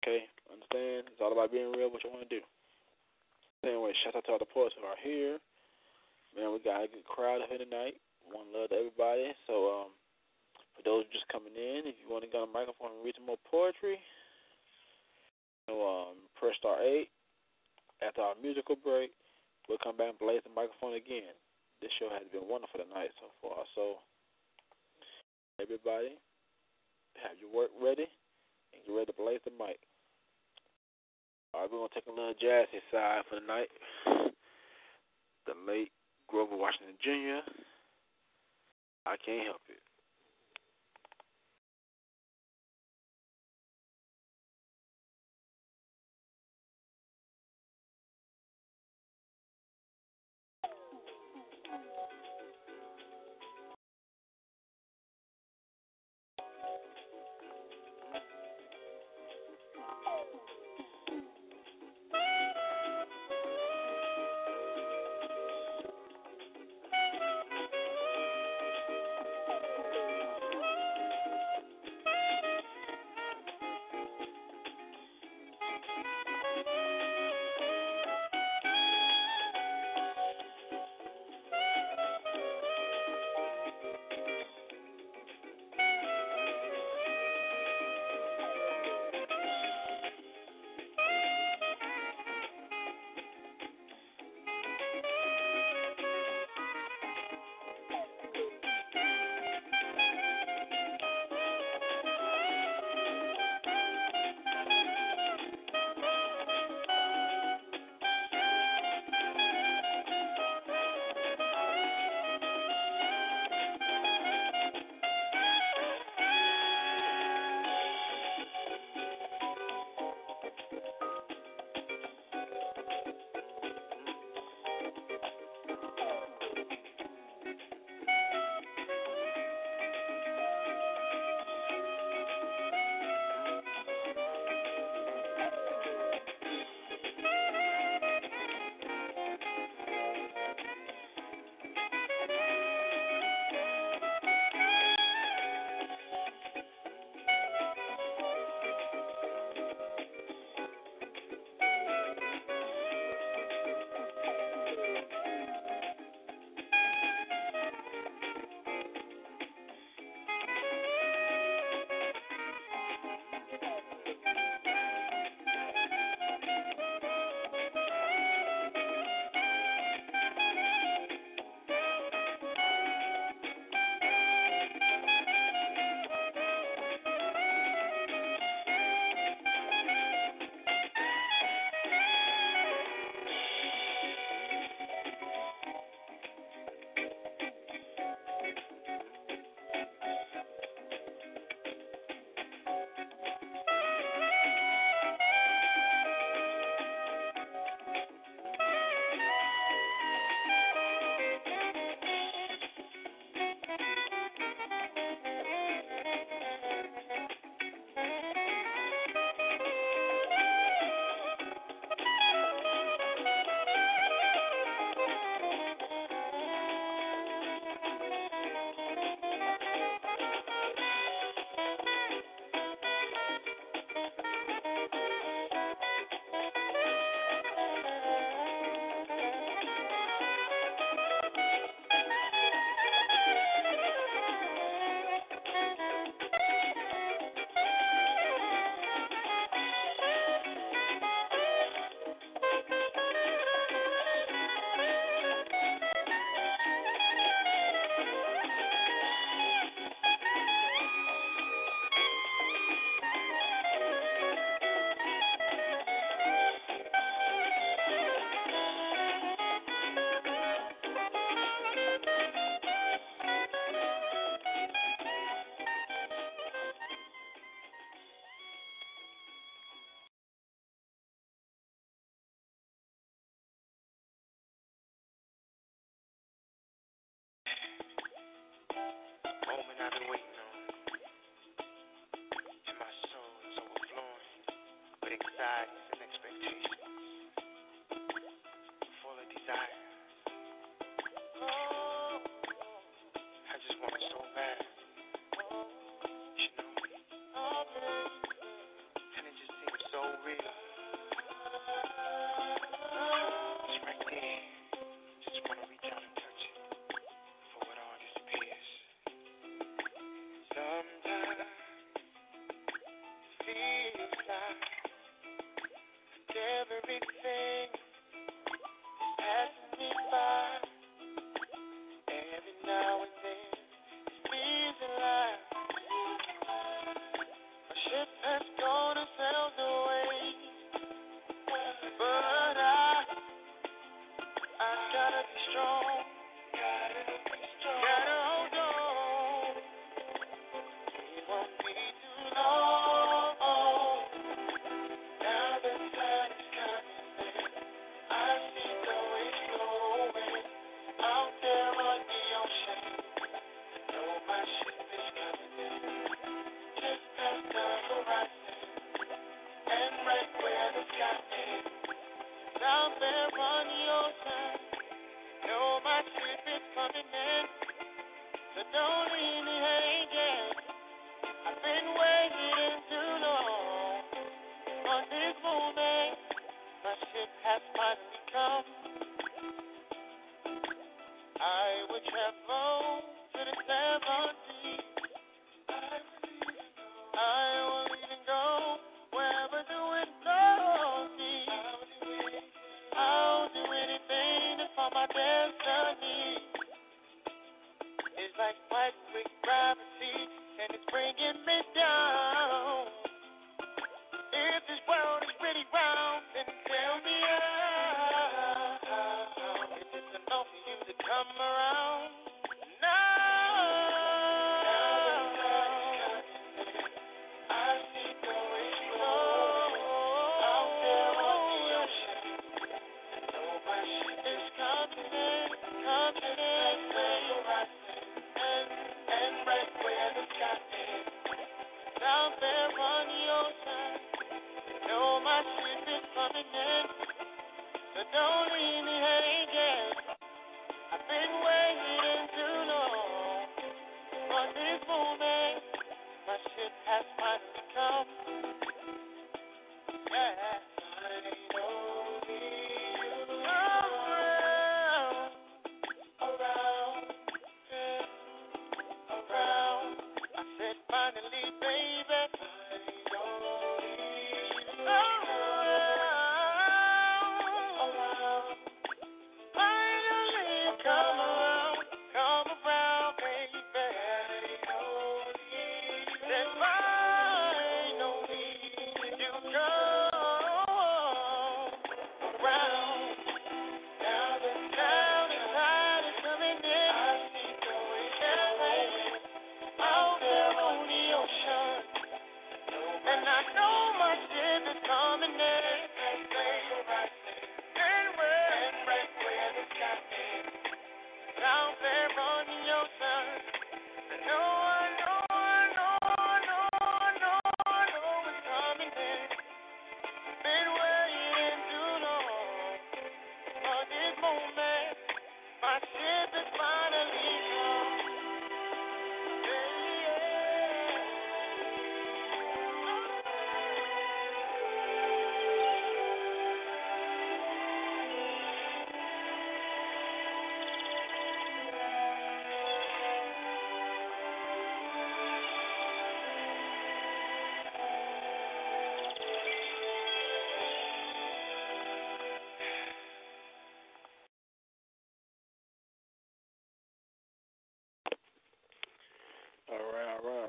Okay, 0.00 0.28
understand? 0.52 1.08
It's 1.08 1.20
all 1.20 1.32
about 1.32 1.52
being 1.52 1.72
real 1.72 1.88
what 1.88 2.04
you 2.04 2.12
want 2.12 2.28
to 2.28 2.32
do. 2.32 2.44
Anyway, 3.64 3.96
shout 4.04 4.16
out 4.16 4.24
to 4.28 4.36
all 4.36 4.42
the 4.42 4.48
poets 4.48 4.76
who 4.76 4.84
are 4.84 5.00
here. 5.00 5.40
Man, 6.36 6.52
we 6.52 6.60
got 6.60 6.84
a 6.84 6.88
good 6.92 7.08
crowd 7.08 7.40
here 7.48 7.56
tonight. 7.56 7.96
One 8.28 8.52
love 8.52 8.68
to 8.68 8.76
everybody. 8.76 9.32
So, 9.48 9.72
um, 9.72 9.90
for 10.76 10.84
those 10.84 11.08
just 11.08 11.24
coming 11.32 11.56
in, 11.56 11.88
if 11.88 11.96
you 11.96 12.10
want 12.12 12.24
to 12.24 12.28
get 12.28 12.44
on 12.44 12.52
the 12.52 12.56
microphone 12.56 12.92
and 12.92 13.04
read 13.04 13.16
some 13.16 13.24
more 13.24 13.40
poetry, 13.48 13.96
you 15.64 15.72
know, 15.72 15.80
um, 15.80 16.20
press 16.36 16.52
star 16.60 16.76
eight. 16.84 17.13
After 18.02 18.22
our 18.22 18.34
musical 18.42 18.76
break, 18.76 19.12
we'll 19.68 19.82
come 19.82 19.96
back 19.96 20.10
and 20.10 20.18
blaze 20.18 20.42
the 20.42 20.54
microphone 20.54 20.94
again. 20.94 21.34
This 21.82 21.92
show 21.98 22.08
has 22.10 22.26
been 22.32 22.48
wonderful 22.48 22.80
tonight 22.80 23.10
so 23.20 23.30
far. 23.42 23.64
So, 23.74 24.00
everybody, 25.60 26.16
have 27.22 27.38
your 27.38 27.52
work 27.52 27.70
ready 27.78 28.08
and 28.74 28.78
get 28.82 28.92
ready 28.92 29.10
to 29.12 29.16
blaze 29.18 29.42
the 29.44 29.54
mic. 29.54 29.78
All 31.52 31.62
right, 31.62 31.70
we're 31.70 31.78
gonna 31.86 31.94
take 31.94 32.10
a 32.10 32.10
little 32.10 32.34
jazzy 32.34 32.82
side 32.90 33.22
for 33.30 33.38
the 33.38 33.46
night. 33.46 33.70
The 35.46 35.54
late 35.68 35.92
Grover 36.26 36.56
Washington 36.56 36.96
Jr. 36.98 37.46
I 39.06 39.16
can't 39.20 39.46
help 39.46 39.62
it. 39.68 39.78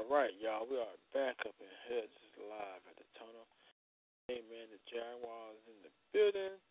All 0.05 0.21
right, 0.21 0.37
y'all. 0.37 0.69
We 0.69 0.77
are 0.77 1.01
back 1.17 1.33
up 1.49 1.57
in 1.57 1.71
here. 1.89 2.05
just 2.05 2.37
live 2.37 2.83
at 2.85 2.93
the 2.93 3.09
tunnel. 3.17 3.49
Hey, 4.29 4.45
man, 4.45 4.69
the 4.69 4.77
Jaguars 4.85 5.57
in 5.65 5.81
the 5.81 5.89
building. 6.13 6.61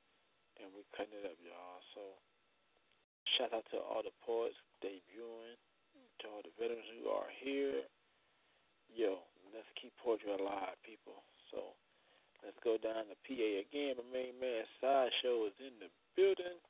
And 0.62 0.70
we 0.70 0.86
cutting 0.94 1.18
it 1.18 1.26
up, 1.26 1.34
y'all. 1.42 1.82
So, 1.98 2.14
shout 3.34 3.50
out 3.50 3.66
to 3.74 3.82
all 3.82 4.06
the 4.06 4.14
poets 4.22 4.54
debuting, 4.78 5.58
to 6.22 6.24
all 6.30 6.46
the 6.46 6.54
veterans 6.62 6.86
who 6.94 7.10
are 7.10 7.26
here. 7.42 7.82
Yo, 8.94 9.26
let's 9.50 9.66
keep 9.74 9.90
poetry 9.98 10.30
alive, 10.30 10.78
people. 10.86 11.26
So, 11.50 11.74
let's 12.46 12.58
go 12.62 12.78
down 12.78 13.10
to 13.10 13.18
PA 13.26 13.50
again. 13.66 13.98
My 13.98 14.06
main 14.14 14.38
man, 14.38 14.62
Sideshow, 14.78 15.50
is 15.50 15.58
in 15.58 15.74
the 15.82 15.90
building. 16.14 16.62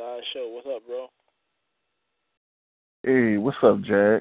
Sideshow, 0.00 0.48
what's 0.48 0.64
up, 0.64 0.80
bro? 0.88 1.12
Hey, 3.04 3.36
what's 3.36 3.60
up, 3.60 3.84
Jazz? 3.84 4.15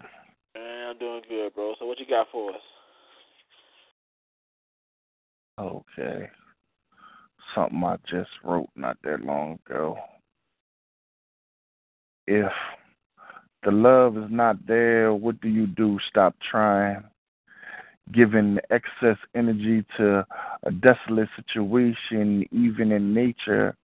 Giving 18.15 18.59
excess 18.69 19.17
energy 19.35 19.83
to 19.97 20.25
a 20.63 20.71
desolate 20.71 21.27
situation, 21.35 22.45
even 22.51 22.93
in 22.93 23.13
nature, 23.13 23.75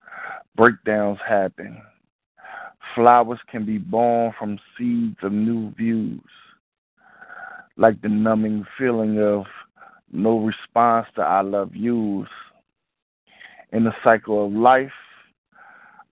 breakdowns 0.56 1.20
happen. 1.28 1.82
Flowers 2.96 3.40
can 3.50 3.66
be 3.66 3.78
born 3.78 4.34
from 4.40 4.58
seeds 4.78 5.18
of 5.22 5.34
new 5.34 5.72
views, 5.72 6.22
like 7.76 8.02
the 8.02 8.08
numbing 8.08 8.66
feeling 8.78 9.20
of 9.20 9.46
no 10.14 10.40
response 10.40 11.08
to 11.16 11.22
I 11.22 11.42
love 11.42 11.76
yous. 11.76 12.30
In 13.74 13.84
the 13.84 13.94
cycle 14.02 14.46
of 14.46 14.54
life, 14.54 14.92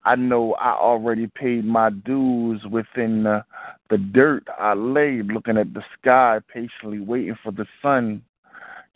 I 0.05 0.15
know 0.17 0.55
I 0.55 0.73
already 0.73 1.27
paid 1.27 1.67
my 1.67 1.91
dues 1.91 2.63
within 2.71 3.25
the, 3.25 3.45
the 3.91 3.99
dirt. 3.99 4.47
I 4.59 4.75
lay 4.75 5.23
looking 5.23 5.59
at 5.59 5.73
the 5.75 5.83
sky, 5.99 6.41
patiently 6.53 7.01
waiting 7.01 7.37
for 7.43 7.53
the 7.53 7.67
sun 7.83 8.23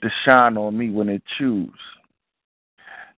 to 0.03 0.11
shine 0.25 0.57
on 0.57 0.77
me 0.77 0.91
when 0.91 1.09
it 1.09 1.23
choose. 1.39 1.71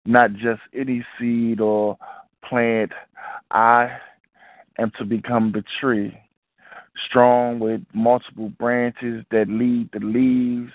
Not 0.05 0.33
just 0.33 0.61
any 0.73 1.05
seed 1.19 1.61
or 1.61 1.97
plant, 2.43 2.91
I 3.51 3.97
am 4.79 4.91
to 4.97 5.05
become 5.05 5.51
the 5.51 5.63
tree, 5.79 6.17
strong 7.05 7.59
with 7.59 7.81
multiple 7.93 8.49
branches 8.49 9.23
that 9.31 9.47
lead 9.47 9.89
the 9.93 9.99
leaves, 9.99 10.73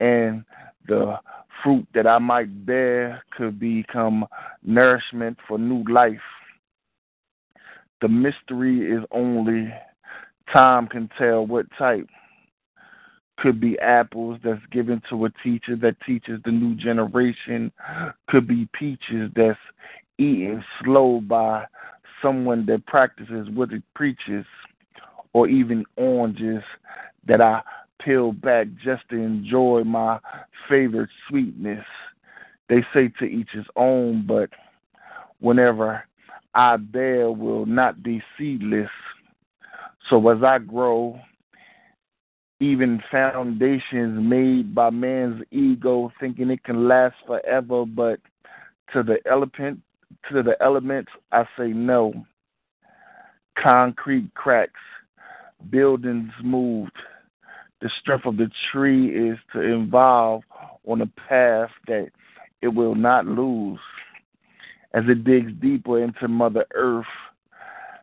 and 0.00 0.44
the 0.86 1.18
fruit 1.62 1.86
that 1.94 2.06
I 2.06 2.18
might 2.18 2.66
bear 2.66 3.22
could 3.36 3.58
become 3.58 4.26
nourishment 4.62 5.38
for 5.48 5.58
new 5.58 5.84
life. 5.90 6.20
The 8.00 8.08
mystery 8.08 8.90
is 8.90 9.04
only 9.12 9.72
time 10.52 10.86
can 10.86 11.08
tell 11.18 11.46
what 11.46 11.66
type. 11.78 12.08
Could 13.38 13.60
be 13.60 13.78
apples 13.80 14.38
that's 14.44 14.64
given 14.70 15.02
to 15.10 15.24
a 15.24 15.30
teacher 15.42 15.74
that 15.76 15.96
teaches 16.06 16.40
the 16.44 16.52
new 16.52 16.74
generation. 16.74 17.72
Could 18.28 18.46
be 18.46 18.68
peaches 18.72 19.30
that's 19.34 19.58
eaten 20.18 20.62
slow 20.82 21.20
by 21.20 21.64
someone 22.20 22.66
that 22.66 22.86
practices 22.86 23.48
what 23.50 23.72
it 23.72 23.82
preaches. 23.94 24.44
Or 25.32 25.48
even 25.48 25.84
oranges 25.96 26.62
that 27.26 27.40
I 27.40 27.62
peel 28.00 28.32
back 28.32 28.66
just 28.84 29.08
to 29.08 29.16
enjoy 29.16 29.82
my 29.84 30.18
favorite 30.68 31.08
sweetness. 31.28 31.84
They 32.68 32.84
say 32.92 33.08
to 33.18 33.24
each 33.24 33.50
his 33.50 33.66
own, 33.76 34.26
but 34.26 34.50
whenever 35.40 36.04
I 36.54 36.76
bear 36.76 37.30
will 37.30 37.66
not 37.66 38.02
be 38.02 38.22
seedless. 38.38 38.90
So 40.12 40.28
as 40.28 40.42
I 40.42 40.58
grow, 40.58 41.18
even 42.60 43.02
foundations 43.10 44.22
made 44.22 44.74
by 44.74 44.90
man's 44.90 45.42
ego 45.50 46.12
thinking 46.20 46.50
it 46.50 46.62
can 46.64 46.86
last 46.86 47.14
forever, 47.26 47.86
but 47.86 48.20
to 48.92 49.02
the 49.02 49.20
element 49.24 49.80
to 50.30 50.42
the 50.42 50.54
elements 50.62 51.10
I 51.32 51.44
say 51.56 51.68
no. 51.68 52.12
Concrete 53.56 54.34
cracks, 54.34 54.80
buildings 55.70 56.30
moved, 56.44 56.92
the 57.80 57.88
strength 57.98 58.26
of 58.26 58.36
the 58.36 58.50
tree 58.70 59.30
is 59.30 59.38
to 59.54 59.60
evolve 59.60 60.42
on 60.86 61.00
a 61.00 61.06
path 61.06 61.70
that 61.86 62.10
it 62.60 62.68
will 62.68 62.94
not 62.94 63.24
lose. 63.24 63.80
As 64.92 65.04
it 65.08 65.24
digs 65.24 65.52
deeper 65.62 66.04
into 66.04 66.28
Mother 66.28 66.66
Earth, 66.74 67.06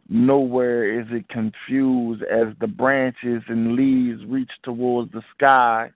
nowhere 0.10 1.00
is 1.00 1.06
it 1.12 1.30
confused 1.30 2.24
as 2.24 2.48
the 2.60 2.68
branches 2.68 3.44
and 3.48 3.76
leaves 3.76 4.24
reach 4.26 4.52
towards 4.64 5.12
the 5.12 5.22
sky 5.36 5.92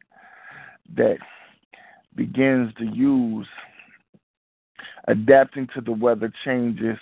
that 0.95 1.17
begins 2.15 2.73
to 2.75 2.85
use, 2.85 3.47
adapting 5.07 5.67
to 5.73 5.81
the 5.81 5.91
weather 5.91 6.31
changes 6.45 6.97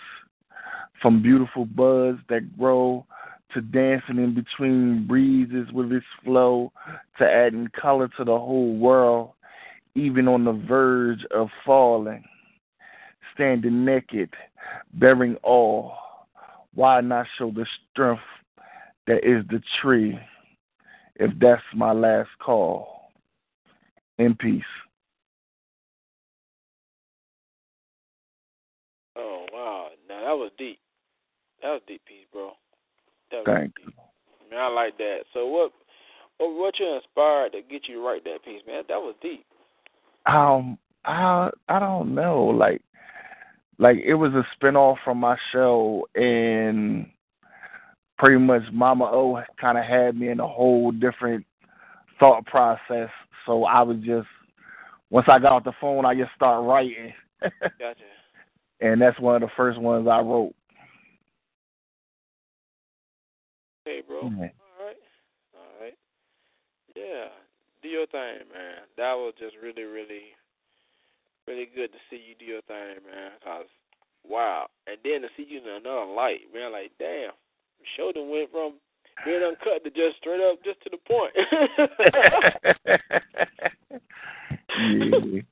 from 1.02 1.22
beautiful 1.22 1.66
buds 1.66 2.20
that 2.30 2.58
grow 2.58 3.06
to 3.54 3.62
dancing 3.62 4.18
in 4.18 4.34
between 4.34 5.06
breezes 5.06 5.70
with 5.74 5.92
its 5.92 6.06
flow, 6.24 6.72
to 7.18 7.30
adding 7.30 7.68
color 7.80 8.08
to 8.18 8.24
the 8.24 8.38
whole 8.38 8.78
world, 8.78 9.32
even 9.96 10.28
on 10.28 10.46
the 10.46 10.54
verge 10.54 11.26
of 11.32 11.50
falling. 11.66 12.24
Standing 13.34 13.84
naked, 13.84 14.30
bearing 14.94 15.36
all. 15.44 15.94
Why 16.74 17.02
not 17.02 17.28
show 17.38 17.52
the 17.52 17.66
strength 17.92 18.22
that 19.08 19.26
is 19.28 19.44
the 19.50 19.62
tree 19.82 20.18
if 21.16 21.32
that's 21.40 21.62
my 21.76 21.92
last 21.92 22.30
call? 22.44 23.12
In 24.18 24.36
peace. 24.36 24.62
Oh 29.18 29.46
wow, 29.52 29.88
now 30.08 30.22
that 30.22 30.38
was 30.38 30.52
deep. 30.58 30.80
That 31.62 31.70
was 31.70 31.82
deep 31.88 32.02
piece, 32.06 32.26
bro. 32.32 32.52
That 33.32 33.38
was 33.38 33.46
Thank 33.48 33.76
deep. 33.76 33.96
Man, 34.50 34.60
I 34.60 34.68
like 34.68 34.98
that. 34.98 35.20
So 35.34 35.48
what, 35.48 35.72
what, 36.38 36.54
what 36.56 36.80
you 36.80 36.96
inspired 36.96 37.54
to 37.54 37.62
get 37.62 37.88
you 37.88 37.96
to 37.96 38.06
write 38.06 38.24
that 38.26 38.44
piece, 38.46 38.62
man? 38.68 38.84
That 38.90 39.00
was 39.00 39.16
deep. 39.22 39.46
Um, 40.28 40.78
I 41.06 41.50
I 41.68 41.80
don't 41.80 42.14
know, 42.14 42.46
like 42.46 42.82
like 43.82 43.98
it 44.06 44.14
was 44.14 44.32
a 44.34 44.46
spinoff 44.56 44.98
from 45.04 45.18
my 45.18 45.36
show, 45.52 46.08
and 46.14 47.08
pretty 48.20 48.38
much 48.38 48.62
Mama 48.72 49.06
O 49.06 49.42
kind 49.60 49.80
of 49.80 49.84
had 49.84 50.16
me 50.16 50.30
in 50.30 50.40
a 50.40 50.48
whole 50.48 50.92
different 50.92 51.44
thought 52.20 52.46
process. 52.46 53.10
So 53.48 53.64
I 53.64 53.82
was 53.82 53.98
just 54.06 54.28
once 55.10 55.26
I 55.28 55.40
got 55.40 55.54
off 55.54 55.64
the 55.64 55.74
phone, 55.82 56.06
I 56.06 56.14
just 56.14 56.30
start 56.36 56.64
writing, 56.64 57.12
Gotcha. 57.42 58.04
and 58.82 59.02
that's 59.02 59.20
one 59.20 59.36
of 59.36 59.42
the 59.42 59.54
first 59.58 59.80
ones 59.80 60.08
I 60.08 60.20
wrote. 60.20 60.54
Hey, 63.86 64.02
bro. 64.08 64.22
Mhm. 64.22 64.42
All 64.42 64.86
right. 64.86 64.98
All 65.56 65.82
right. 65.82 65.98
Yeah. 66.96 67.30
Do 67.82 67.90
your 67.90 68.06
thing, 68.06 68.48
man. 68.54 68.84
That 68.98 69.14
was 69.14 69.34
just 69.40 69.56
really, 69.62 69.90
really, 69.90 70.36
really 71.48 71.70
good 71.74 71.92
to 71.92 71.98
see 72.10 72.18
you 72.18 72.36
do 72.40 72.46
your 72.46 72.62
thing, 72.64 73.04
man. 73.06 73.32
Cause 73.44 73.66
wow, 74.28 74.68
and 74.88 74.98
then 75.04 75.22
to 75.22 75.30
see 75.36 75.46
you 75.48 75.60
in 75.60 75.68
another 75.68 76.06
light, 76.06 76.42
man. 76.54 76.72
Like 76.72 76.92
damn, 77.00 77.32
the 77.80 77.86
show 77.98 78.12
done 78.12 78.30
went 78.30 78.52
from 78.52 78.74
being 79.26 79.44
uncut 79.44 79.84
to 79.84 79.90
just 79.90 80.18
straight 80.18 80.42
up, 80.42 80.64
just 80.64 80.82
to 80.84 80.90
the 80.90 80.98
point. 80.98 81.34
yeah. 84.78 85.42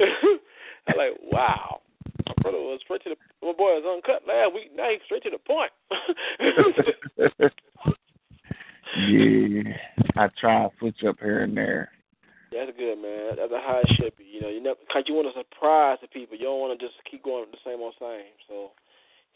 I'm 0.00 0.96
like, 0.96 1.18
wow. 1.22 1.80
My 2.26 2.34
brother 2.42 2.58
was 2.58 2.80
straight 2.84 3.02
to 3.04 3.10
the. 3.10 3.16
My 3.46 3.52
boy 3.52 3.80
was 3.80 3.84
uncut 3.96 4.26
last 4.26 4.54
week. 4.54 4.70
Now 4.74 4.90
he's 4.90 5.00
straight 5.04 5.22
to 5.24 5.30
the 5.30 5.38
point. 5.38 5.72
yeah, 9.08 9.76
I 10.16 10.28
try 10.40 10.62
to 10.62 10.70
switch 10.78 11.04
up 11.06 11.16
here 11.20 11.40
and 11.40 11.56
there. 11.56 11.90
That's 12.52 12.72
good, 12.76 12.98
man. 12.98 13.36
That's 13.38 13.52
how 13.52 13.80
it 13.82 13.90
should 13.94 14.16
be. 14.16 14.24
You 14.24 14.40
know, 14.42 14.48
you 14.48 14.60
never, 14.60 14.78
cause 14.92 15.04
you 15.06 15.14
want 15.14 15.28
to 15.32 15.38
surprise 15.38 15.98
the 16.02 16.08
people. 16.08 16.36
You 16.36 16.50
don't 16.50 16.58
want 16.60 16.78
to 16.78 16.84
just 16.84 16.98
keep 17.08 17.22
going 17.22 17.46
the 17.50 17.58
same 17.64 17.80
old 17.80 17.94
same. 18.00 18.34
So, 18.48 18.72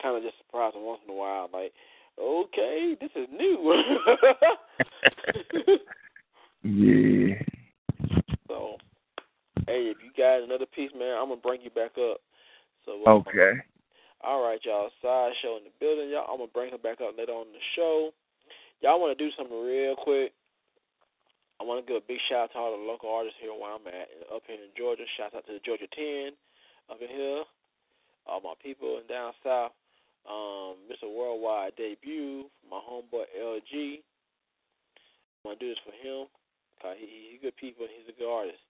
kind 0.03 0.17
of 0.17 0.23
just 0.23 0.39
surprise 0.39 0.73
them 0.75 0.83
once 0.83 1.01
in 1.07 1.15
a 1.15 1.17
while. 1.17 1.49
Like, 1.53 1.73
okay, 2.19 2.97
this 3.01 3.11
is 3.15 3.29
new. 3.31 3.83
Yeah. 6.65 7.37
so, 8.49 8.77
hey, 9.69 9.93
if 9.93 9.99
you 10.03 10.11
got 10.17 10.43
another 10.43 10.67
piece, 10.67 10.91
man, 10.99 11.15
I'm 11.21 11.29
gonna 11.29 11.41
bring 11.41 11.61
you 11.61 11.71
back 11.71 11.93
up. 12.01 12.19
So, 12.85 12.99
uh, 13.07 13.23
Okay. 13.23 13.61
All 14.25 14.43
right, 14.43 14.59
y'all. 14.65 14.89
Sideshow 15.03 15.59
in 15.59 15.65
the 15.65 15.75
building, 15.79 16.09
y'all. 16.09 16.27
I'm 16.33 16.39
gonna 16.39 16.51
bring 16.53 16.73
her 16.73 16.79
back 16.79 17.01
up 17.01 17.13
later 17.17 17.33
on 17.33 17.47
the 17.53 17.61
show. 17.77 18.11
Y'all 18.81 18.99
want 18.99 19.17
to 19.17 19.23
do 19.23 19.31
something 19.37 19.55
real 19.63 19.95
quick? 19.95 20.33
I 21.61 21.63
want 21.63 21.79
to 21.79 21.87
give 21.87 22.03
a 22.03 22.07
big 22.07 22.19
shout 22.29 22.51
out 22.51 22.53
to 22.53 22.59
all 22.59 22.75
the 22.75 22.83
local 22.83 23.11
artists 23.15 23.39
here 23.39 23.55
where 23.55 23.71
I'm 23.71 23.87
at, 23.87 24.11
up 24.35 24.43
here 24.47 24.59
in 24.59 24.75
Georgia. 24.75 25.07
Shout 25.15 25.35
out 25.35 25.47
to 25.47 25.55
the 25.55 25.63
Georgia 25.63 25.87
10 25.87 26.35
up 26.91 26.99
in 26.99 27.09
here. 27.09 27.47
All 28.27 28.43
my 28.43 28.59
people 28.59 28.99
in 28.99 29.07
down 29.07 29.33
south. 29.45 29.73
Um, 30.25 30.81
Mr. 30.89 31.05
Worldwide 31.05 31.77
debut, 31.77 32.49
my 32.67 32.81
homeboy 32.81 33.29
LG. 33.37 34.01
I'm 35.45 35.53
gonna 35.53 35.61
do 35.61 35.69
this 35.69 35.85
for 35.85 35.93
him. 35.93 36.27
Cause 36.81 36.97
he, 36.99 37.37
he's 37.37 37.41
a 37.41 37.45
good 37.45 37.57
people 37.61 37.85
and 37.85 37.93
he's 37.93 38.09
a 38.09 38.17
good 38.17 38.29
artist. 38.29 38.61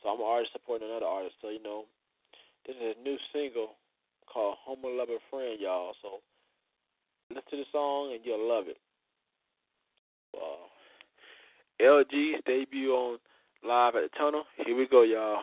So 0.00 0.08
I'm 0.08 0.22
an 0.22 0.26
artist 0.26 0.54
supporting 0.54 0.88
another 0.88 1.10
artist. 1.10 1.34
So 1.42 1.50
you 1.50 1.62
know, 1.62 1.84
this 2.64 2.78
is 2.78 2.94
a 2.96 3.02
new 3.02 3.18
single 3.34 3.74
called 4.30 4.56
Homie 4.62 4.96
Lover 4.96 5.18
Friend, 5.28 5.58
y'all. 5.60 5.92
So 6.00 6.22
listen 7.30 7.44
to 7.50 7.56
the 7.58 7.68
song 7.72 8.14
and 8.14 8.22
you'll 8.24 8.46
love 8.46 8.70
it. 8.70 8.78
Uh, 10.32 10.70
LG's 11.80 12.42
debut 12.46 12.92
on 12.92 13.18
Live 13.66 13.96
at 13.96 14.02
the 14.02 14.18
Tunnel. 14.18 14.44
Here 14.64 14.76
we 14.76 14.86
go, 14.86 15.02
y'all. 15.02 15.42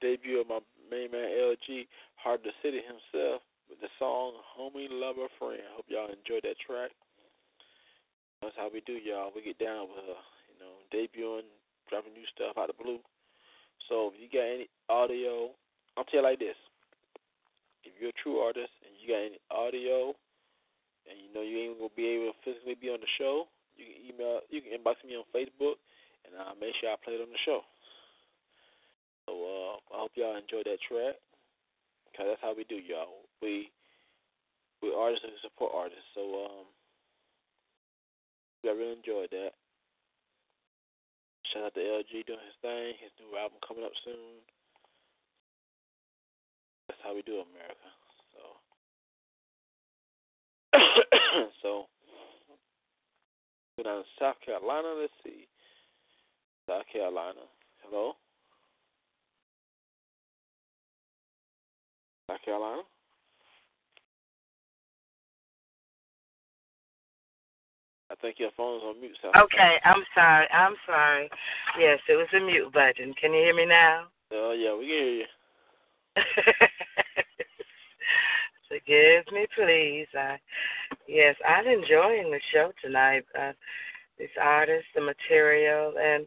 debut 0.00 0.40
of 0.40 0.48
my 0.48 0.60
main 0.90 1.10
man 1.10 1.28
LG, 1.30 1.86
Hard 2.16 2.40
the 2.44 2.52
City 2.62 2.80
himself, 2.80 3.42
with 3.68 3.80
the 3.80 3.90
song 3.98 4.38
Homie 4.54 4.90
Lover 4.90 5.28
Friend. 5.38 5.62
Hope 5.74 5.86
y'all 5.88 6.10
enjoyed 6.10 6.44
that 6.44 6.58
track. 6.62 6.90
That's 8.42 8.56
how 8.56 8.70
we 8.72 8.80
do, 8.84 8.94
y'all. 9.00 9.32
We 9.34 9.42
get 9.42 9.58
down 9.58 9.88
with, 9.90 10.04
uh, 10.04 10.20
you 10.46 10.56
know, 10.60 10.74
debuting, 10.92 11.48
dropping 11.88 12.12
new 12.12 12.26
stuff 12.34 12.58
out 12.58 12.70
of 12.70 12.78
blue. 12.78 13.00
So 13.88 14.12
if 14.12 14.14
you 14.18 14.28
got 14.30 14.46
any 14.46 14.68
audio, 14.88 15.50
I'll 15.96 16.04
tell 16.04 16.20
you 16.20 16.26
like 16.26 16.38
this. 16.38 16.58
If 17.84 17.94
you're 18.00 18.10
a 18.10 18.22
true 18.22 18.42
artist 18.42 18.74
and 18.82 18.92
you 18.98 19.14
got 19.14 19.22
any 19.22 19.40
audio 19.50 20.12
and 21.06 21.14
you 21.22 21.30
know 21.30 21.46
you 21.46 21.70
ain't 21.70 21.78
gonna 21.78 21.94
be 21.94 22.18
able 22.18 22.34
to 22.34 22.38
physically 22.42 22.74
be 22.74 22.90
on 22.90 22.98
the 22.98 23.10
show, 23.14 23.46
you 23.78 23.86
can 23.86 23.98
email 24.02 24.42
you 24.50 24.58
can 24.58 24.74
inbox 24.74 24.98
me 25.06 25.14
on 25.14 25.24
Facebook 25.30 25.78
and 26.26 26.34
I'll 26.34 26.58
make 26.58 26.74
sure 26.82 26.90
I 26.90 26.98
play 26.98 27.14
it 27.14 27.22
on 27.22 27.30
the 27.30 27.42
show 27.46 27.62
y'all 30.16 30.36
enjoyed 30.36 30.64
that 30.64 30.80
track. 30.88 31.16
Cause 32.16 32.26
that's 32.32 32.40
how 32.40 32.56
we 32.56 32.64
do, 32.64 32.80
y'all. 32.80 33.28
We 33.44 33.68
we 34.80 34.88
artists 34.92 35.24
and 35.24 35.36
support 35.44 35.72
artists. 35.76 36.08
So 36.16 36.48
um, 36.48 36.66
I 38.64 38.72
really 38.72 38.96
enjoyed 38.96 39.28
that. 39.30 39.52
Shout 41.52 41.70
out 41.70 41.74
to 41.74 41.80
LG 41.80 42.26
doing 42.26 42.42
his 42.42 42.58
thing. 42.60 42.96
His 42.98 43.12
new 43.20 43.36
album 43.38 43.58
coming 43.66 43.84
up 43.84 43.92
soon. 44.04 44.40
That's 46.88 47.00
how 47.04 47.14
we 47.14 47.22
do 47.22 47.44
America. 47.44 47.88
So, 48.32 48.42
so 51.62 51.86
go 53.76 53.82
down 53.84 54.04
South 54.18 54.36
Carolina. 54.44 54.94
Let's 54.98 55.12
see, 55.22 55.46
South 56.68 56.84
Carolina. 56.92 57.46
Hello. 57.84 58.14
South 62.28 62.42
Carolina? 62.44 62.82
I 68.10 68.14
think 68.16 68.36
your 68.38 68.50
phone's 68.56 68.82
on 68.84 69.00
mute, 69.00 69.16
South 69.20 69.34
Okay, 69.36 69.76
I'm 69.84 70.04
sorry. 70.14 70.46
I'm 70.52 70.74
sorry. 70.86 71.28
Yes, 71.78 71.98
it 72.08 72.14
was 72.14 72.28
a 72.36 72.40
mute 72.44 72.72
button. 72.72 73.14
Can 73.20 73.32
you 73.32 73.40
hear 73.40 73.54
me 73.54 73.66
now? 73.66 74.04
Oh, 74.32 74.52
yeah, 74.52 74.74
we 74.76 74.86
can 74.86 74.94
hear 74.94 75.14
you. 75.14 75.26
Forgive 78.68 79.32
me, 79.32 79.46
please. 79.56 80.06
I, 80.14 80.38
yes, 81.08 81.36
I'm 81.48 81.66
enjoying 81.66 82.30
the 82.30 82.40
show 82.52 82.72
tonight. 82.82 83.24
Uh, 83.38 83.52
these 84.18 84.28
artists, 84.40 84.88
the 84.94 85.00
material, 85.00 85.94
and 86.00 86.26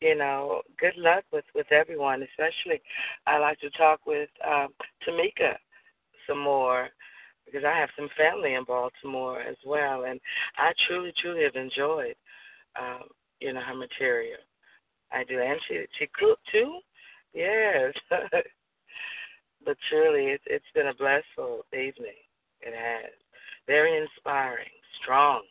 you 0.00 0.16
know, 0.16 0.62
good 0.78 0.96
luck 0.96 1.24
with 1.32 1.44
with 1.54 1.70
everyone. 1.72 2.22
Especially, 2.22 2.80
I 3.26 3.38
like 3.38 3.58
to 3.60 3.70
talk 3.70 4.00
with 4.06 4.28
um, 4.46 4.68
Tamika 5.06 5.54
some 6.28 6.40
more 6.40 6.88
because 7.44 7.64
I 7.64 7.76
have 7.78 7.90
some 7.96 8.08
family 8.16 8.54
in 8.54 8.64
Baltimore 8.64 9.40
as 9.40 9.56
well, 9.64 10.04
and 10.04 10.20
I 10.56 10.72
truly, 10.86 11.12
truly 11.20 11.44
have 11.44 11.56
enjoyed, 11.56 12.16
um, 12.80 13.04
you 13.40 13.52
know, 13.52 13.60
her 13.60 13.74
material. 13.74 14.38
I 15.12 15.24
do, 15.24 15.38
and 15.40 15.60
she 15.68 15.84
she 15.98 16.08
cooked 16.18 16.46
too. 16.50 16.78
Yes. 17.32 17.92
but 19.64 19.76
truly, 19.88 20.26
it's 20.26 20.44
it's 20.46 20.64
been 20.74 20.88
a 20.88 20.94
blissful 20.94 21.64
evening. 21.72 22.20
It 22.60 22.74
has. 22.74 23.10
Very 23.66 23.96
inspiring, 23.96 24.68
strong, 25.02 25.42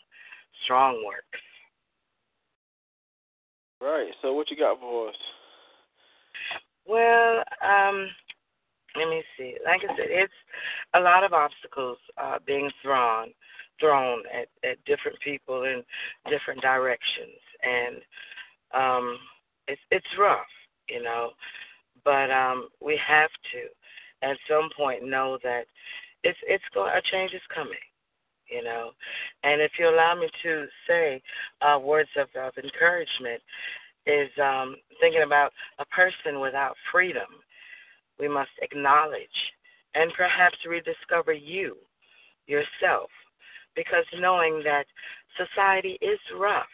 strong 0.64 1.04
work. 1.06 1.26
Right. 3.84 4.12
So, 4.22 4.34
what 4.34 4.50
you 4.50 4.56
got 4.56 4.80
for 4.80 5.10
us? 5.10 5.16
Well, 6.88 7.44
um, 7.62 8.08
let 8.96 9.10
me 9.10 9.24
see. 9.38 9.56
Like 9.66 9.82
I 9.84 9.96
said, 9.98 10.08
it's 10.10 10.34
a 10.94 11.00
lot 11.00 11.24
of 11.24 11.34
obstacles 11.34 11.98
uh, 12.18 12.38
being 12.46 12.70
thrown 12.82 13.34
thrown 13.80 14.22
at, 14.32 14.48
at 14.70 14.78
different 14.86 15.20
people 15.20 15.64
in 15.64 15.84
different 16.30 16.62
directions, 16.62 17.40
and 17.62 17.96
um, 18.74 19.18
it's 19.68 19.82
it's 19.92 20.06
rough, 20.18 20.46
you 20.88 21.04
know. 21.04 21.32
But 22.06 22.32
um, 22.32 22.70
we 22.82 23.00
have 23.06 23.30
to, 23.52 24.28
at 24.28 24.38
some 24.50 24.70
point, 24.78 25.04
know 25.04 25.38
that 25.44 25.66
it's 26.24 26.40
it's 26.48 26.64
going. 26.74 26.94
A 26.96 27.02
change 27.12 27.34
is 27.34 27.42
coming, 27.54 27.74
you 28.54 28.64
know. 28.64 28.92
And 29.44 29.62
if 29.62 29.72
you 29.80 29.90
allow 29.90 30.16
me 30.16 30.30
to 30.44 30.66
say 30.88 31.22
uh, 31.62 31.80
words 31.80 32.10
of, 32.18 32.28
of 32.40 32.54
encouragement, 32.64 33.42
is 34.06 34.30
um, 34.42 34.76
thinking 35.00 35.24
about 35.24 35.52
a 35.80 35.86
person 35.86 36.40
without 36.40 36.76
freedom. 36.92 37.28
We 38.20 38.28
must 38.28 38.52
acknowledge 38.62 39.28
and 39.96 40.12
perhaps 40.16 40.58
rediscover 40.68 41.34
you, 41.34 41.78
yourself, 42.48 43.10
because 43.76 44.06
knowing 44.20 44.62
that 44.66 44.86
society 45.38 45.98
is 46.02 46.20
rough, 46.38 46.66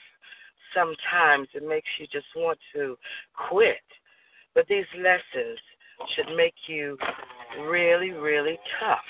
sometimes 0.73 1.47
it 1.53 1.67
makes 1.67 1.87
you 1.99 2.07
just 2.11 2.27
want 2.35 2.57
to 2.73 2.97
quit. 3.49 3.77
But 4.55 4.67
these 4.67 4.85
lessons 4.97 5.59
should 6.15 6.35
make 6.35 6.55
you 6.67 6.97
really, 7.67 8.11
really 8.11 8.57
tough. 8.79 9.05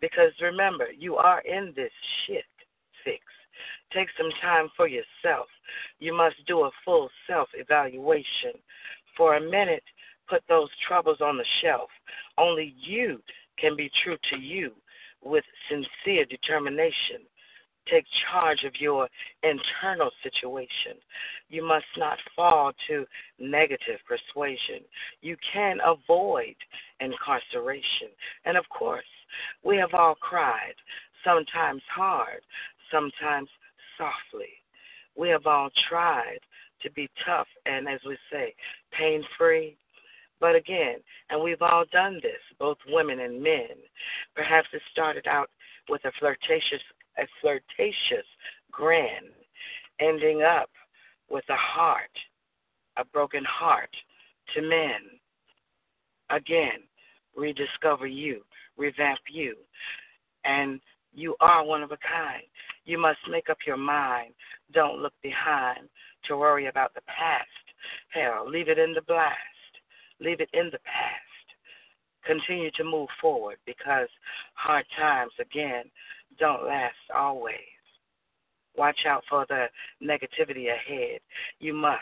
Because 0.00 0.32
remember, 0.40 0.86
you 0.96 1.16
are 1.16 1.40
in 1.40 1.72
this 1.76 1.92
shit 2.26 2.44
fix. 3.04 3.20
Take 3.92 4.08
some 4.16 4.30
time 4.40 4.68
for 4.76 4.88
yourself. 4.88 5.46
You 5.98 6.16
must 6.16 6.36
do 6.46 6.60
a 6.60 6.70
full 6.84 7.10
self 7.28 7.48
evaluation. 7.54 8.52
For 9.16 9.36
a 9.36 9.40
minute, 9.40 9.84
put 10.28 10.42
those 10.48 10.70
troubles 10.86 11.18
on 11.20 11.36
the 11.36 11.44
shelf. 11.60 11.90
Only 12.38 12.74
you 12.78 13.20
can 13.58 13.76
be 13.76 13.90
true 14.02 14.16
to 14.30 14.38
you 14.38 14.72
with 15.22 15.44
sincere 15.68 16.24
determination. 16.24 17.20
Take 17.90 18.04
charge 18.30 18.62
of 18.64 18.72
your 18.80 19.08
internal 19.42 20.10
situation. 20.22 21.02
You 21.48 21.66
must 21.66 21.84
not 21.96 22.18
fall 22.36 22.72
to 22.88 23.04
negative 23.40 23.98
persuasion. 24.06 24.84
You 25.20 25.36
can 25.52 25.78
avoid 25.84 26.54
incarceration. 27.00 28.08
And 28.44 28.56
of 28.56 28.64
course, 28.68 29.04
we 29.64 29.76
have 29.76 29.94
all 29.94 30.14
cried, 30.16 30.74
sometimes 31.24 31.82
hard, 31.94 32.40
sometimes 32.90 33.48
softly. 33.96 34.48
We 35.16 35.28
have 35.28 35.46
all 35.46 35.70
tried 35.88 36.40
to 36.82 36.90
be 36.92 37.08
tough 37.24 37.46
and, 37.66 37.88
as 37.88 38.00
we 38.06 38.16
say, 38.30 38.54
pain 38.96 39.22
free. 39.38 39.76
But 40.40 40.56
again, 40.56 40.96
and 41.30 41.40
we've 41.42 41.62
all 41.62 41.84
done 41.92 42.18
this, 42.22 42.40
both 42.58 42.78
women 42.88 43.20
and 43.20 43.40
men. 43.40 43.76
Perhaps 44.34 44.68
it 44.72 44.82
started 44.90 45.26
out 45.28 45.48
with 45.88 46.04
a 46.04 46.12
flirtatious, 46.18 46.82
a 47.18 47.26
flirtatious 47.40 48.26
grin, 48.72 49.30
ending 50.00 50.42
up 50.42 50.70
with 51.30 51.44
a 51.48 51.56
heart, 51.56 52.10
a 52.96 53.04
broken 53.04 53.44
heart 53.44 53.90
to 54.54 54.62
men. 54.62 55.20
Again, 56.30 56.80
rediscover 57.36 58.06
you, 58.06 58.42
revamp 58.76 59.20
you, 59.30 59.56
and 60.44 60.80
you 61.14 61.36
are 61.40 61.64
one 61.64 61.82
of 61.82 61.92
a 61.92 61.98
kind. 61.98 62.42
You 62.84 62.98
must 62.98 63.18
make 63.30 63.50
up 63.50 63.58
your 63.66 63.76
mind. 63.76 64.34
Don't 64.72 64.98
look 64.98 65.12
behind 65.22 65.88
to 66.26 66.36
worry 66.36 66.66
about 66.66 66.94
the 66.94 67.02
past. 67.02 67.46
Hell, 68.08 68.48
leave 68.48 68.68
it 68.68 68.78
in 68.78 68.92
the 68.94 69.02
blast. 69.02 69.36
Leave 70.20 70.40
it 70.40 70.50
in 70.52 70.66
the 70.66 70.78
past. 70.78 71.22
Continue 72.24 72.70
to 72.72 72.84
move 72.84 73.08
forward 73.20 73.56
because 73.66 74.08
hard 74.54 74.84
times, 74.96 75.32
again, 75.40 75.84
don't 76.38 76.64
last 76.64 76.94
always. 77.14 77.56
Watch 78.76 79.00
out 79.06 79.24
for 79.28 79.44
the 79.48 79.66
negativity 80.02 80.68
ahead. 80.72 81.20
You 81.58 81.74
must 81.74 82.00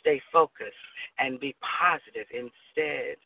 stay 0.00 0.20
focused 0.32 0.74
and 1.18 1.40
be 1.40 1.54
positive 1.60 2.26
instead. 2.32 3.16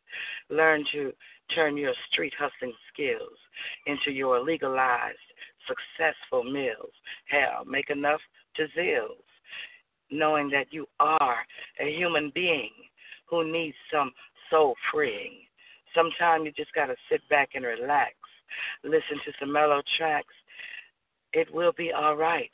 Learn 0.50 0.84
to 0.92 1.12
turn 1.54 1.76
your 1.76 1.94
street 2.10 2.32
hustling 2.38 2.72
skills 2.92 3.38
into 3.86 4.10
your 4.10 4.42
legalized 4.42 5.18
successful 5.66 6.44
meals. 6.44 6.92
Hell, 7.26 7.64
make 7.66 7.90
enough 7.90 8.20
to 8.56 8.66
zills, 8.78 9.24
knowing 10.10 10.50
that 10.50 10.66
you 10.70 10.86
are 11.00 11.38
a 11.80 11.96
human 11.96 12.30
being 12.34 12.70
who 13.28 13.50
needs 13.50 13.76
some 13.92 14.12
soul 14.50 14.74
freeing. 14.92 15.38
Sometimes 15.94 16.44
you 16.44 16.52
just 16.52 16.74
got 16.74 16.86
to 16.86 16.96
sit 17.10 17.20
back 17.28 17.50
and 17.54 17.64
relax, 17.64 18.14
listen 18.82 19.18
to 19.24 19.32
some 19.40 19.52
mellow 19.52 19.82
tracks. 19.96 20.34
It 21.32 21.52
will 21.52 21.72
be 21.76 21.92
all 21.92 22.16
right 22.16 22.50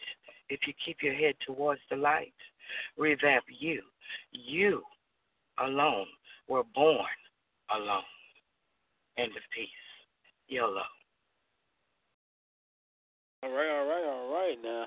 if 0.49 0.61
you 0.67 0.73
keep 0.85 0.99
your 1.03 1.15
head 1.15 1.35
towards 1.47 1.81
the 1.91 1.97
light. 1.97 2.33
Revamp 2.97 3.45
you. 3.59 3.83
You 4.33 4.83
alone 5.59 6.07
were 6.49 6.65
born 6.75 7.07
alone. 7.75 8.03
End 9.19 9.33
of 9.33 9.43
peace. 9.55 9.69
YOLO. 10.49 10.83
All 13.43 13.51
right, 13.51 13.71
all 13.73 13.87
right, 13.89 14.05
all 14.05 14.35
right. 14.35 14.59
Now, 14.63 14.85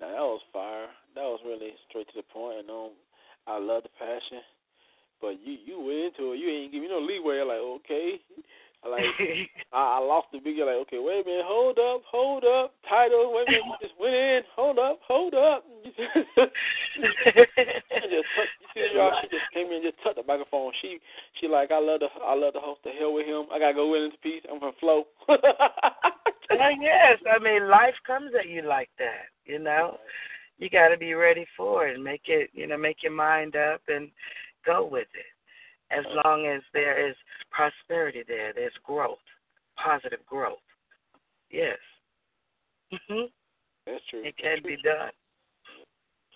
now 0.00 0.08
that 0.10 0.26
was 0.34 0.42
fire. 0.52 0.88
That 1.14 1.22
was 1.22 1.40
really 1.44 1.70
straight 1.88 2.08
to 2.08 2.16
the 2.16 2.26
point. 2.32 2.60
And 2.60 2.70
um, 2.70 2.90
I 3.46 3.58
love 3.58 3.84
the 3.84 3.94
passion, 3.98 4.42
but 5.20 5.38
you 5.44 5.54
you 5.64 5.78
went 5.78 6.16
into 6.18 6.32
it. 6.32 6.38
You 6.38 6.48
ain't 6.50 6.72
give 6.72 6.82
me 6.82 6.88
no 6.88 6.98
leeway. 6.98 7.42
Like 7.46 7.62
okay, 7.86 8.18
like 8.88 9.04
I, 9.72 9.98
I 9.98 9.98
lost 9.98 10.28
the 10.32 10.38
big. 10.38 10.58
Like 10.58 10.80
okay, 10.88 10.98
wait 10.98 11.22
a 11.22 11.28
minute, 11.28 11.44
hold 11.44 11.78
up, 11.78 12.02
hold 12.08 12.44
up, 12.44 12.74
title. 12.88 13.32
Wait 13.34 13.48
a 13.48 13.50
minute, 13.50 13.66
you 13.66 13.88
just 13.88 14.00
went 14.00 14.14
in. 14.14 14.40
Hold 14.56 14.78
up, 14.78 15.00
hold 15.06 15.34
up. 15.34 15.64
You 16.96 17.08
just, 17.08 17.48
just 18.10 18.26
you 18.60 18.66
see 18.74 18.86
y'all. 18.94 19.12
She 19.22 19.28
just 19.28 19.48
came 19.54 19.66
in, 19.68 19.80
and 19.80 19.84
just 19.84 20.02
touched 20.02 20.16
the 20.16 20.22
microphone. 20.26 20.72
She 20.82 20.98
she 21.40 21.48
like 21.48 21.70
I 21.70 21.80
love 21.80 22.00
the 22.00 22.08
I 22.22 22.34
love 22.34 22.52
the 22.52 22.60
host. 22.60 22.80
The 22.84 22.90
hell 22.90 23.14
with 23.14 23.26
him. 23.26 23.46
I 23.52 23.58
gotta 23.58 23.74
go 23.74 23.94
in 23.94 24.02
into 24.02 24.18
peace. 24.18 24.42
I'm 24.50 24.60
gonna 24.60 24.72
flow. 24.80 25.04
Yes, 26.50 27.18
I 27.32 27.38
mean 27.38 27.68
life 27.68 27.94
comes 28.06 28.32
at 28.38 28.48
you 28.48 28.62
like 28.62 28.90
that. 28.98 29.30
You 29.44 29.58
know, 29.58 29.98
you 30.58 30.68
got 30.68 30.88
to 30.88 30.96
be 30.96 31.14
ready 31.14 31.46
for 31.56 31.86
it 31.86 31.94
and 31.94 32.04
make 32.04 32.22
it. 32.26 32.50
You 32.52 32.66
know, 32.66 32.76
make 32.76 33.02
your 33.02 33.12
mind 33.12 33.56
up 33.56 33.80
and 33.88 34.10
go 34.66 34.84
with 34.84 35.08
it. 35.14 35.26
As 35.90 36.04
long 36.24 36.46
as 36.46 36.62
there 36.72 37.08
is 37.08 37.16
prosperity 37.50 38.22
there, 38.26 38.52
there's 38.54 38.72
growth, 38.84 39.18
positive 39.82 40.20
growth. 40.26 40.58
Yes. 41.50 41.78
hmm 42.92 43.26
That's 43.86 44.02
true. 44.10 44.24
It 44.24 44.36
can 44.36 44.58
be 44.62 44.76
done. 44.82 45.10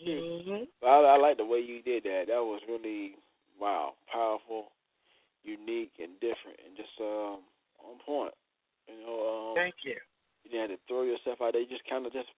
hmm 0.03 0.65
I, 0.85 1.15
I 1.15 1.19
like 1.19 1.37
the 1.37 1.45
way 1.47 1.61
you 1.61 1.83
did 1.83 2.03
that. 2.05 2.25
That 2.29 2.43
was 2.43 2.61
really 2.69 3.15
wow, 3.61 3.95
powerful, 4.13 4.73
unique, 5.45 5.93
and 6.01 6.13
different, 6.21 6.59
and 6.67 6.77
just 6.77 6.91
um 7.01 7.41
on 7.79 7.99
point. 8.05 8.35
You 8.89 9.07
know, 9.07 9.51
um, 9.51 9.55
Thank 9.57 9.77
you. 9.85 9.97
you 10.45 10.51
didn't 10.51 10.71
have 10.71 10.79
to 10.79 10.85
throw 10.89 11.03
yourself 11.03 11.39
out 11.41 11.53
there. 11.53 11.63
You 11.63 11.69
just 11.69 11.89
kind 11.89 12.07
of 12.07 12.13
just 12.13 12.29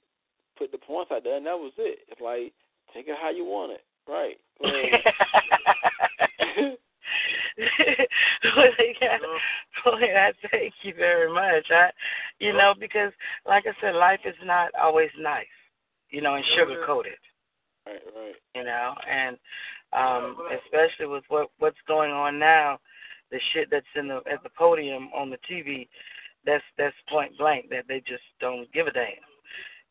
put 0.58 0.70
the 0.70 0.78
points 0.78 1.10
out 1.12 1.24
there, 1.24 1.36
and 1.36 1.46
that 1.46 1.58
was 1.58 1.72
it. 1.78 2.00
It's 2.08 2.20
like 2.20 2.52
take 2.94 3.08
it 3.08 3.16
how 3.20 3.30
you 3.30 3.44
want 3.44 3.72
it, 3.72 3.84
right? 4.06 4.38
well, 4.60 4.72
they 7.56 8.94
got, 9.00 9.20
boy, 9.84 10.06
I 10.16 10.32
thank 10.50 10.74
you 10.82 10.94
very 10.96 11.32
much. 11.32 11.66
I, 11.70 11.90
you 12.38 12.52
know, 12.52 12.74
because 12.78 13.12
like 13.46 13.64
I 13.66 13.72
said, 13.80 13.94
life 13.94 14.20
is 14.24 14.34
not 14.44 14.70
always 14.80 15.10
nice, 15.18 15.46
you 16.10 16.20
know, 16.22 16.34
and 16.34 16.44
sugar 16.56 16.82
coated. 16.86 17.18
Right, 17.86 18.00
right. 18.16 18.34
You 18.54 18.64
know, 18.64 18.94
and 19.08 19.36
um 19.92 20.36
especially 20.64 21.06
with 21.06 21.24
what 21.28 21.48
what's 21.58 21.76
going 21.86 22.10
on 22.10 22.38
now, 22.38 22.78
the 23.30 23.38
shit 23.52 23.68
that's 23.70 23.86
in 23.94 24.08
the 24.08 24.20
at 24.30 24.42
the 24.42 24.50
podium 24.58 25.08
on 25.14 25.30
the 25.30 25.38
TV, 25.50 25.88
that's 26.44 26.64
that's 26.78 26.96
point 27.08 27.36
blank 27.38 27.68
that 27.70 27.84
they 27.88 28.00
just 28.00 28.22
don't 28.40 28.70
give 28.72 28.86
a 28.86 28.92
damn. 28.92 29.06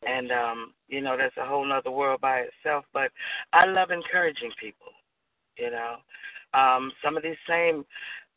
And 0.06 0.30
um, 0.30 0.74
you 0.88 1.00
know, 1.00 1.16
that's 1.16 1.36
a 1.36 1.46
whole 1.46 1.64
nother 1.64 1.90
world 1.90 2.20
by 2.20 2.44
itself. 2.44 2.84
But 2.92 3.10
I 3.52 3.66
love 3.66 3.90
encouraging 3.90 4.52
people, 4.60 4.92
you 5.56 5.70
know. 5.70 5.96
Um, 6.56 6.90
some 7.04 7.16
of 7.16 7.22
these 7.22 7.36
same 7.48 7.84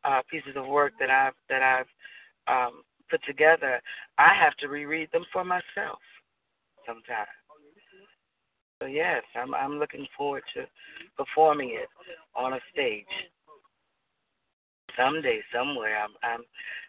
uh 0.03 0.21
pieces 0.29 0.53
of 0.55 0.67
work 0.67 0.93
that 0.99 1.09
I've 1.09 1.33
that 1.49 1.61
I've 1.61 1.91
um 2.47 2.83
put 3.09 3.21
together, 3.25 3.81
I 4.17 4.33
have 4.33 4.55
to 4.57 4.67
reread 4.67 5.09
them 5.11 5.25
for 5.33 5.43
myself 5.43 5.99
sometimes. 6.85 7.27
So 8.81 8.87
yes, 8.87 9.23
I'm 9.35 9.53
I'm 9.53 9.79
looking 9.79 10.07
forward 10.17 10.43
to 10.55 10.65
performing 11.17 11.69
it 11.71 11.89
on 12.35 12.53
a 12.53 12.59
stage. 12.71 13.05
Someday, 14.97 15.39
somewhere, 15.53 15.97
I'm 16.03 16.11
I'm 16.23 16.43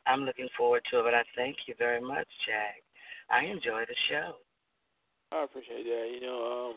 I'm 0.07 0.25
looking 0.25 0.49
forward 0.57 0.83
to 0.91 1.01
it. 1.01 1.03
But 1.05 1.15
I 1.15 1.23
thank 1.37 1.57
you 1.67 1.75
very 1.79 2.01
much, 2.01 2.29
Jack. 2.47 2.83
I 3.31 3.45
enjoy 3.45 3.85
the 3.87 3.97
show. 4.09 4.35
I 5.33 5.45
appreciate 5.45 5.85
that. 5.85 6.11
You 6.15 6.21
know, 6.21 6.71
um, 6.71 6.75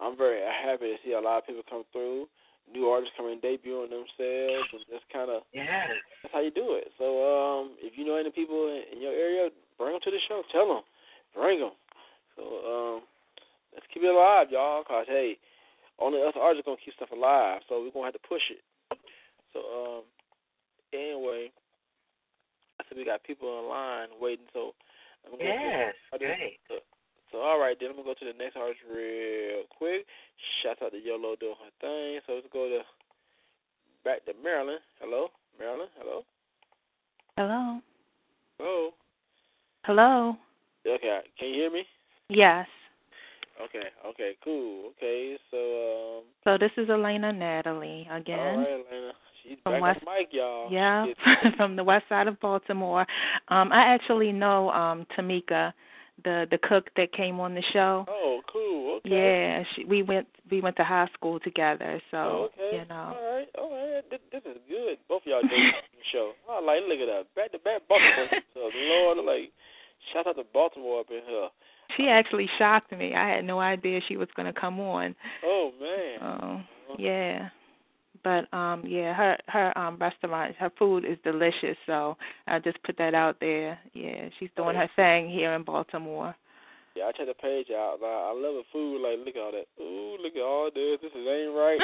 I'm 0.00 0.16
very 0.16 0.40
happy 0.40 0.86
to 0.86 0.96
see 1.04 1.12
a 1.12 1.20
lot 1.20 1.38
of 1.38 1.46
people 1.46 1.62
come 1.68 1.84
through, 1.92 2.26
new 2.70 2.86
artists 2.86 3.14
coming 3.16 3.40
debuting 3.40 3.90
themselves, 3.90 4.68
and 4.72 4.84
just 4.90 5.06
kind 5.12 5.30
of 5.30 5.42
Yes. 5.52 5.90
that's 6.22 6.32
how 6.34 6.40
you 6.40 6.50
do 6.50 6.74
it. 6.78 6.92
So, 6.98 7.06
um, 7.24 7.76
if 7.80 7.98
you 7.98 8.04
know 8.04 8.16
any 8.16 8.30
people 8.30 8.68
in, 8.68 8.96
in 8.96 9.02
your 9.02 9.12
area, 9.12 9.50
bring 9.78 9.92
them 9.92 10.00
to 10.04 10.10
the 10.10 10.20
show. 10.28 10.42
Tell 10.52 10.68
them, 10.68 10.82
bring 11.34 11.60
them. 11.60 11.74
So, 12.36 12.42
um, 12.42 13.02
let's 13.74 13.86
keep 13.92 14.02
it 14.02 14.14
alive, 14.14 14.48
y'all. 14.50 14.84
Cause 14.84 15.06
hey, 15.08 15.38
only 15.98 16.22
us 16.22 16.34
artists 16.38 16.66
are 16.66 16.70
gonna 16.70 16.82
keep 16.84 16.94
stuff 16.94 17.10
alive. 17.12 17.60
So 17.68 17.82
we're 17.82 17.90
gonna 17.90 18.06
have 18.12 18.18
to 18.20 18.28
push 18.28 18.42
it. 18.50 18.62
So, 19.52 19.60
um, 19.60 20.02
anyway, 20.92 21.50
I 22.80 22.84
said 22.88 22.96
we 22.96 23.04
got 23.04 23.24
people 23.24 23.60
in 23.60 23.68
line 23.68 24.08
waiting. 24.20 24.46
So, 24.52 24.74
I'm 25.24 25.38
gonna 25.38 25.44
Yes, 25.44 25.94
great. 26.18 26.58
So 27.32 27.38
all 27.38 27.58
right, 27.58 27.76
then 27.80 27.90
I'm 27.90 27.96
gonna 27.96 28.08
go 28.08 28.14
to 28.14 28.24
the 28.32 28.38
next 28.38 28.56
artist 28.56 28.80
real 28.88 29.64
quick. 29.76 30.06
Shout 30.62 30.82
out 30.82 30.92
to 30.92 30.98
Yolo 30.98 31.34
doing 31.40 31.54
her 31.58 31.72
thing. 31.80 32.20
So 32.26 32.34
let's 32.34 32.46
go 32.52 32.68
to 32.68 32.80
back 34.04 34.24
to 34.26 34.32
Maryland. 34.42 34.80
Hello, 35.00 35.28
Maryland. 35.58 35.90
Hello. 35.98 36.22
Hello. 37.36 37.80
Hello. 38.58 38.90
Hello. 39.84 40.36
Okay, 40.86 41.20
can 41.38 41.48
you 41.48 41.54
hear 41.54 41.70
me? 41.70 41.82
Yes. 42.28 42.66
Okay, 43.62 43.86
okay, 44.06 44.32
cool. 44.42 44.90
Okay, 44.96 45.36
so 45.50 46.18
um 46.18 46.24
So 46.44 46.58
this 46.58 46.72
is 46.76 46.88
Elena 46.90 47.32
Natalie 47.32 48.08
again. 48.10 48.38
all 48.38 48.56
right, 48.58 48.84
Elena. 48.90 49.12
She's 49.42 49.58
From 49.64 49.72
back 49.74 49.82
West- 49.82 50.00
mic, 50.06 50.28
y'all. 50.32 50.70
Yeah, 50.70 51.06
from 51.56 51.74
the 51.76 51.82
west 51.84 52.04
side 52.08 52.28
of 52.28 52.38
Baltimore. 52.40 53.06
Um, 53.48 53.72
I 53.72 53.82
actually 53.94 54.32
know 54.32 54.70
um 54.70 55.06
Tamika, 55.16 55.72
the 56.24 56.46
the 56.50 56.58
cook 56.58 56.88
that 56.96 57.12
came 57.12 57.40
on 57.40 57.54
the 57.54 57.62
show. 57.72 58.04
Oh, 58.08 58.40
cool. 58.52 58.96
Okay. 58.98 59.10
Yeah, 59.10 59.64
she, 59.74 59.84
we 59.84 60.02
went 60.02 60.26
we 60.50 60.60
went 60.60 60.76
to 60.76 60.84
high 60.84 61.08
school 61.14 61.40
together, 61.40 62.00
so 62.10 62.16
Oh, 62.16 62.48
okay. 62.54 62.78
you 62.78 62.84
know. 62.88 63.14
All 63.16 63.36
right, 63.36 63.48
all 63.58 63.70
right. 63.70 64.02
This, 64.10 64.20
this 64.32 64.42
is 64.44 64.58
good. 64.68 64.98
Both 65.08 65.22
of 65.22 65.26
y'all 65.28 65.42
doing 65.42 65.50
the 65.92 66.04
show. 66.12 66.32
I 66.50 66.60
like 66.60 66.80
look 66.88 66.98
at 67.00 67.06
that. 67.06 67.34
Back 67.34 67.52
to 67.52 67.58
back 67.58 67.82
Baltimore. 67.88 68.28
so 68.54 68.70
Lord, 68.74 69.18
like 69.24 69.52
shout 70.12 70.26
out 70.26 70.36
to 70.36 70.44
Baltimore 70.52 71.00
up 71.00 71.06
in 71.10 71.20
here. 71.26 71.48
She 71.96 72.08
actually 72.08 72.48
shocked 72.58 72.92
me. 72.92 73.14
I 73.14 73.28
had 73.28 73.44
no 73.44 73.60
idea 73.60 74.00
she 74.08 74.16
was 74.16 74.28
going 74.34 74.52
to 74.52 74.58
come 74.58 74.80
on. 74.80 75.14
Oh 75.44 75.70
man. 75.80 76.18
Oh, 76.22 76.60
yeah. 76.98 77.48
But 78.24 78.52
um 78.52 78.84
yeah, 78.86 79.14
her 79.14 79.36
her 79.48 79.76
um 79.78 79.96
restaurant, 79.96 80.54
her 80.56 80.70
food 80.78 81.04
is 81.04 81.18
delicious, 81.24 81.76
so 81.86 82.16
I 82.46 82.58
just 82.58 82.82
put 82.82 82.96
that 82.98 83.14
out 83.14 83.38
there. 83.40 83.78
Yeah, 83.94 84.28
she's 84.38 84.50
doing 84.56 84.76
her 84.76 84.88
thing 84.96 85.28
here 85.28 85.52
in 85.54 85.64
Baltimore. 85.64 86.34
Yeah, 86.94 87.04
I 87.04 87.12
checked 87.12 87.28
the 87.28 87.34
page 87.34 87.68
out. 87.70 87.98
Like, 88.02 88.10
I 88.10 88.32
love 88.34 88.54
the 88.54 88.62
food. 88.70 89.00
Like, 89.00 89.18
look 89.24 89.34
at 89.34 89.40
all 89.40 89.52
that. 89.52 89.82
Ooh, 89.82 90.18
look 90.22 90.36
at 90.36 90.42
all 90.42 90.70
this. 90.74 90.98
This 91.00 91.10
is 91.12 91.26
ain't 91.26 91.54
right. 91.54 91.80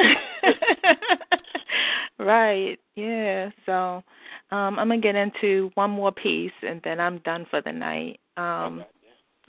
right. 2.19 2.79
Yeah. 2.95 3.51
So 3.65 4.03
um 4.51 4.79
I'm 4.79 4.89
going 4.89 5.01
to 5.01 5.07
get 5.07 5.17
into 5.17 5.71
one 5.75 5.91
more 5.91 6.13
piece 6.13 6.53
and 6.63 6.81
then 6.85 7.01
I'm 7.01 7.19
done 7.19 7.47
for 7.51 7.63
the 7.63 7.73
night. 7.73 8.21
Um 8.37 8.85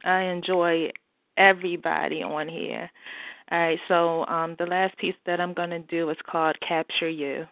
I 0.06 0.22
enjoy 0.22 0.92
everybody 1.38 2.22
on 2.24 2.48
here. 2.48 2.90
All 3.52 3.60
right, 3.60 3.80
so 3.88 4.26
um 4.26 4.56
the 4.60 4.66
last 4.66 4.98
piece 4.98 5.16
that 5.26 5.40
I'm 5.42 5.54
going 5.54 5.72
to 5.72 5.80
do 5.80 6.10
is 6.10 6.18
called 6.30 6.56
Capture 6.68 7.10
You. 7.10 7.46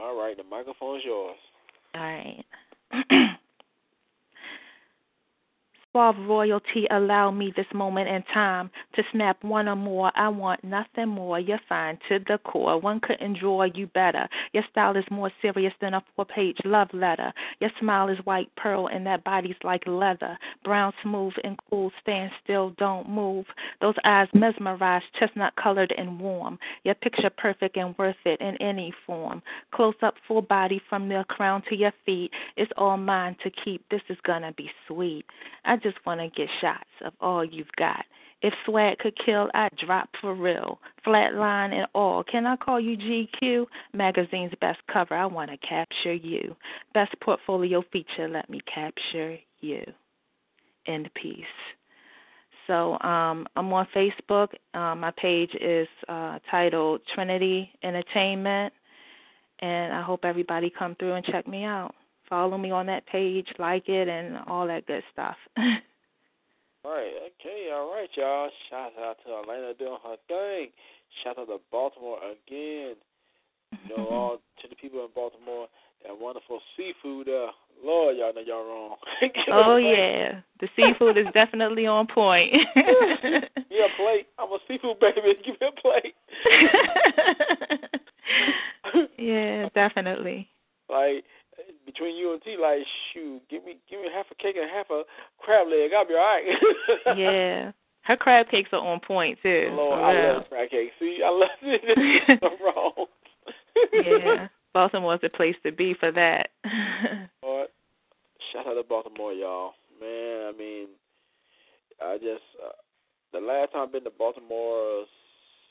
all 0.00 0.16
right, 0.16 0.36
the 0.36 0.44
microphone's 0.44 1.02
yours. 1.04 1.36
All 1.94 2.00
right. 2.00 2.44
Suave 5.92 6.18
royalty, 6.28 6.86
allow 6.90 7.30
me 7.30 7.50
this 7.56 7.66
moment 7.72 8.08
in 8.08 8.22
time 8.34 8.70
to 8.94 9.02
snap 9.10 9.42
one 9.42 9.68
or 9.68 9.74
more. 9.74 10.12
I 10.14 10.28
want 10.28 10.62
nothing 10.62 11.08
more. 11.08 11.40
You're 11.40 11.60
fine 11.66 11.98
to 12.10 12.18
the 12.28 12.36
core. 12.44 12.78
One 12.78 13.00
couldn't 13.00 13.38
draw 13.40 13.62
you 13.62 13.86
better. 13.86 14.28
Your 14.52 14.64
style 14.70 14.96
is 14.98 15.04
more 15.10 15.30
serious 15.40 15.72
than 15.80 15.94
a 15.94 16.04
four 16.14 16.26
page 16.26 16.58
love 16.66 16.88
letter. 16.92 17.32
Your 17.60 17.70
smile 17.80 18.10
is 18.10 18.18
white 18.24 18.54
pearl 18.54 18.88
and 18.88 19.06
that 19.06 19.24
body's 19.24 19.56
like 19.64 19.82
leather. 19.86 20.38
Brown, 20.62 20.92
smooth, 21.02 21.32
and 21.42 21.58
cool. 21.70 21.90
Stand 22.02 22.32
still, 22.44 22.74
don't 22.76 23.08
move. 23.08 23.46
Those 23.80 23.96
eyes 24.04 24.28
mesmerize, 24.34 25.02
chestnut 25.18 25.54
colored 25.56 25.94
and 25.96 26.20
warm. 26.20 26.58
Your 26.84 26.96
picture 26.96 27.30
perfect 27.30 27.78
and 27.78 27.96
worth 27.96 28.16
it 28.26 28.42
in 28.42 28.60
any 28.60 28.92
form. 29.06 29.42
Close 29.72 29.94
up, 30.02 30.16
full 30.26 30.42
body 30.42 30.82
from 30.90 31.08
the 31.08 31.24
crown 31.28 31.62
to 31.70 31.74
your 31.74 31.92
feet. 32.04 32.30
It's 32.58 32.70
all 32.76 32.98
mine 32.98 33.36
to 33.42 33.50
keep. 33.64 33.88
This 33.88 34.02
is 34.10 34.18
gonna 34.24 34.52
be 34.52 34.70
sweet. 34.86 35.24
I 35.64 35.77
just 35.78 36.04
want 36.06 36.20
to 36.20 36.28
get 36.28 36.48
shots 36.60 36.88
of 37.04 37.12
all 37.20 37.44
you've 37.44 37.72
got. 37.76 38.04
If 38.40 38.54
swag 38.64 38.98
could 38.98 39.18
kill, 39.24 39.50
I'd 39.52 39.76
drop 39.84 40.08
for 40.20 40.34
real. 40.34 40.78
Flatline 41.04 41.72
and 41.72 41.88
all. 41.94 42.22
Can 42.22 42.46
I 42.46 42.54
call 42.56 42.78
you 42.78 42.96
GQ? 42.96 43.66
Magazine's 43.92 44.52
best 44.60 44.78
cover. 44.92 45.14
I 45.14 45.26
want 45.26 45.50
to 45.50 45.56
capture 45.58 46.14
you. 46.14 46.54
Best 46.94 47.14
portfolio 47.20 47.82
feature. 47.92 48.28
Let 48.28 48.48
me 48.48 48.60
capture 48.72 49.36
you. 49.60 49.82
End 50.86 51.10
piece. 51.20 51.44
So 52.68 52.92
um, 53.00 53.46
I'm 53.56 53.72
on 53.72 53.88
Facebook. 53.94 54.48
Um, 54.74 55.00
my 55.00 55.10
page 55.16 55.50
is 55.60 55.88
uh, 56.08 56.38
titled 56.50 57.00
Trenity 57.16 57.68
Entertainment, 57.82 58.72
and 59.60 59.92
I 59.92 60.02
hope 60.02 60.24
everybody 60.24 60.70
come 60.70 60.94
through 60.96 61.14
and 61.14 61.24
check 61.24 61.48
me 61.48 61.64
out. 61.64 61.94
Follow 62.28 62.58
me 62.58 62.70
on 62.70 62.86
that 62.86 63.06
page, 63.06 63.46
like 63.58 63.88
it, 63.88 64.08
and 64.08 64.38
all 64.46 64.66
that 64.66 64.86
good 64.86 65.02
stuff. 65.12 65.36
All 65.56 65.64
right, 66.84 67.12
okay, 67.40 67.70
all 67.72 67.90
right, 67.92 68.08
y'all. 68.14 68.50
Shout 68.68 68.92
out 69.00 69.16
to 69.24 69.34
Atlanta 69.40 69.74
doing 69.74 69.96
her 70.04 70.16
thing. 70.28 70.68
Shout 71.24 71.38
out 71.38 71.46
to 71.46 71.58
Baltimore 71.72 72.18
again. 72.18 72.96
You 73.88 73.96
know, 73.96 74.06
all 74.10 74.36
to 74.62 74.68
the 74.68 74.76
people 74.76 75.00
in 75.00 75.08
Baltimore, 75.14 75.68
that 76.06 76.18
wonderful 76.18 76.60
seafood 76.76 77.28
there. 77.28 77.48
Lord, 77.82 78.16
y'all 78.16 78.34
know 78.34 78.40
y'all 78.40 78.64
wrong. 78.64 78.96
oh 79.52 79.76
yeah, 79.76 80.40
the 80.60 80.68
seafood 80.76 81.16
is 81.16 81.26
definitely 81.32 81.86
on 81.86 82.06
point. 82.08 82.52
Give 82.74 82.84
me 82.84 83.78
a 83.78 83.96
plate. 83.96 84.26
I'm 84.38 84.50
a 84.50 84.58
seafood 84.66 84.98
baby. 85.00 85.34
Give 85.44 85.58
me 85.60 85.68
a 85.68 85.80
plate. 85.80 86.14
yeah, 89.16 89.68
definitely. 89.74 90.48
Like 90.90 91.24
between 91.86 92.16
you 92.16 92.32
and 92.32 92.42
T, 92.42 92.56
like 92.60 92.80
shoot, 93.12 93.40
give 93.50 93.64
me 93.64 93.78
give 93.88 94.00
me 94.00 94.08
half 94.14 94.26
a 94.30 94.34
cake 94.34 94.56
and 94.60 94.70
half 94.70 94.90
a 94.90 95.02
crab 95.38 95.68
leg. 95.68 95.90
I'll 95.96 96.06
be 96.06 96.14
all 96.14 96.20
right. 96.20 97.16
yeah. 97.18 97.72
Her 98.02 98.16
crab 98.16 98.48
cakes 98.48 98.70
are 98.72 98.80
on 98.80 99.00
point 99.00 99.38
too. 99.42 99.68
Lord, 99.72 99.98
I 99.98 100.32
love 100.32 100.44
crab 100.48 100.70
cakes. 100.70 100.94
See, 100.98 101.20
I 101.24 101.30
love 101.30 101.48
it. 101.62 102.38
I'm 102.42 102.64
wrong. 102.64 103.06
yeah. 103.92 104.48
Baltimore's 104.74 105.20
the 105.22 105.30
place 105.30 105.56
to 105.64 105.72
be 105.72 105.94
for 105.98 106.12
that. 106.12 106.50
Lord, 107.42 107.68
shout 108.52 108.66
out 108.66 108.74
to 108.74 108.82
Baltimore, 108.88 109.32
y'all. 109.32 109.72
Man, 110.00 110.52
I 110.54 110.56
mean, 110.56 110.86
I 112.00 112.16
just 112.18 112.44
uh, 112.64 112.72
the 113.32 113.40
last 113.40 113.72
time 113.72 113.82
I've 113.82 113.92
been 113.92 114.04
to 114.04 114.10
Baltimore 114.10 115.04
was 115.04 115.08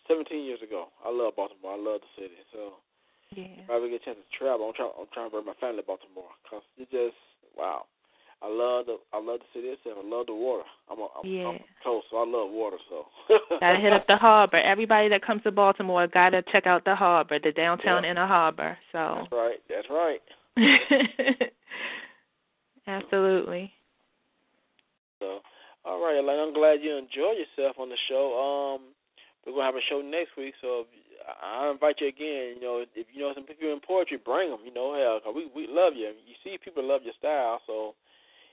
17 0.07 0.43
years 0.43 0.59
ago. 0.61 0.87
I 1.05 1.11
love 1.11 1.35
Baltimore. 1.35 1.73
I 1.73 1.77
love 1.77 2.01
the 2.01 2.21
city. 2.21 2.35
So 2.53 2.73
yeah. 3.35 3.63
if 3.63 3.69
I 3.69 3.75
ever 3.75 3.89
get 3.89 4.01
a 4.01 4.05
chance 4.05 4.17
to 4.17 4.37
travel, 4.37 4.67
I'm 4.67 4.73
trying. 4.73 4.91
I'm 4.99 5.07
trying 5.13 5.27
to 5.27 5.31
bring 5.31 5.45
my 5.45 5.57
family 5.59 5.81
to 5.81 5.87
Baltimore 5.87 6.31
because 6.43 6.63
it 6.77 6.89
just 6.91 7.17
wow. 7.57 7.85
I 8.41 8.47
love 8.47 8.85
the 8.85 8.97
I 9.13 9.17
love 9.17 9.39
the 9.39 9.49
city 9.53 9.67
itself. 9.73 9.97
I 9.97 10.07
love 10.07 10.27
the 10.27 10.35
water. 10.35 10.63
I'm 10.91 10.99
a, 10.99 11.07
I'm, 11.17 11.25
Yeah. 11.25 11.47
I'm 11.47 11.59
close, 11.81 12.03
so 12.11 12.17
I 12.17 12.25
love 12.25 12.51
water. 12.51 12.77
So 12.89 13.07
Gotta 13.59 13.79
hit 13.79 13.93
up 13.93 14.05
the 14.07 14.15
harbor. 14.15 14.57
Everybody 14.57 15.09
that 15.09 15.25
comes 15.25 15.41
to 15.43 15.51
Baltimore 15.51 16.05
gotta 16.07 16.43
check 16.51 16.67
out 16.67 16.85
the 16.85 16.95
harbor, 16.95 17.39
the 17.39 17.51
downtown 17.51 18.03
Yeah. 18.03 18.11
inner 18.11 18.27
harbor. 18.27 18.77
So 18.91 19.25
That's 19.25 19.31
right. 19.31 19.59
That's 19.67 19.89
right. 19.89 20.21
Absolutely. 22.87 23.73
So, 25.19 25.39
all 25.83 25.99
right, 25.99 26.17
Elaine, 26.17 26.39
I'm 26.39 26.53
glad 26.53 26.79
you 26.81 26.95
enjoyed 26.95 27.37
yourself 27.41 27.77
on 27.79 27.89
the 27.89 27.97
show. 28.07 28.77
Um, 28.77 28.93
we're 29.45 29.53
gonna 29.53 29.65
have 29.65 29.75
a 29.75 29.81
show 29.89 30.01
next 30.01 30.37
week, 30.37 30.53
so 30.61 30.85
I 31.27 31.67
I 31.67 31.71
invite 31.71 31.99
you 31.99 32.07
again. 32.07 32.55
You 32.55 32.61
know, 32.61 32.85
if 32.95 33.07
you 33.13 33.21
know 33.21 33.33
some 33.35 33.43
people 33.43 33.71
in 33.71 33.79
poetry, 33.85 34.17
bring 34.23 34.49
them. 34.49 34.59
You 34.65 34.73
know, 34.73 34.95
hell, 34.95 35.19
'cause 35.19 35.35
we 35.35 35.47
we 35.53 35.67
love 35.67 35.93
you. 35.95 36.07
You 36.25 36.35
see, 36.43 36.57
people 36.57 36.83
love 36.83 37.03
your 37.03 37.13
style, 37.19 37.61
so 37.67 37.95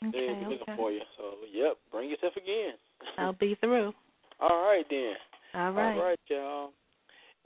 Okay, 0.08 0.26
they're 0.26 0.48
looking 0.50 0.62
okay. 0.62 0.76
for 0.76 0.90
you. 0.90 1.00
So, 1.16 1.36
yep, 1.50 1.78
bring 1.90 2.10
yourself 2.10 2.36
again. 2.36 2.74
I'll 3.18 3.32
be 3.32 3.54
through. 3.60 3.94
All 4.40 4.62
right 4.66 4.84
then. 4.90 5.14
All 5.54 5.72
right. 5.72 5.96
All 5.96 6.02
right, 6.02 6.20
y'all. 6.28 6.72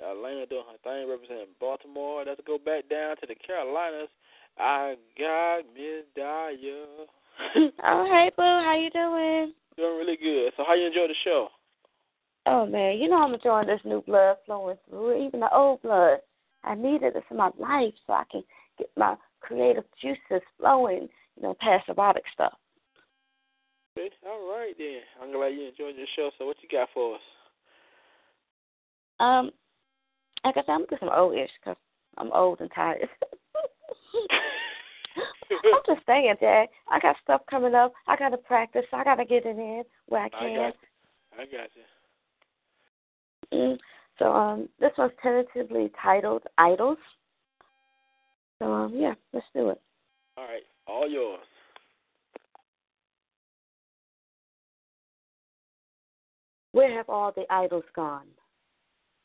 Elena 0.02 0.46
doing 0.46 0.62
her 0.70 0.78
thing 0.82 1.08
representing 1.08 1.54
Baltimore. 1.60 2.24
Let's 2.24 2.40
go 2.46 2.56
back 2.58 2.88
down 2.88 3.16
to 3.16 3.26
the 3.26 3.34
Carolinas. 3.34 4.08
I 4.56 4.94
got 5.18 5.62
Miss 5.74 6.04
Daya. 6.16 6.86
Oh, 7.84 8.04
hey, 8.10 8.30
Boo. 8.36 8.42
How 8.42 8.74
you 8.74 8.90
doing? 8.90 9.52
Doing 9.76 9.96
really 9.98 10.16
good. 10.16 10.52
So, 10.56 10.64
how 10.66 10.74
you 10.74 10.86
enjoy 10.86 11.06
the 11.06 11.14
show? 11.22 11.48
Oh, 12.50 12.64
man. 12.64 12.96
You 12.96 13.08
know 13.08 13.22
I'm 13.22 13.34
enjoying 13.34 13.66
this 13.66 13.80
new 13.84 14.00
blood 14.00 14.38
flowing 14.46 14.78
through, 14.88 15.26
even 15.26 15.40
the 15.40 15.54
old 15.54 15.82
blood. 15.82 16.20
I 16.64 16.74
needed 16.74 17.12
this 17.12 17.22
in 17.30 17.36
my 17.36 17.50
life 17.58 17.92
so 18.06 18.14
I 18.14 18.24
can 18.32 18.42
get 18.78 18.88
my 18.96 19.16
creative 19.40 19.84
juices 20.00 20.42
flowing, 20.58 21.10
you 21.36 21.42
know, 21.42 21.54
past 21.60 21.90
erotic 21.90 22.24
stuff. 22.32 22.54
Okay, 23.98 24.08
all 24.26 24.50
right 24.50 24.74
then. 24.78 25.00
I'm 25.20 25.30
glad 25.30 25.48
you 25.48 25.68
enjoyed 25.68 25.96
your 25.96 26.06
show. 26.16 26.30
So, 26.38 26.46
what 26.46 26.56
you 26.62 26.68
got 26.70 26.88
for 26.94 27.16
us? 27.16 27.20
Um, 29.20 29.50
like 30.42 30.56
I 30.56 30.60
said, 30.60 30.72
I'm 30.72 30.86
just 30.88 31.00
some 31.00 31.10
old-ish 31.14 31.50
because 31.60 31.76
I'm 32.16 32.32
old 32.32 32.60
and 32.60 32.70
tired. 32.74 33.08
I'm 35.50 35.80
just 35.86 36.06
saying, 36.06 36.34
Jack. 36.40 36.70
I 36.90 36.98
got 36.98 37.16
stuff 37.22 37.42
coming 37.50 37.74
up. 37.74 37.92
I 38.06 38.16
got 38.16 38.30
to 38.30 38.38
practice. 38.38 38.84
I 38.92 39.04
got 39.04 39.16
to 39.16 39.26
get 39.26 39.44
it 39.44 39.58
in 39.58 39.82
where 40.06 40.22
I 40.22 40.26
I 40.32 40.38
can. 40.38 40.56
got 40.56 40.74
you. 40.80 40.88
I 41.34 41.44
got 41.44 41.68
you. 41.74 41.82
Mm. 43.52 43.78
So 44.18 44.32
um, 44.32 44.68
this 44.80 44.90
one's 44.98 45.12
tentatively 45.22 45.90
titled 46.02 46.42
"Idols." 46.58 46.98
So 48.60 48.72
um, 48.72 48.94
yeah, 48.96 49.14
let's 49.32 49.46
do 49.54 49.70
it. 49.70 49.80
All 50.36 50.44
right, 50.44 50.62
all 50.86 51.08
yours. 51.08 51.40
Where 56.72 56.96
have 56.96 57.08
all 57.08 57.32
the 57.34 57.44
idols 57.50 57.84
gone? 57.96 58.26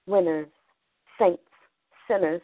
Winners, 0.07 0.47
saints, 1.19 1.41
sinners, 2.07 2.41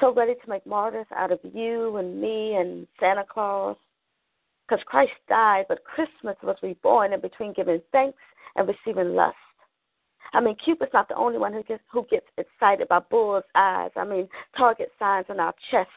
so 0.00 0.12
ready 0.12 0.34
to 0.34 0.50
make 0.50 0.66
martyrs 0.66 1.06
out 1.16 1.30
of 1.30 1.38
you 1.42 1.96
and 1.96 2.20
me 2.20 2.56
and 2.56 2.86
Santa 2.98 3.24
Claus. 3.28 3.76
Because 4.66 4.82
Christ 4.86 5.12
died, 5.28 5.66
but 5.68 5.84
Christmas 5.84 6.36
was 6.42 6.56
reborn 6.62 7.12
in 7.12 7.20
between 7.20 7.52
giving 7.52 7.80
thanks 7.92 8.18
and 8.56 8.66
receiving 8.66 9.14
lust. 9.14 9.36
I 10.34 10.40
mean, 10.40 10.56
Cupid's 10.64 10.92
not 10.92 11.08
the 11.08 11.14
only 11.14 11.38
one 11.38 11.52
who 11.52 11.62
gets 11.62 11.82
who 11.92 12.04
gets 12.10 12.26
excited 12.36 12.88
by 12.88 12.98
bull's 12.98 13.44
eyes. 13.54 13.90
I 13.96 14.04
mean, 14.04 14.28
target 14.56 14.90
signs 14.98 15.26
on 15.28 15.38
our 15.38 15.54
chest. 15.70 15.88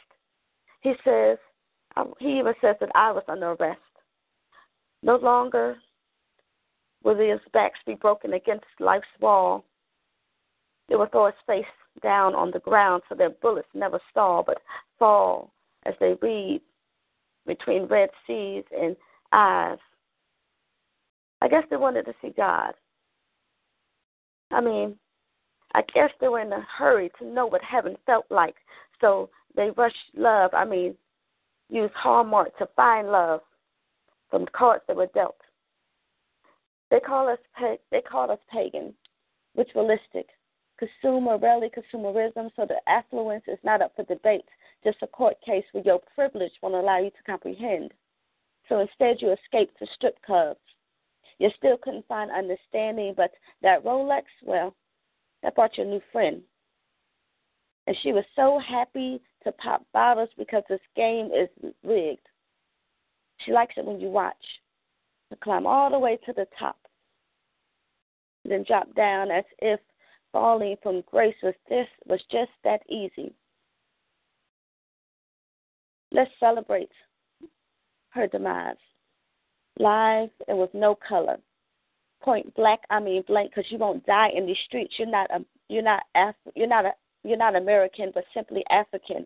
He 0.81 0.93
says, 1.03 1.37
um, 1.95 2.13
he 2.19 2.37
even 2.39 2.53
says 2.61 2.75
that 2.79 2.91
I 2.93 3.11
was 3.11 3.23
under 3.27 3.53
arrest. 3.53 3.81
No 5.01 5.15
longer 5.15 5.77
will 7.03 7.17
his 7.17 7.39
backs 7.51 7.79
be 7.85 7.95
broken 7.95 8.33
against 8.33 8.65
life's 8.79 9.07
wall. 9.19 9.65
They 10.87 10.95
will 10.95 11.07
throw 11.07 11.25
his 11.25 11.35
face 11.47 11.65
down 12.03 12.35
on 12.35 12.51
the 12.51 12.59
ground 12.59 13.01
so 13.09 13.15
their 13.15 13.31
bullets 13.31 13.67
never 13.73 13.99
stall 14.11 14.43
but 14.45 14.59
fall 14.99 15.51
as 15.85 15.95
they 15.99 16.15
read 16.21 16.61
between 17.47 17.87
red 17.87 18.09
seas 18.27 18.63
and 18.79 18.95
eyes. 19.31 19.79
I 21.41 21.47
guess 21.47 21.63
they 21.69 21.77
wanted 21.77 22.05
to 22.05 22.13
see 22.21 22.33
God. 22.35 22.73
I 24.57 24.61
mean, 24.61 24.97
I 25.75 25.83
guess 25.93 26.09
they 26.19 26.29
were 26.29 26.41
in 26.41 26.51
a 26.51 26.65
hurry 26.79 27.11
to 27.19 27.25
know 27.27 27.45
what 27.45 27.61
heaven 27.61 27.95
felt 28.07 28.25
like, 28.31 28.55
so 28.99 29.29
they 29.55 29.69
rushed 29.77 29.95
love. 30.15 30.51
I 30.55 30.65
mean, 30.65 30.95
used 31.69 31.93
Hallmark 31.93 32.57
to 32.57 32.67
find 32.75 33.11
love 33.11 33.41
from 34.31 34.47
cards 34.53 34.83
that 34.87 34.97
were 34.97 35.09
dealt. 35.13 35.37
They 36.89 36.99
call 36.99 37.29
us 37.29 37.37
they 37.91 38.01
call 38.01 38.31
us 38.31 38.39
pagan, 38.51 38.95
ritualistic, 39.55 40.25
consumer, 40.79 41.37
rarely 41.37 41.69
consumerism. 41.69 42.49
So 42.55 42.65
the 42.65 42.79
affluence 42.87 43.43
is 43.47 43.59
not 43.63 43.83
up 43.83 43.95
for 43.95 44.05
debate, 44.05 44.45
just 44.83 44.97
a 45.03 45.07
court 45.07 45.35
case 45.45 45.65
where 45.71 45.83
your 45.83 46.01
privilege 46.15 46.53
won't 46.63 46.73
allow 46.73 46.97
you 46.97 47.11
to 47.11 47.23
comprehend. 47.27 47.93
So 48.69 48.79
instead, 48.79 49.17
you 49.21 49.33
escape 49.33 49.69
to 49.77 49.85
strip 49.93 50.19
clubs. 50.25 50.59
You 51.39 51.49
still 51.57 51.77
couldn't 51.77 52.07
find 52.07 52.31
understanding, 52.31 53.13
but 53.15 53.31
that 53.61 53.83
Rolex, 53.83 54.23
well, 54.43 54.75
that 55.43 55.55
brought 55.55 55.77
you 55.77 55.83
a 55.83 55.87
new 55.87 56.01
friend. 56.11 56.41
And 57.85 57.95
she 58.01 58.11
was 58.11 58.25
so 58.35 58.59
happy 58.59 59.21
to 59.43 59.51
pop 59.53 59.85
bottles 59.93 60.29
because 60.37 60.63
this 60.67 60.81
game 60.95 61.27
is 61.27 61.47
rigged. 61.83 62.27
She 63.45 63.51
likes 63.51 63.75
it 63.77 63.85
when 63.85 63.99
you 63.99 64.09
watch. 64.09 64.35
To 65.29 65.35
climb 65.37 65.65
all 65.65 65.91
the 65.91 65.99
way 65.99 66.17
to 66.25 66.31
the 66.31 66.47
top, 66.57 66.77
then 68.45 68.63
drop 68.65 68.93
down 68.95 69.29
as 69.29 69.43
if 69.59 69.79
falling 70.31 70.77
from 70.81 71.03
grace 71.11 71.35
was 71.43 71.53
this 71.67 71.87
was 72.05 72.21
just 72.31 72.51
that 72.63 72.81
easy. 72.89 73.33
Let's 76.13 76.31
celebrate 76.39 76.91
her 78.11 78.27
demise, 78.27 78.77
live 79.79 80.29
and 80.47 80.57
with 80.57 80.73
no 80.73 80.95
color, 80.95 81.37
point 82.21 82.53
blank. 82.55 82.81
I 82.89 82.99
mean 82.99 83.23
blank, 83.27 83.51
because 83.51 83.71
you 83.71 83.77
won't 83.77 84.05
die 84.05 84.29
in 84.35 84.45
these 84.45 84.57
streets. 84.65 84.93
You're 84.97 85.09
not 85.09 85.29
a 85.31 85.45
you're 85.69 85.83
not 85.83 86.03
Af- 86.15 86.53
you're 86.55 86.67
not 86.67 86.85
a 86.85 86.91
you're 87.23 87.37
not 87.37 87.55
American, 87.55 88.11
but 88.13 88.23
simply 88.33 88.63
African. 88.69 89.25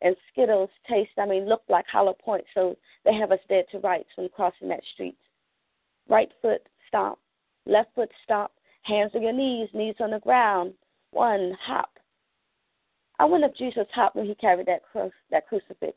And 0.00 0.16
Skittles 0.32 0.70
taste, 0.88 1.12
I 1.16 1.26
mean, 1.26 1.48
look 1.48 1.62
like 1.68 1.86
hollow 1.86 2.14
points, 2.14 2.48
so 2.54 2.76
they 3.04 3.14
have 3.14 3.30
us 3.30 3.38
dead 3.48 3.66
to 3.70 3.78
rights 3.78 4.08
when 4.16 4.28
crossing 4.30 4.68
that 4.68 4.82
street. 4.94 5.16
Right 6.08 6.30
foot 6.40 6.66
stomp, 6.88 7.18
left 7.66 7.94
foot 7.94 8.10
stomp, 8.24 8.50
hands 8.82 9.12
on 9.14 9.22
your 9.22 9.32
knees, 9.32 9.68
knees 9.72 9.94
on 10.00 10.10
the 10.10 10.18
ground. 10.18 10.74
One 11.12 11.56
hop. 11.62 11.90
I 13.20 13.24
wonder 13.26 13.46
if 13.46 13.56
Jesus 13.56 13.86
hopped 13.94 14.16
when 14.16 14.26
he 14.26 14.34
carried 14.34 14.66
that 14.66 14.82
cru- 14.90 15.12
that 15.30 15.46
crucifix. 15.46 15.96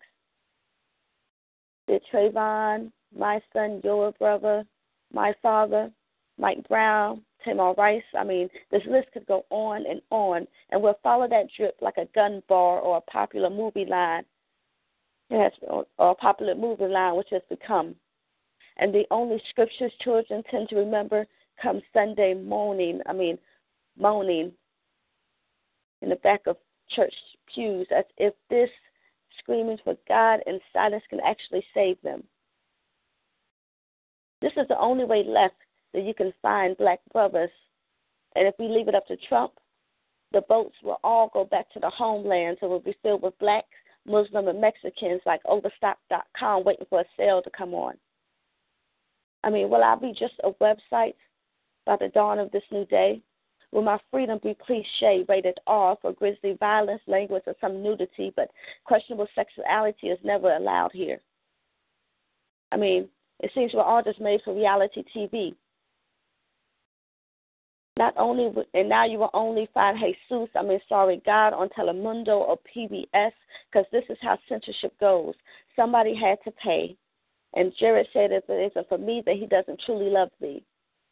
Did 1.88 2.02
Trayvon, 2.14 2.91
my 3.15 3.41
son, 3.53 3.82
your 3.84 4.11
brother, 4.14 4.64
my 5.14 5.34
father, 5.41 5.91
Mike 6.38 6.68
Brown, 6.68 7.22
Tamir 7.45 7.77
Rice. 7.77 8.03
I 8.18 8.23
mean, 8.23 8.49
this 8.72 8.82
list 8.90 9.07
could 9.14 9.26
go 9.26 9.45
on 9.49 9.86
and 9.86 10.02
on, 10.10 10.48
and 10.69 10.82
we'll 10.82 10.99
follow 11.03 11.27
that 11.27 11.48
drip 11.56 11.77
like 11.82 11.98
a 11.98 12.07
gun 12.14 12.41
bar 12.48 12.80
or 12.80 12.98
a 12.98 13.11
popular 13.11 13.49
movie 13.49 13.86
line. 13.86 14.26
It 15.30 15.41
has, 15.41 15.52
or 15.68 15.86
a 15.98 16.15
popular 16.15 16.56
movie 16.56 16.88
line, 16.88 17.15
which 17.15 17.30
has 17.32 17.41
become. 17.49 17.95
And 18.77 18.94
the 18.94 19.06
only 19.10 19.41
scriptures 19.49 19.91
children 20.02 20.44
tend 20.52 20.69
to 20.69 20.76
remember 20.76 21.26
come 21.61 21.82
Sunday 21.94 22.34
morning. 22.34 23.02
I 23.06 23.14
mean, 23.14 23.38
moaning 23.98 24.52
in 26.02 26.10
the 26.10 26.18
back 26.18 26.41
of 26.45 26.57
church 26.90 27.14
pews 27.53 27.88
as 27.95 28.06
if 28.18 28.34
this 28.49 28.69
screaming 29.40 29.77
for 29.84 29.95
God 30.07 30.41
and 30.45 30.60
silence 30.73 31.03
can 31.10 31.19
actually 31.26 31.65
save 31.73 32.02
them. 32.02 32.23
This 34.41 34.52
is 34.57 34.68
the 34.68 34.80
only 34.80 35.06
way 35.06 35.24
left 35.24 35.56
that 35.94 36.03
you 36.03 36.14
can 36.14 36.34
find 36.41 36.78
black 36.78 36.99
brothers. 37.12 37.49
And 38.36 38.48
if 38.48 38.56
we 38.60 38.68
leave 38.68 38.88
it 38.88 38.95
up 38.95 39.07
to 39.07 39.18
Trump, 39.30 39.53
the 40.34 40.41
boats 40.41 40.76
will 40.84 40.99
all 41.03 41.30
go 41.34 41.45
back 41.45 41.72
to 41.74 41.80
the 41.80 41.90
homeland. 41.90 42.57
So 42.60 42.68
will 42.68 42.80
be 42.80 42.98
filled 43.02 43.22
with 43.22 43.38
black, 43.40 43.66
Muslim, 44.06 44.48
and 44.48 44.60
Mexicans 44.60 45.22
like 45.26 45.41
Overstock.com 45.45 46.64
waiting 46.64 46.86
for 46.90 47.02
a 47.02 47.06
sale 47.18 47.41
to 47.41 47.49
come 47.49 47.74
on. 47.74 47.95
I 49.44 49.49
mean, 49.49 49.70
will 49.70 49.84
I 49.84 49.95
be 49.95 50.14
just 50.18 50.34
a 50.44 50.52
website 50.53 51.16
by 51.86 51.95
the 51.98 52.10
dawn 52.14 52.40
of 52.40 52.52
this 52.52 52.64
new 52.72 52.86
day? 52.86 53.22
Will 53.72 53.84
my 53.84 53.99
freedom 54.10 54.40
be 54.41 54.57
cliche, 54.66 55.26
rated 55.28 55.57
R 55.68 55.98
for 56.02 56.14
grisly 56.14 56.53
violence, 56.60 57.02
language, 57.07 57.44
or 57.45 57.56
some 57.62 57.84
nudity, 57.84 58.34
but 58.36 58.49
questionable 58.86 59.28
sexuality 59.36 60.07
is 60.07 60.20
never 60.24 60.56
allowed 60.56 60.91
here? 60.94 61.20
I 62.72 62.78
mean, 62.78 63.10
it 63.40 63.52
seems 63.53 63.74
we're 63.74 63.82
all 63.82 64.03
just 64.03 64.22
made 64.22 64.41
for 64.44 64.53
reality 64.56 65.03
TV. 65.16 65.56
Not 67.98 68.14
only, 68.18 68.52
and 68.74 68.90
now 68.90 69.06
you 69.06 69.20
will 69.20 69.30
only 69.34 69.70
find 69.74 69.98
Jesus, 69.98 70.49
I 70.56 70.64
mean, 70.64 70.80
sorry, 70.90 71.22
God 71.26 71.53
on 71.53 71.70
Telemundo 71.70 72.28
or 72.40 72.60
PBS, 72.76 73.32
because 73.72 73.86
this 73.91 74.03
is 74.10 74.18
how 74.22 74.38
censorship 74.49 74.98
goes. 74.99 75.34
Somebody 75.76 76.14
had 76.14 76.38
to 76.44 76.52
pay, 76.52 76.98
And 77.53 77.72
Jared 77.80 78.07
said, 78.12 78.32
if 78.34 78.44
it 78.49 78.72
isn't 78.72 78.90
for 78.90 78.98
me, 78.98 79.24
that 79.26 79.36
he 79.36 79.48
doesn't 79.48 79.82
truly 79.86 80.10
love 80.10 80.30
thee. 80.41 80.64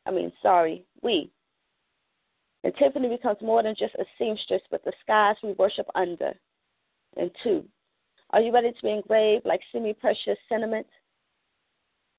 I 0.06 0.12
mean, 0.12 0.32
sorry, 0.42 0.84
we. 1.02 1.32
And 2.66 2.74
Tiffany 2.76 3.08
becomes 3.08 3.42
more 3.42 3.64
than 3.64 3.76
just 3.78 3.96
a 3.96 4.06
seamstress, 4.18 4.62
but 4.70 4.84
the 4.84 4.94
skies 5.02 5.36
we 5.42 5.54
worship 5.54 5.88
under. 5.96 6.34
And 7.16 7.32
two, 7.44 7.64
are 8.32 8.42
you 8.42 8.52
ready 8.52 8.72
to 8.72 8.82
be 8.82 8.92
engraved 8.92 9.46
like 9.46 9.62
semi 9.72 9.94
precious 9.94 10.38
sentiments? 10.50 10.90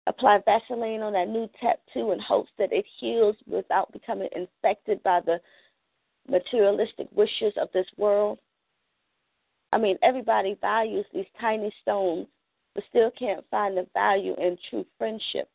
Apply 0.06 0.38
Vaseline 0.44 1.00
on 1.00 1.14
that 1.14 1.28
new 1.28 1.48
tattoo 1.60 2.12
in 2.12 2.20
hopes 2.20 2.50
that 2.58 2.72
it 2.72 2.84
heals 2.98 3.36
without 3.46 3.92
becoming 3.92 4.28
infected 4.36 5.02
by 5.02 5.20
the 5.20 5.40
materialistic 6.28 7.08
wishes 7.12 7.54
of 7.56 7.68
this 7.72 7.86
world. 7.96 8.38
I 9.72 9.78
mean, 9.78 9.96
everybody 10.02 10.56
values 10.60 11.06
these 11.12 11.26
tiny 11.40 11.72
stones, 11.82 12.26
but 12.74 12.84
still 12.90 13.10
can't 13.18 13.44
find 13.50 13.76
the 13.76 13.86
value 13.94 14.34
in 14.38 14.58
true 14.68 14.84
friendship. 14.98 15.48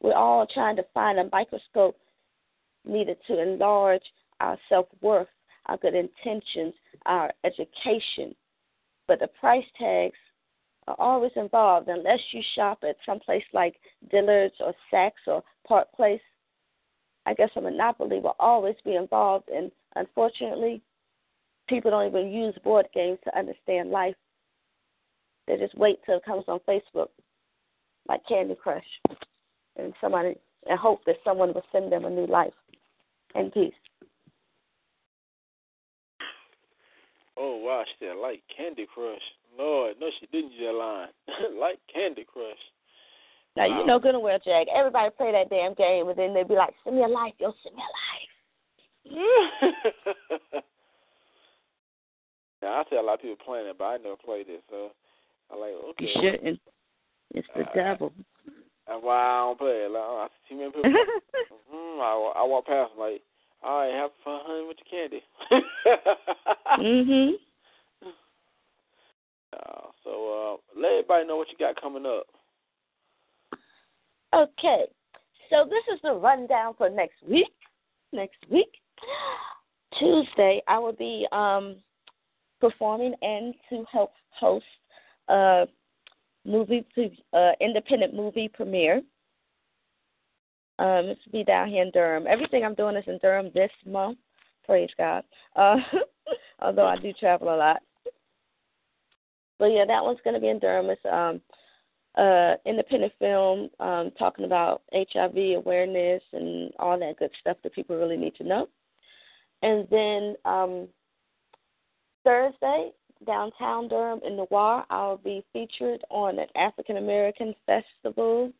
We're 0.00 0.14
all 0.14 0.46
trying 0.46 0.76
to 0.76 0.86
find 0.94 1.18
a 1.18 1.28
microscope 1.30 1.98
needed 2.84 3.18
to 3.26 3.40
enlarge 3.40 4.02
our 4.40 4.58
self 4.68 4.86
worth, 5.00 5.28
our 5.66 5.76
good 5.76 5.94
intentions, 5.94 6.74
our 7.04 7.32
education. 7.44 8.34
But 9.08 9.20
the 9.20 9.28
price 9.28 9.64
tags 9.78 10.16
are 10.88 10.96
always 10.98 11.32
involved 11.36 11.88
unless 11.88 12.20
you 12.32 12.42
shop 12.54 12.78
at 12.88 12.96
some 13.04 13.18
place 13.18 13.44
like 13.52 13.74
Dillard's 14.10 14.54
or 14.60 14.72
Saks 14.92 15.26
or 15.26 15.42
Park 15.66 15.88
Place. 15.94 16.20
I 17.26 17.34
guess 17.34 17.50
a 17.56 17.60
monopoly 17.60 18.20
will 18.20 18.36
always 18.38 18.76
be 18.84 18.94
involved, 18.94 19.48
and 19.48 19.72
unfortunately, 19.96 20.80
people 21.68 21.90
don't 21.90 22.06
even 22.06 22.30
use 22.30 22.54
board 22.62 22.86
games 22.94 23.18
to 23.24 23.36
understand 23.36 23.90
life. 23.90 24.14
They 25.48 25.56
just 25.56 25.76
wait 25.76 25.98
till 26.04 26.18
it 26.18 26.24
comes 26.24 26.44
on 26.46 26.60
Facebook, 26.68 27.08
like 28.08 28.20
Candy 28.28 28.54
Crush, 28.54 28.84
and 29.76 29.92
somebody 30.00 30.36
and 30.68 30.78
hope 30.78 31.04
that 31.06 31.16
someone 31.24 31.52
will 31.52 31.64
send 31.72 31.92
them 31.92 32.04
a 32.04 32.10
new 32.10 32.26
life 32.26 32.52
and 33.34 33.52
peace. 33.52 33.72
Oh 37.36 37.56
wow, 37.58 37.84
she 37.98 38.06
like 38.06 38.42
Candy 38.56 38.86
Crush. 38.92 39.20
Lord, 39.58 39.96
no, 40.00 40.08
she 40.20 40.26
didn't 40.26 40.52
use 40.52 40.62
that 40.66 40.74
line. 40.74 41.08
like 41.60 41.78
Candy 41.92 42.24
Crush. 42.30 42.56
Now 43.56 43.64
you 43.64 43.86
know 43.86 43.98
good 43.98 44.14
and 44.14 44.22
well, 44.22 44.38
Jack. 44.44 44.66
Everybody 44.74 45.08
play 45.16 45.32
that 45.32 45.48
damn 45.48 45.72
game, 45.74 46.08
and 46.08 46.18
then 46.18 46.34
they'd 46.34 46.46
be 46.46 46.54
like, 46.54 46.74
"Send 46.84 46.96
me 46.96 47.04
a 47.04 47.08
life, 47.08 47.32
yo, 47.38 47.52
send 47.62 47.74
me 47.74 47.82
a 47.82 47.92
life." 47.96 48.28
now 52.62 52.80
I 52.80 52.84
see 52.90 52.96
a 52.96 53.02
lot 53.02 53.14
of 53.14 53.22
people 53.22 53.36
playing 53.44 53.66
it, 53.66 53.78
but 53.78 53.84
I 53.84 53.96
never 53.96 54.16
played 54.16 54.46
it, 54.48 54.62
so 54.68 54.90
I'm 55.50 55.60
like 55.60 55.72
okay. 55.90 56.04
You 56.04 56.12
shouldn't. 56.20 56.60
It's 57.34 57.48
the 57.56 57.62
Uh, 57.62 57.72
devil. 57.74 58.12
And 58.88 59.02
why 59.02 59.16
I 59.16 59.38
don't 59.40 59.58
play 59.58 59.84
it. 59.84 59.90
Like, 59.90 60.02
I 60.02 60.26
see 60.28 60.54
too 60.54 60.58
many 60.58 60.70
people. 60.72 60.92
mm, 61.74 62.00
I, 62.00 62.40
I 62.40 62.42
walk 62.44 62.66
past 62.66 62.92
them 62.92 63.00
like, 63.00 63.22
all 63.62 63.78
right, 63.80 63.92
have 63.94 64.10
fun 64.22 64.68
with 64.68 64.76
your 64.78 64.90
candy. 64.90 65.22
mhm. 66.78 67.32
So 70.04 70.60
uh, 70.76 70.80
let 70.80 70.92
everybody 70.92 71.26
know 71.26 71.36
what 71.36 71.48
you 71.48 71.58
got 71.58 71.80
coming 71.80 72.06
up. 72.06 72.26
Okay, 74.34 74.84
so 75.50 75.64
this 75.64 75.94
is 75.94 76.00
the 76.02 76.12
rundown 76.12 76.74
for 76.76 76.90
next 76.90 77.22
week. 77.28 77.46
Next 78.12 78.38
week, 78.50 78.68
Tuesday, 79.98 80.62
I 80.68 80.78
will 80.78 80.92
be 80.92 81.26
um, 81.32 81.76
performing 82.60 83.14
and 83.22 83.54
to 83.70 83.84
help 83.90 84.12
host 84.30 84.64
a 85.28 85.66
movie, 86.44 86.84
uh, 87.32 87.52
independent 87.60 88.14
movie 88.14 88.48
premiere. 88.48 89.02
Um, 90.78 91.06
this 91.06 91.18
will 91.24 91.32
be 91.32 91.44
down 91.44 91.68
here 91.68 91.82
in 91.82 91.90
Durham. 91.90 92.26
Everything 92.28 92.64
I'm 92.64 92.74
doing 92.74 92.96
is 92.96 93.04
in 93.06 93.18
Durham 93.22 93.50
this 93.54 93.70
month. 93.86 94.18
Praise 94.64 94.90
God. 94.98 95.24
Uh, 95.54 95.76
although 96.60 96.86
I 96.86 96.96
do 96.96 97.12
travel 97.14 97.54
a 97.54 97.56
lot. 97.56 97.82
But 99.58 99.66
yeah, 99.66 99.84
that 99.86 100.04
one's 100.04 100.20
going 100.24 100.34
to 100.34 100.40
be 100.40 100.48
in 100.48 100.58
Durham. 100.58 100.90
It's 100.90 101.00
um, 101.10 101.40
uh, 102.16 102.54
independent 102.64 103.12
film 103.18 103.70
um, 103.80 104.10
talking 104.18 104.44
about 104.44 104.82
HIV 104.92 105.56
awareness 105.56 106.22
and 106.32 106.72
all 106.78 106.98
that 106.98 107.18
good 107.18 107.30
stuff 107.40 107.56
that 107.62 107.74
people 107.74 107.96
really 107.96 108.16
need 108.16 108.34
to 108.36 108.44
know. 108.44 108.68
And 109.62 109.86
then 109.90 110.34
um, 110.44 110.88
Thursday, 112.24 112.90
downtown 113.26 113.88
Durham 113.88 114.20
in 114.26 114.36
Noir, 114.36 114.84
I'll 114.90 115.16
be 115.18 115.44
featured 115.52 116.02
on 116.10 116.38
an 116.38 116.48
African 116.56 116.98
American 116.98 117.54
festival, 117.64 118.52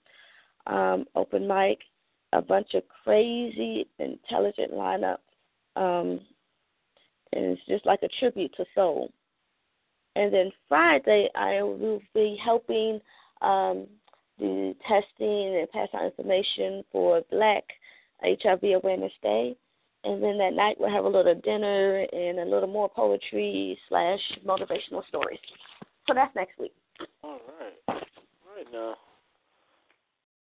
um, 0.66 1.05
open 1.14 1.47
mic, 1.47 1.78
a 2.32 2.40
bunch 2.40 2.74
of 2.74 2.82
crazy, 3.05 3.86
intelligent 3.98 4.73
lineup. 4.73 5.18
Um, 5.77 6.20
and 7.32 7.44
it's 7.44 7.62
just 7.68 7.85
like 7.86 8.02
a 8.02 8.09
tribute 8.18 8.55
to 8.56 8.64
soul. 8.74 9.12
And 10.16 10.32
then 10.32 10.51
Friday, 10.66 11.28
I 11.34 11.62
will 11.62 12.01
be 12.14 12.38
helping 12.43 13.01
um, 13.43 13.86
do 14.38 14.74
testing 14.88 15.59
and 15.59 15.70
pass 15.70 15.88
out 15.94 16.06
information 16.06 16.82
for 16.90 17.22
Black 17.30 17.64
HIV 18.22 18.62
Awareness 18.82 19.12
Day. 19.22 19.55
And 20.05 20.22
then 20.22 20.38
that 20.38 20.55
night, 20.55 20.76
we'll 20.80 20.90
have 20.90 21.05
a 21.05 21.09
little 21.09 21.34
dinner 21.34 22.06
and 22.12 22.38
a 22.38 22.44
little 22.44 22.68
more 22.68 22.88
poetry 22.88 23.78
slash 23.90 24.20
motivational 24.47 25.06
stories. 25.09 25.38
So 26.09 26.14
that's 26.14 26.34
next 26.34 26.59
week. 26.59 26.72
All 27.22 27.40
right. 27.60 27.74
All 27.88 28.56
right 28.56 28.66
now. 28.72 28.94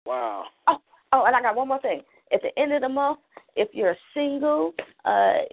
Wow. 0.05 0.45
Oh, 0.69 0.77
oh, 1.13 1.25
and 1.25 1.35
I 1.35 1.41
got 1.41 1.57
one 1.57 1.69
more 1.69 1.81
thing. 1.81 2.03
At 2.31 2.43
the 2.43 2.57
end 2.61 2.75
of 2.75 2.83
the 2.83 2.89
month, 2.91 3.21
if 3.55 3.69
you're 3.73 3.97
single, 4.13 4.75
uh, 5.07 5.47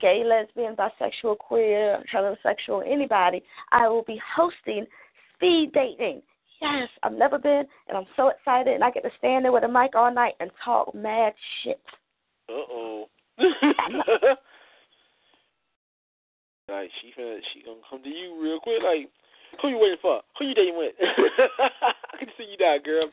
gay, 0.00 0.22
lesbian, 0.24 0.76
bisexual, 0.76 1.38
queer, 1.38 2.02
heterosexual, 2.12 2.82
anybody, 2.90 3.42
I 3.72 3.88
will 3.88 4.04
be 4.04 4.20
hosting 4.36 4.86
speed 5.34 5.72
dating. 5.72 6.22
Yes, 6.60 6.88
I've 7.02 7.12
never 7.12 7.38
been, 7.38 7.64
and 7.88 7.98
I'm 7.98 8.06
so 8.16 8.28
excited, 8.28 8.74
and 8.74 8.82
I 8.82 8.90
get 8.90 9.02
to 9.02 9.10
stand 9.18 9.44
there 9.44 9.52
with 9.52 9.64
a 9.64 9.68
mic 9.68 9.94
all 9.94 10.12
night 10.12 10.34
and 10.40 10.50
talk 10.64 10.94
mad 10.94 11.34
shit. 11.62 11.80
Uh 12.48 12.52
oh. 12.52 13.06
like 16.68 16.90
she 17.00 17.12
finna, 17.18 17.38
she 17.52 17.62
gonna 17.62 17.80
come 17.88 18.02
to 18.02 18.08
you 18.08 18.40
real 18.42 18.58
quick. 18.60 18.82
Like, 18.82 19.10
who 19.60 19.68
you 19.68 19.78
waiting 19.78 19.98
for? 20.00 20.22
Who 20.38 20.46
you 20.46 20.54
dating 20.54 20.78
with? 20.78 20.94
I 21.00 22.16
can 22.18 22.28
see 22.38 22.44
you 22.44 22.56
now, 22.58 22.76
girl. 22.82 23.10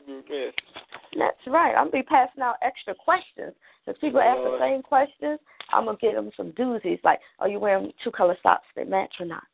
That's 1.16 1.46
right. 1.46 1.74
I'm 1.74 1.90
gonna 1.90 2.02
be 2.02 2.02
passing 2.02 2.42
out 2.42 2.56
extra 2.62 2.94
questions. 2.94 3.54
If 3.86 4.00
people 4.00 4.20
ask 4.20 4.38
the 4.38 4.58
same 4.60 4.82
questions, 4.82 5.38
I'm 5.72 5.84
gonna 5.84 5.98
give 6.00 6.14
them 6.14 6.30
some 6.36 6.52
doozies 6.52 7.02
like, 7.04 7.20
"Are 7.38 7.48
you 7.48 7.60
wearing 7.60 7.92
two 8.02 8.10
color 8.10 8.36
socks 8.42 8.66
that 8.74 8.88
match 8.88 9.14
or 9.20 9.26
not?" 9.26 9.44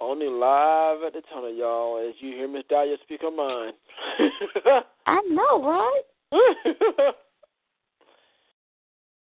Only 0.00 0.26
live 0.26 1.02
at 1.02 1.12
the 1.14 1.22
tunnel, 1.32 1.54
y'all, 1.54 1.98
as 2.06 2.14
you 2.20 2.32
hear 2.32 2.48
Miss 2.48 2.64
Dahlia 2.68 2.98
speak 3.04 3.22
her 3.22 3.30
mind. 3.30 3.74
I 5.06 5.20
know, 5.30 5.62
right? 5.62 6.02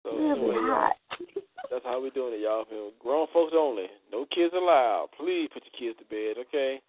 so 0.02 0.16
anyway, 0.16 0.89
that's 1.70 1.85
how 1.85 2.01
we 2.01 2.10
doing 2.10 2.35
it, 2.35 2.40
y'all. 2.40 2.64
Grown 3.01 3.27
folks 3.32 3.52
only. 3.55 3.86
No 4.10 4.24
kids 4.35 4.55
allowed. 4.55 5.09
Please 5.18 5.48
put 5.52 5.64
your 5.64 5.93
kids 5.93 5.98
to 5.98 6.05
bed, 6.06 6.36
okay? 6.48 6.81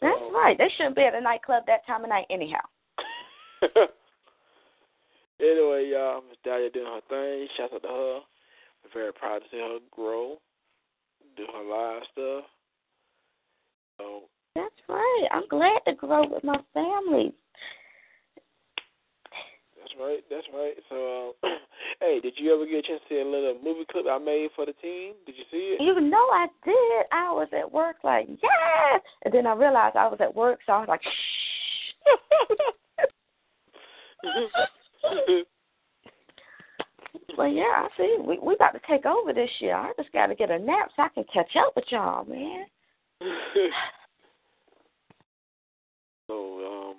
That's 0.00 0.20
right. 0.32 0.56
They 0.56 0.68
shouldn't 0.76 0.96
be 0.96 1.02
at 1.02 1.14
a 1.14 1.20
nightclub 1.20 1.64
that 1.66 1.86
time 1.86 2.04
of 2.04 2.10
night 2.10 2.26
anyhow. 2.30 2.60
anyway, 5.40 5.90
y'all, 5.90 6.22
Miss 6.28 6.38
Dahlia 6.44 6.70
doing 6.70 6.86
her 6.86 7.00
thing. 7.08 7.48
Shout 7.56 7.72
out 7.74 7.82
to 7.82 7.88
her. 7.88 8.20
We're 8.84 8.92
very 8.94 9.12
proud 9.12 9.40
to 9.40 9.44
see 9.50 9.58
her 9.58 9.78
grow, 9.90 10.36
do 11.36 11.44
her 11.52 11.64
live 11.64 12.02
stuff. 12.12 12.44
So 13.98 14.22
That's 14.54 14.74
right. 14.88 15.28
I'm 15.32 15.48
glad 15.48 15.80
to 15.86 15.94
grow 15.94 16.28
with 16.28 16.44
my 16.44 16.60
family. 16.72 17.34
Right, 20.00 20.24
that's 20.30 20.46
right. 20.54 20.74
So, 20.88 21.34
uh, 21.42 21.48
hey, 22.00 22.20
did 22.20 22.34
you 22.36 22.54
ever 22.54 22.66
get 22.66 22.78
a 22.78 22.82
chance 22.82 23.00
to 23.08 23.14
see 23.14 23.20
a 23.20 23.24
little 23.24 23.58
movie 23.62 23.86
clip 23.90 24.06
I 24.10 24.18
made 24.18 24.48
for 24.54 24.66
the 24.66 24.72
team? 24.74 25.14
Did 25.26 25.36
you 25.36 25.44
see 25.50 25.76
it? 25.76 25.82
You 25.82 26.00
know 26.00 26.26
I 26.32 26.46
did. 26.64 27.06
I 27.12 27.32
was 27.32 27.48
at 27.56 27.70
work 27.70 27.96
like, 28.04 28.28
yes! 28.28 29.02
And 29.24 29.34
then 29.34 29.46
I 29.46 29.54
realized 29.54 29.96
I 29.96 30.08
was 30.08 30.18
at 30.20 30.34
work, 30.34 30.60
so 30.66 30.72
I 30.72 30.80
was 30.80 30.88
like, 30.88 31.02
shh. 31.02 31.08
Well, 37.36 37.48
yeah, 37.48 37.86
I 37.86 37.88
see. 37.96 38.16
We 38.20 38.38
we 38.42 38.54
about 38.54 38.72
to 38.72 38.80
take 38.88 39.06
over 39.06 39.32
this 39.32 39.50
year. 39.60 39.76
I 39.76 39.92
just 39.96 40.12
got 40.12 40.26
to 40.26 40.34
get 40.34 40.50
a 40.50 40.58
nap 40.58 40.90
so 40.96 41.02
I 41.02 41.08
can 41.08 41.24
catch 41.32 41.54
up 41.56 41.76
with 41.76 41.84
y'all, 41.88 42.24
man. 42.24 42.66
so, 46.26 46.34
um, 46.34 46.96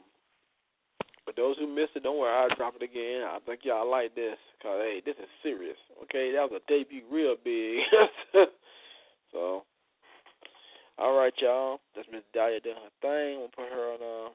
for 1.25 1.28
those 1.39 1.57
who 1.57 1.67
missed 1.73 1.95
it, 1.95 2.03
don't 2.03 2.19
worry, 2.19 2.35
I'll 2.35 2.55
drop 2.55 2.75
it 2.75 2.83
again. 2.83 3.23
I 3.23 3.39
think 3.45 3.61
y'all 3.63 3.89
like 3.89 4.13
this, 4.13 4.35
cause 4.61 4.79
hey, 4.83 5.01
this 5.05 5.15
is 5.15 5.29
serious. 5.41 5.77
Okay, 6.03 6.31
that 6.35 6.43
was 6.43 6.59
a 6.59 6.71
debut, 6.71 7.03
real 7.09 7.35
big. 7.41 7.79
so, 9.31 9.63
All 10.97 11.17
right, 11.17 11.33
y'all. 11.39 11.79
That's 11.95 12.07
Miss 12.11 12.27
Dahlia 12.33 12.59
doing 12.59 12.75
her 12.75 12.91
thing. 12.99 13.39
We'll 13.39 13.55
put 13.55 13.71
her 13.71 13.95
on. 13.95 14.03
Uh, 14.03 14.29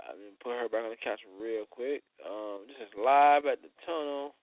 I 0.00 0.16
mean, 0.16 0.32
put 0.42 0.56
her 0.56 0.68
back 0.68 0.84
on 0.84 0.90
the 0.90 0.96
couch 0.96 1.20
real 1.40 1.64
quick. 1.70 2.02
Um, 2.24 2.64
this 2.66 2.76
is 2.80 2.92
live 2.96 3.44
at 3.44 3.60
the 3.60 3.68
tunnel. 3.84 4.34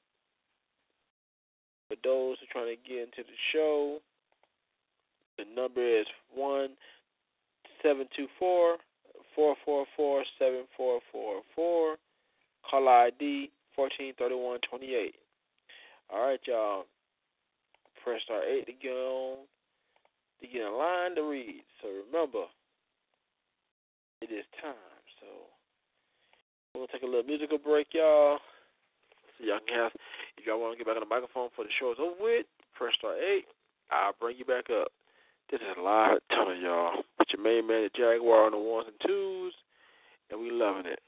For 1.90 1.98
those 2.03 2.38
who 2.40 2.45
are 2.45 2.53
trying 2.53 2.76
to 2.76 2.82
get 2.88 3.10
into 3.10 3.26
the 3.26 3.38
show, 3.52 3.99
the 5.38 5.45
number 5.49 5.82
is 5.82 6.06
one 6.34 6.78
seven 7.82 8.06
two 8.15 8.28
four 8.38 8.78
four 9.36 9.56
four 9.66 9.86
four 9.95 10.24
seven 10.40 10.64
four 10.76 10.99
four 11.12 11.41
four. 11.56 11.95
Call 12.70 12.88
ID 12.88 13.49
fourteen 13.76 14.14
thirty 14.18 14.36
one 14.36 14.60
twenty 14.70 14.94
eight. 14.94 15.16
All 16.12 16.28
right, 16.28 16.40
y'all. 16.45 16.86
Press 18.03 18.22
star 18.26 18.44
eight 18.44 18.66
to 18.66 18.74
get 18.74 18.91
on 18.91 19.38
to 20.41 20.48
get 20.48 20.62
in 20.62 20.74
line 20.74 21.16
to 21.16 21.22
read. 21.22 21.64
So 21.82 21.88
remember, 22.06 22.45
it 24.22 24.32
is 24.32 24.45
time. 24.62 24.74
So 25.20 25.28
we're 26.74 26.82
gonna 26.82 26.91
take 26.91 27.03
a 27.03 27.06
little 27.06 27.24
musical 27.24 27.58
break, 27.58 27.88
y'all. 27.94 28.40
So 29.38 29.45
y'all 29.45 29.60
can 29.68 29.78
have 29.78 29.91
if 30.38 30.45
y'all 30.45 30.60
want 30.60 30.74
to 30.74 30.78
get 30.78 30.88
back 30.88 30.98
on 30.98 31.08
the 31.08 31.14
microphone 31.14 31.49
for 31.56 31.64
the 31.64 31.72
show 31.80 31.91
is 31.91 31.99
over 32.02 32.18
with, 32.20 32.45
press 32.74 32.94
star 32.98 33.16
eight. 33.18 33.45
I'll 33.91 34.16
bring 34.20 34.38
you 34.38 34.45
back 34.45 34.70
up. 34.72 34.90
This 35.52 35.60
is 35.60 35.78
a 35.78 35.82
live 35.82 36.20
Tunnel, 36.30 36.56
y'all. 36.56 37.03
Your 37.34 37.44
main 37.44 37.68
man, 37.68 37.84
the 37.84 37.90
Jaguar, 37.95 38.45
on 38.45 38.52
the 38.52 38.58
ones 38.58 38.88
and 38.88 38.98
twos, 39.06 39.53
and 40.30 40.40
we 40.40 40.52
loving 40.52 40.86
it. 40.86 40.99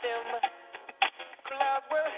Him. 0.00 0.26
Clouds 1.44 1.86
were 1.92 2.08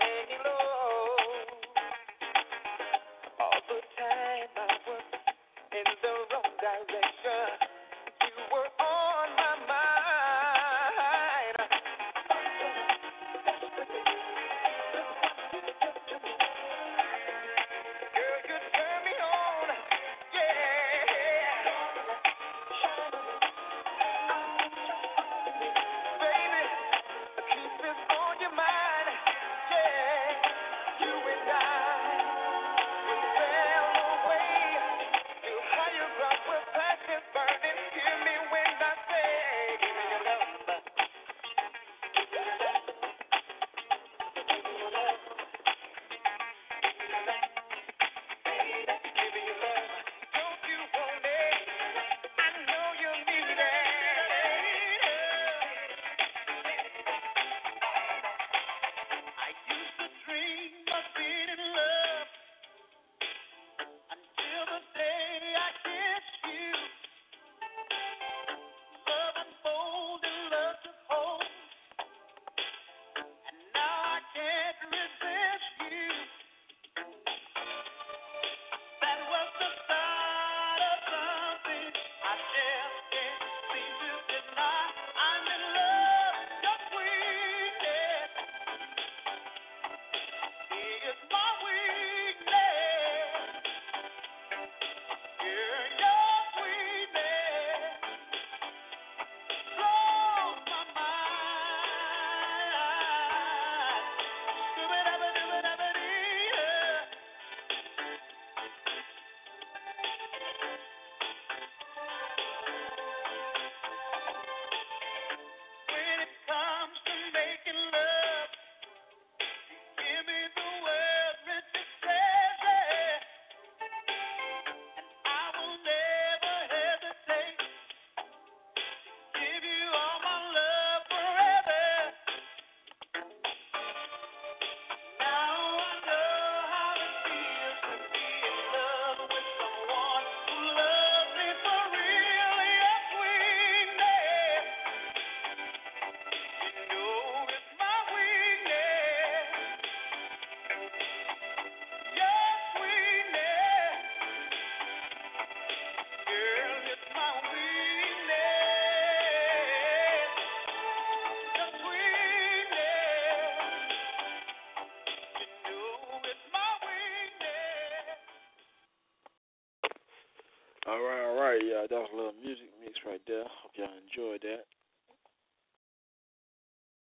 that 171.94 172.02
was 172.02 172.10
a 172.10 172.18
little 172.18 172.34
music 172.42 172.66
mix 172.82 172.98
right 173.06 173.22
there. 173.30 173.46
Hope 173.62 173.78
y'all 173.78 173.94
enjoyed 173.94 174.42
that. 174.42 174.66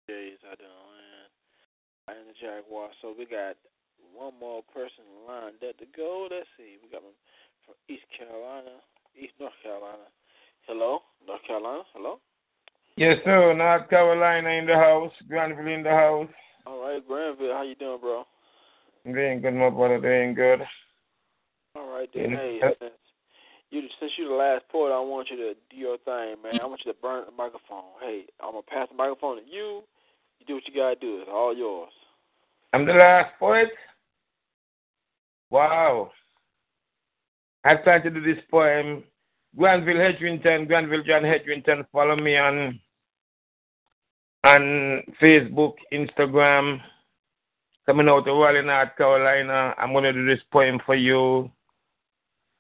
Days 0.08 0.40
there 0.40 0.56
on 0.64 0.88
land. 0.88 1.30
I 2.08 2.16
am 2.16 2.24
the 2.24 2.36
Jaguar. 2.40 2.88
So 3.04 3.12
we 3.12 3.28
got 3.28 3.60
one 4.16 4.32
more 4.40 4.64
person 4.72 5.04
lined 5.28 5.60
up 5.60 5.76
to 5.76 5.84
go. 5.92 6.24
Let's 6.32 6.48
see. 6.56 6.80
We 6.80 6.88
got 6.88 7.04
one 7.04 7.12
from 7.68 7.76
East 7.92 8.08
Carolina, 8.16 8.80
East 9.12 9.36
North 9.36 9.52
Carolina. 9.60 10.08
Hello, 10.64 11.04
North 11.20 11.44
Carolina. 11.44 11.84
Hello. 11.92 12.16
Yes, 12.96 13.20
sir. 13.28 13.52
North 13.52 13.92
Carolina 13.92 14.48
in 14.56 14.64
the 14.64 14.74
house. 14.74 15.12
Granville 15.28 15.68
in 15.68 15.82
the 15.84 15.92
house. 15.92 16.32
All 16.64 16.80
right, 16.80 17.06
Granville. 17.06 17.52
How 17.52 17.62
you 17.62 17.76
doing, 17.76 18.00
bro? 18.00 18.24
Doing 19.04 19.42
good, 19.44 19.52
my 19.52 19.68
brother. 19.68 20.00
Doing 20.00 20.32
good. 20.32 20.64
All 21.76 21.92
right, 21.92 22.08
then. 22.14 22.32
Hey, 22.32 22.60
since 22.80 22.92
you 23.70 23.82
since 24.00 24.12
you're 24.16 24.30
the 24.30 24.34
last 24.34 24.64
poet, 24.70 24.92
I 24.92 25.00
want 25.00 25.28
you 25.30 25.36
to 25.36 25.54
do 25.70 25.76
your 25.76 25.98
thing, 25.98 26.36
man. 26.42 26.60
I 26.60 26.66
want 26.66 26.80
you 26.84 26.92
to 26.92 26.98
burn 27.00 27.17
the 27.28 27.36
microphone. 27.36 27.84
Hey, 28.00 28.24
I'm 28.42 28.52
gonna 28.52 28.62
pass 28.62 28.88
the 28.90 28.96
microphone 28.96 29.36
to 29.36 29.42
you. 29.48 29.82
You 30.40 30.46
do 30.46 30.54
what 30.54 30.66
you 30.66 30.74
gotta 30.74 30.96
do. 30.96 31.18
It's 31.20 31.30
all 31.32 31.54
yours. 31.54 31.92
I'm 32.72 32.86
the 32.86 32.92
last 32.92 33.32
poet. 33.38 33.68
Wow. 35.50 36.10
I 37.64 37.76
tried 37.76 38.04
to 38.04 38.10
do 38.10 38.20
this 38.20 38.42
poem. 38.50 39.04
Granville 39.56 39.96
Hedrington, 39.96 40.66
Granville 40.66 41.02
John 41.02 41.22
Hedrington. 41.22 41.86
Follow 41.92 42.16
me 42.16 42.36
on 42.36 42.80
on 44.44 45.02
Facebook, 45.20 45.74
Instagram. 45.92 46.80
Coming 47.86 48.08
out 48.08 48.28
of 48.28 48.36
Raleigh, 48.36 48.62
North 48.62 48.96
Carolina. 48.96 49.74
I'm 49.78 49.92
to 49.94 50.12
do 50.12 50.26
this 50.26 50.44
poem 50.52 50.78
for 50.84 50.94
you. 50.94 51.50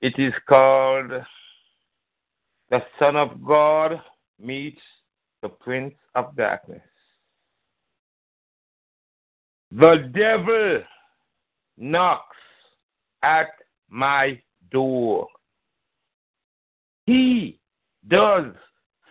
It 0.00 0.18
is 0.18 0.32
called 0.48 1.10
The 2.70 2.82
Son 2.98 3.16
of 3.16 3.44
God 3.44 4.00
Meets 4.40 4.80
the 5.42 5.48
Prince 5.48 5.94
of 6.14 6.34
Darkness. 6.36 6.82
The 9.70 10.10
devil 10.14 10.82
knocks 11.76 12.36
at 13.22 13.48
my 13.90 14.40
door. 14.70 15.28
He 17.06 17.58
does 18.08 18.52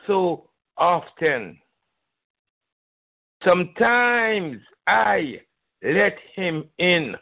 so 0.06 0.50
often. 0.78 1.60
Sometimes 3.44 4.58
I 4.88 5.42
let 5.84 6.18
him 6.36 6.66
in. 6.80 7.16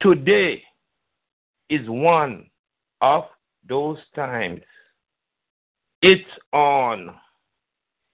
Today 0.00 0.62
is 1.68 1.88
one 1.88 2.48
of 3.00 3.24
those 3.68 3.98
times. 4.14 4.62
It's 6.02 6.30
on. 6.52 7.14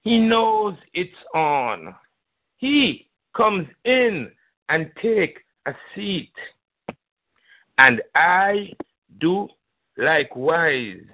He 0.02 0.18
knows 0.18 0.74
it's 0.94 1.12
on. 1.34 1.94
He 2.56 3.08
comes 3.36 3.66
in 3.84 4.30
and 4.68 4.90
take 5.02 5.38
a 5.66 5.72
seat. 5.94 6.32
And 7.78 8.00
I 8.14 8.72
do 9.20 9.48
likewise. 9.98 11.04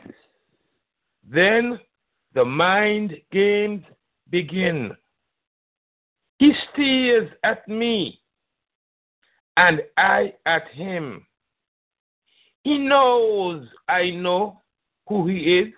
Then 1.29 1.79
the 2.35 2.45
mind 2.45 3.15
games 3.33 3.83
begin. 4.31 4.93
He 6.39 6.53
stares 6.73 7.31
at 7.45 7.67
me, 7.69 8.21
and 9.57 9.83
I 9.97 10.35
at 10.47 10.69
him. 10.69 11.27
He 12.63 12.79
knows 12.79 13.67
I 13.89 14.11
know 14.11 14.61
who 15.09 15.27
he 15.27 15.59
is 15.59 15.75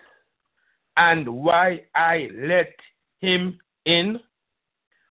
and 0.97 1.27
why 1.27 1.83
I 1.95 2.29
let 2.35 2.73
him 3.19 3.59
in. 3.85 4.19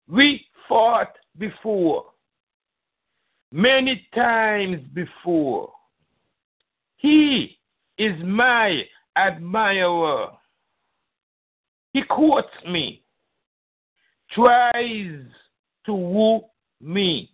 We 0.08 0.46
fought 0.68 1.12
before, 1.38 2.06
many 3.52 4.06
times 4.14 4.80
before. 4.94 5.72
He 6.96 7.58
is 7.98 8.14
my 8.22 8.82
admirer. 9.16 10.28
He 11.92 12.02
quotes 12.02 12.48
me, 12.68 13.02
tries 14.32 15.24
to 15.86 15.92
woo 15.92 16.42
me, 16.80 17.30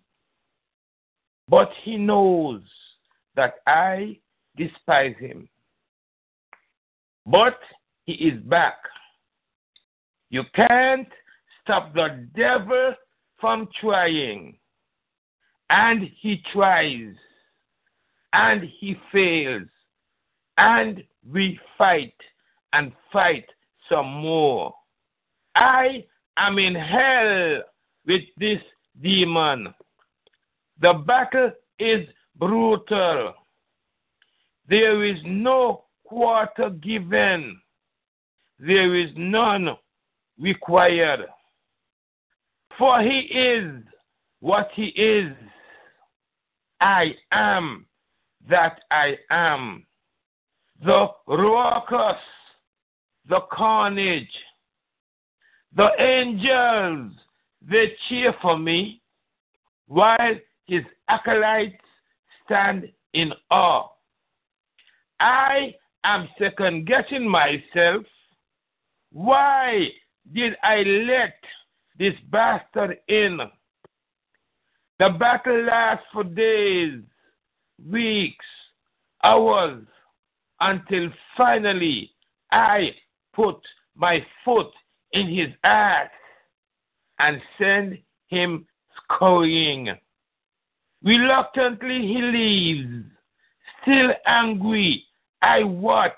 but 1.49 1.71
he 1.83 1.97
knows 1.97 2.63
that 3.35 3.57
I 3.67 4.19
despise 4.57 5.17
him. 5.19 5.49
But 7.27 7.59
he 8.05 8.13
is 8.13 8.41
back. 8.43 8.77
You 10.31 10.45
can't 10.55 11.09
stop 11.63 11.95
the 11.95 12.27
devil 12.35 12.95
from 13.39 13.69
trying. 13.81 14.57
And 15.71 16.09
he 16.21 16.43
tries. 16.53 17.15
And 18.33 18.65
he 18.81 18.97
fails. 19.13 19.69
And 20.59 21.05
we 21.31 21.59
fight 21.79 22.15
and 22.73 22.93
fight 23.13 23.47
some 23.89 24.07
more. 24.07 24.75
I 25.55 26.05
am 26.37 26.59
in 26.59 26.75
hell 26.75 27.63
with 28.07 28.23
this 28.39 28.61
demon. 29.03 29.75
The 30.81 30.95
battle 31.07 31.53
is 31.79 32.09
brutal. 32.37 33.35
There 34.69 35.05
is 35.05 35.19
no 35.25 35.85
quarter 36.05 36.71
given. 36.71 37.62
There 38.65 38.95
is 38.95 39.11
none 39.17 39.71
required. 40.39 41.27
For 42.79 43.03
he 43.03 43.19
is 43.19 43.83
what 44.39 44.69
he 44.75 44.87
is. 44.91 45.33
I 46.81 47.17
am 47.33 47.87
that 48.49 48.81
I 48.93 49.17
am. 49.31 49.85
The 50.85 51.09
raucous, 51.27 52.21
the 53.29 53.41
carnage, 53.51 54.31
the 55.75 55.89
angels, 55.99 57.13
they 57.69 57.93
cheer 58.09 58.33
for 58.41 58.57
me, 58.57 59.03
while 59.89 60.37
his 60.67 60.83
acolytes 61.09 61.75
stand 62.45 62.89
in 63.13 63.33
awe. 63.51 63.89
I 65.19 65.75
am 66.05 66.29
second 66.39 66.87
guessing 66.87 67.29
myself. 67.29 68.05
Why 69.13 69.89
did 70.33 70.57
I 70.63 70.83
let 70.83 71.35
this 71.99 72.15
bastard 72.31 72.99
in? 73.09 73.39
The 74.99 75.11
battle 75.11 75.65
lasts 75.65 76.07
for 76.13 76.25
days, 76.25 77.01
weeks, 77.91 78.45
hours, 79.23 79.85
until 80.61 81.11
finally 81.37 82.11
I 82.51 82.95
put 83.35 83.57
my 83.95 84.25
foot 84.45 84.71
in 85.13 85.29
his 85.29 85.49
ass 85.65 86.09
and 87.19 87.41
send 87.59 87.99
him 88.29 88.67
scurrying. 88.97 89.91
Reluctantly 91.03 92.01
he 92.07 92.23
leaves, 92.23 93.05
still 93.83 94.13
angry. 94.27 95.05
I 95.43 95.65
watch 95.65 96.13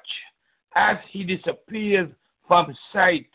as 0.77 0.99
he 1.11 1.25
disappears 1.25 2.11
from 2.47 2.75
sight, 2.93 3.27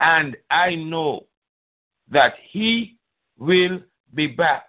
and 0.00 0.36
I 0.50 0.74
know 0.74 1.26
that 2.10 2.34
he 2.50 2.96
will 3.38 3.80
be 4.14 4.26
back. 4.26 4.66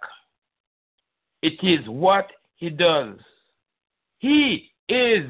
It 1.42 1.62
is 1.62 1.86
what 1.88 2.30
he 2.56 2.70
does. 2.70 3.18
He 4.18 4.70
is 4.88 5.26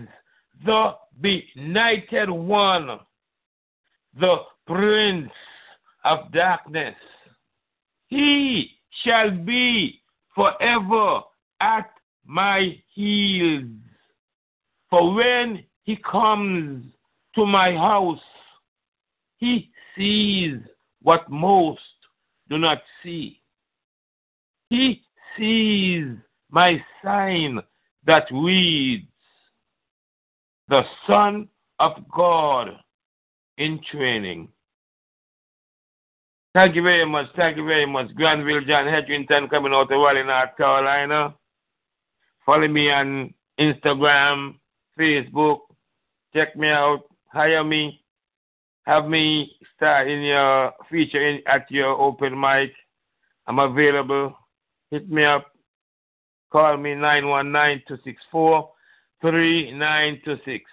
the 0.64 0.94
benighted 1.20 2.31
one, 2.31 3.01
the 4.18 4.36
prince 4.66 5.32
of 6.05 6.32
darkness. 6.32 6.94
He 8.09 8.70
shall 9.05 9.31
be 9.31 10.01
forever 10.35 11.20
at 11.60 11.90
my 12.24 12.81
heels. 12.94 13.70
For 14.89 15.14
when 15.14 15.64
he 15.82 15.97
comes 15.97 16.85
to 17.36 17.46
my 17.46 17.72
house, 17.72 18.20
he 19.36 19.70
sees 19.96 20.56
what 21.02 21.30
most 21.30 21.80
do 22.48 22.58
not 22.58 22.78
see. 23.02 23.40
He 24.70 25.02
sees 25.38 26.06
my 26.50 26.82
sign 27.04 27.60
that 28.06 28.26
reads, 28.32 29.06
The 30.68 30.82
Son 31.06 31.48
of 31.78 31.92
God 32.14 32.70
in 33.58 33.80
training. 33.90 34.48
Thank 36.54 36.74
you 36.74 36.82
very 36.82 37.04
much. 37.04 37.26
Thank 37.36 37.58
you 37.58 37.66
very 37.66 37.86
much. 37.86 38.14
Granville 38.14 38.62
John 38.62 38.86
Hedrington 38.86 39.50
coming 39.50 39.74
out 39.74 39.92
of 39.92 40.00
Raleigh, 40.00 40.24
North 40.24 40.56
Carolina. 40.56 41.34
Follow 42.46 42.66
me 42.66 42.90
on 42.90 43.34
Instagram, 43.60 44.54
Facebook. 44.98 45.58
Check 46.34 46.56
me 46.56 46.68
out. 46.68 47.02
Hire 47.36 47.62
me. 47.62 48.00
Have 48.86 49.08
me 49.08 49.52
start 49.76 50.08
in 50.08 50.22
your 50.22 50.72
feature 50.88 51.20
in, 51.20 51.42
at 51.46 51.70
your 51.70 51.92
open 51.92 52.32
mic. 52.40 52.72
I'm 53.46 53.58
available. 53.58 54.34
Hit 54.90 55.10
me 55.10 55.22
up. 55.22 55.44
Call 56.50 56.78
me 56.78 56.94
919 56.94 57.82
264 57.88 58.70
3926. 59.20 60.64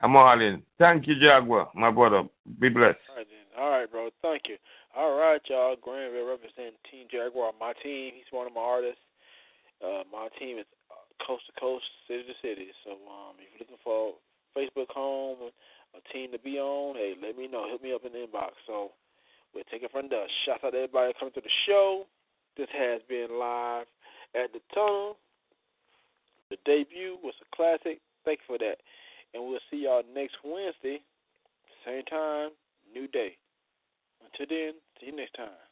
I'm 0.00 0.16
all 0.16 0.40
in. 0.40 0.62
Thank 0.78 1.06
you, 1.06 1.20
Jaguar, 1.20 1.68
my 1.74 1.90
brother. 1.90 2.22
Be 2.58 2.70
blessed. 2.70 2.96
All 3.10 3.16
right. 3.16 3.26
All 3.58 3.70
right, 3.70 3.90
bro. 3.90 4.08
Thank 4.22 4.48
you. 4.48 4.56
All 4.96 5.18
right, 5.18 5.40
y'all. 5.50 5.76
Granville 5.76 6.28
representing 6.28 6.80
Team 6.90 7.08
Jaguar. 7.12 7.52
My 7.60 7.74
team. 7.82 8.12
He's 8.16 8.30
one 8.30 8.46
of 8.46 8.54
my 8.54 8.62
artists. 8.62 9.04
Uh, 9.84 10.02
my 10.10 10.28
team 10.40 10.56
is 10.56 10.66
coast 11.26 11.44
to 11.44 11.60
coast, 11.60 11.84
city 12.08 12.22
to 12.24 12.34
city. 12.40 12.68
So 12.84 12.92
um, 12.92 13.36
if 13.36 13.52
you're 13.52 13.60
looking 13.60 13.76
for 13.84 14.14
Facebook 14.56 14.90
home, 14.90 15.50
a 15.94 16.12
team 16.12 16.32
to 16.32 16.38
be 16.38 16.58
on, 16.58 16.96
hey, 16.96 17.14
let 17.20 17.36
me 17.36 17.48
know. 17.48 17.66
Hit 17.70 17.82
me 17.82 17.92
up 17.92 18.04
in 18.04 18.12
the 18.12 18.26
inbox. 18.26 18.52
So 18.66 18.92
we're 19.54 19.68
taking 19.70 19.88
from 19.90 20.08
the 20.08 20.24
shout 20.44 20.64
out 20.64 20.70
to 20.70 20.76
everybody 20.78 21.12
coming 21.18 21.34
to 21.34 21.40
the 21.40 21.56
show. 21.66 22.06
This 22.56 22.68
has 22.72 23.00
been 23.08 23.38
live 23.38 23.86
at 24.34 24.52
the 24.52 24.60
tunnel. 24.74 25.16
The 26.50 26.56
debut 26.64 27.16
was 27.22 27.34
a 27.40 27.56
classic. 27.56 28.00
Thank 28.24 28.40
you 28.40 28.56
for 28.56 28.58
that. 28.58 28.76
And 29.34 29.44
we'll 29.44 29.60
see 29.70 29.84
y'all 29.84 30.02
next 30.14 30.36
Wednesday, 30.44 31.00
same 31.84 32.04
time, 32.04 32.50
new 32.92 33.08
day. 33.08 33.36
Until 34.20 34.46
then, 34.54 34.72
see 35.00 35.06
you 35.06 35.16
next 35.16 35.34
time. 35.34 35.71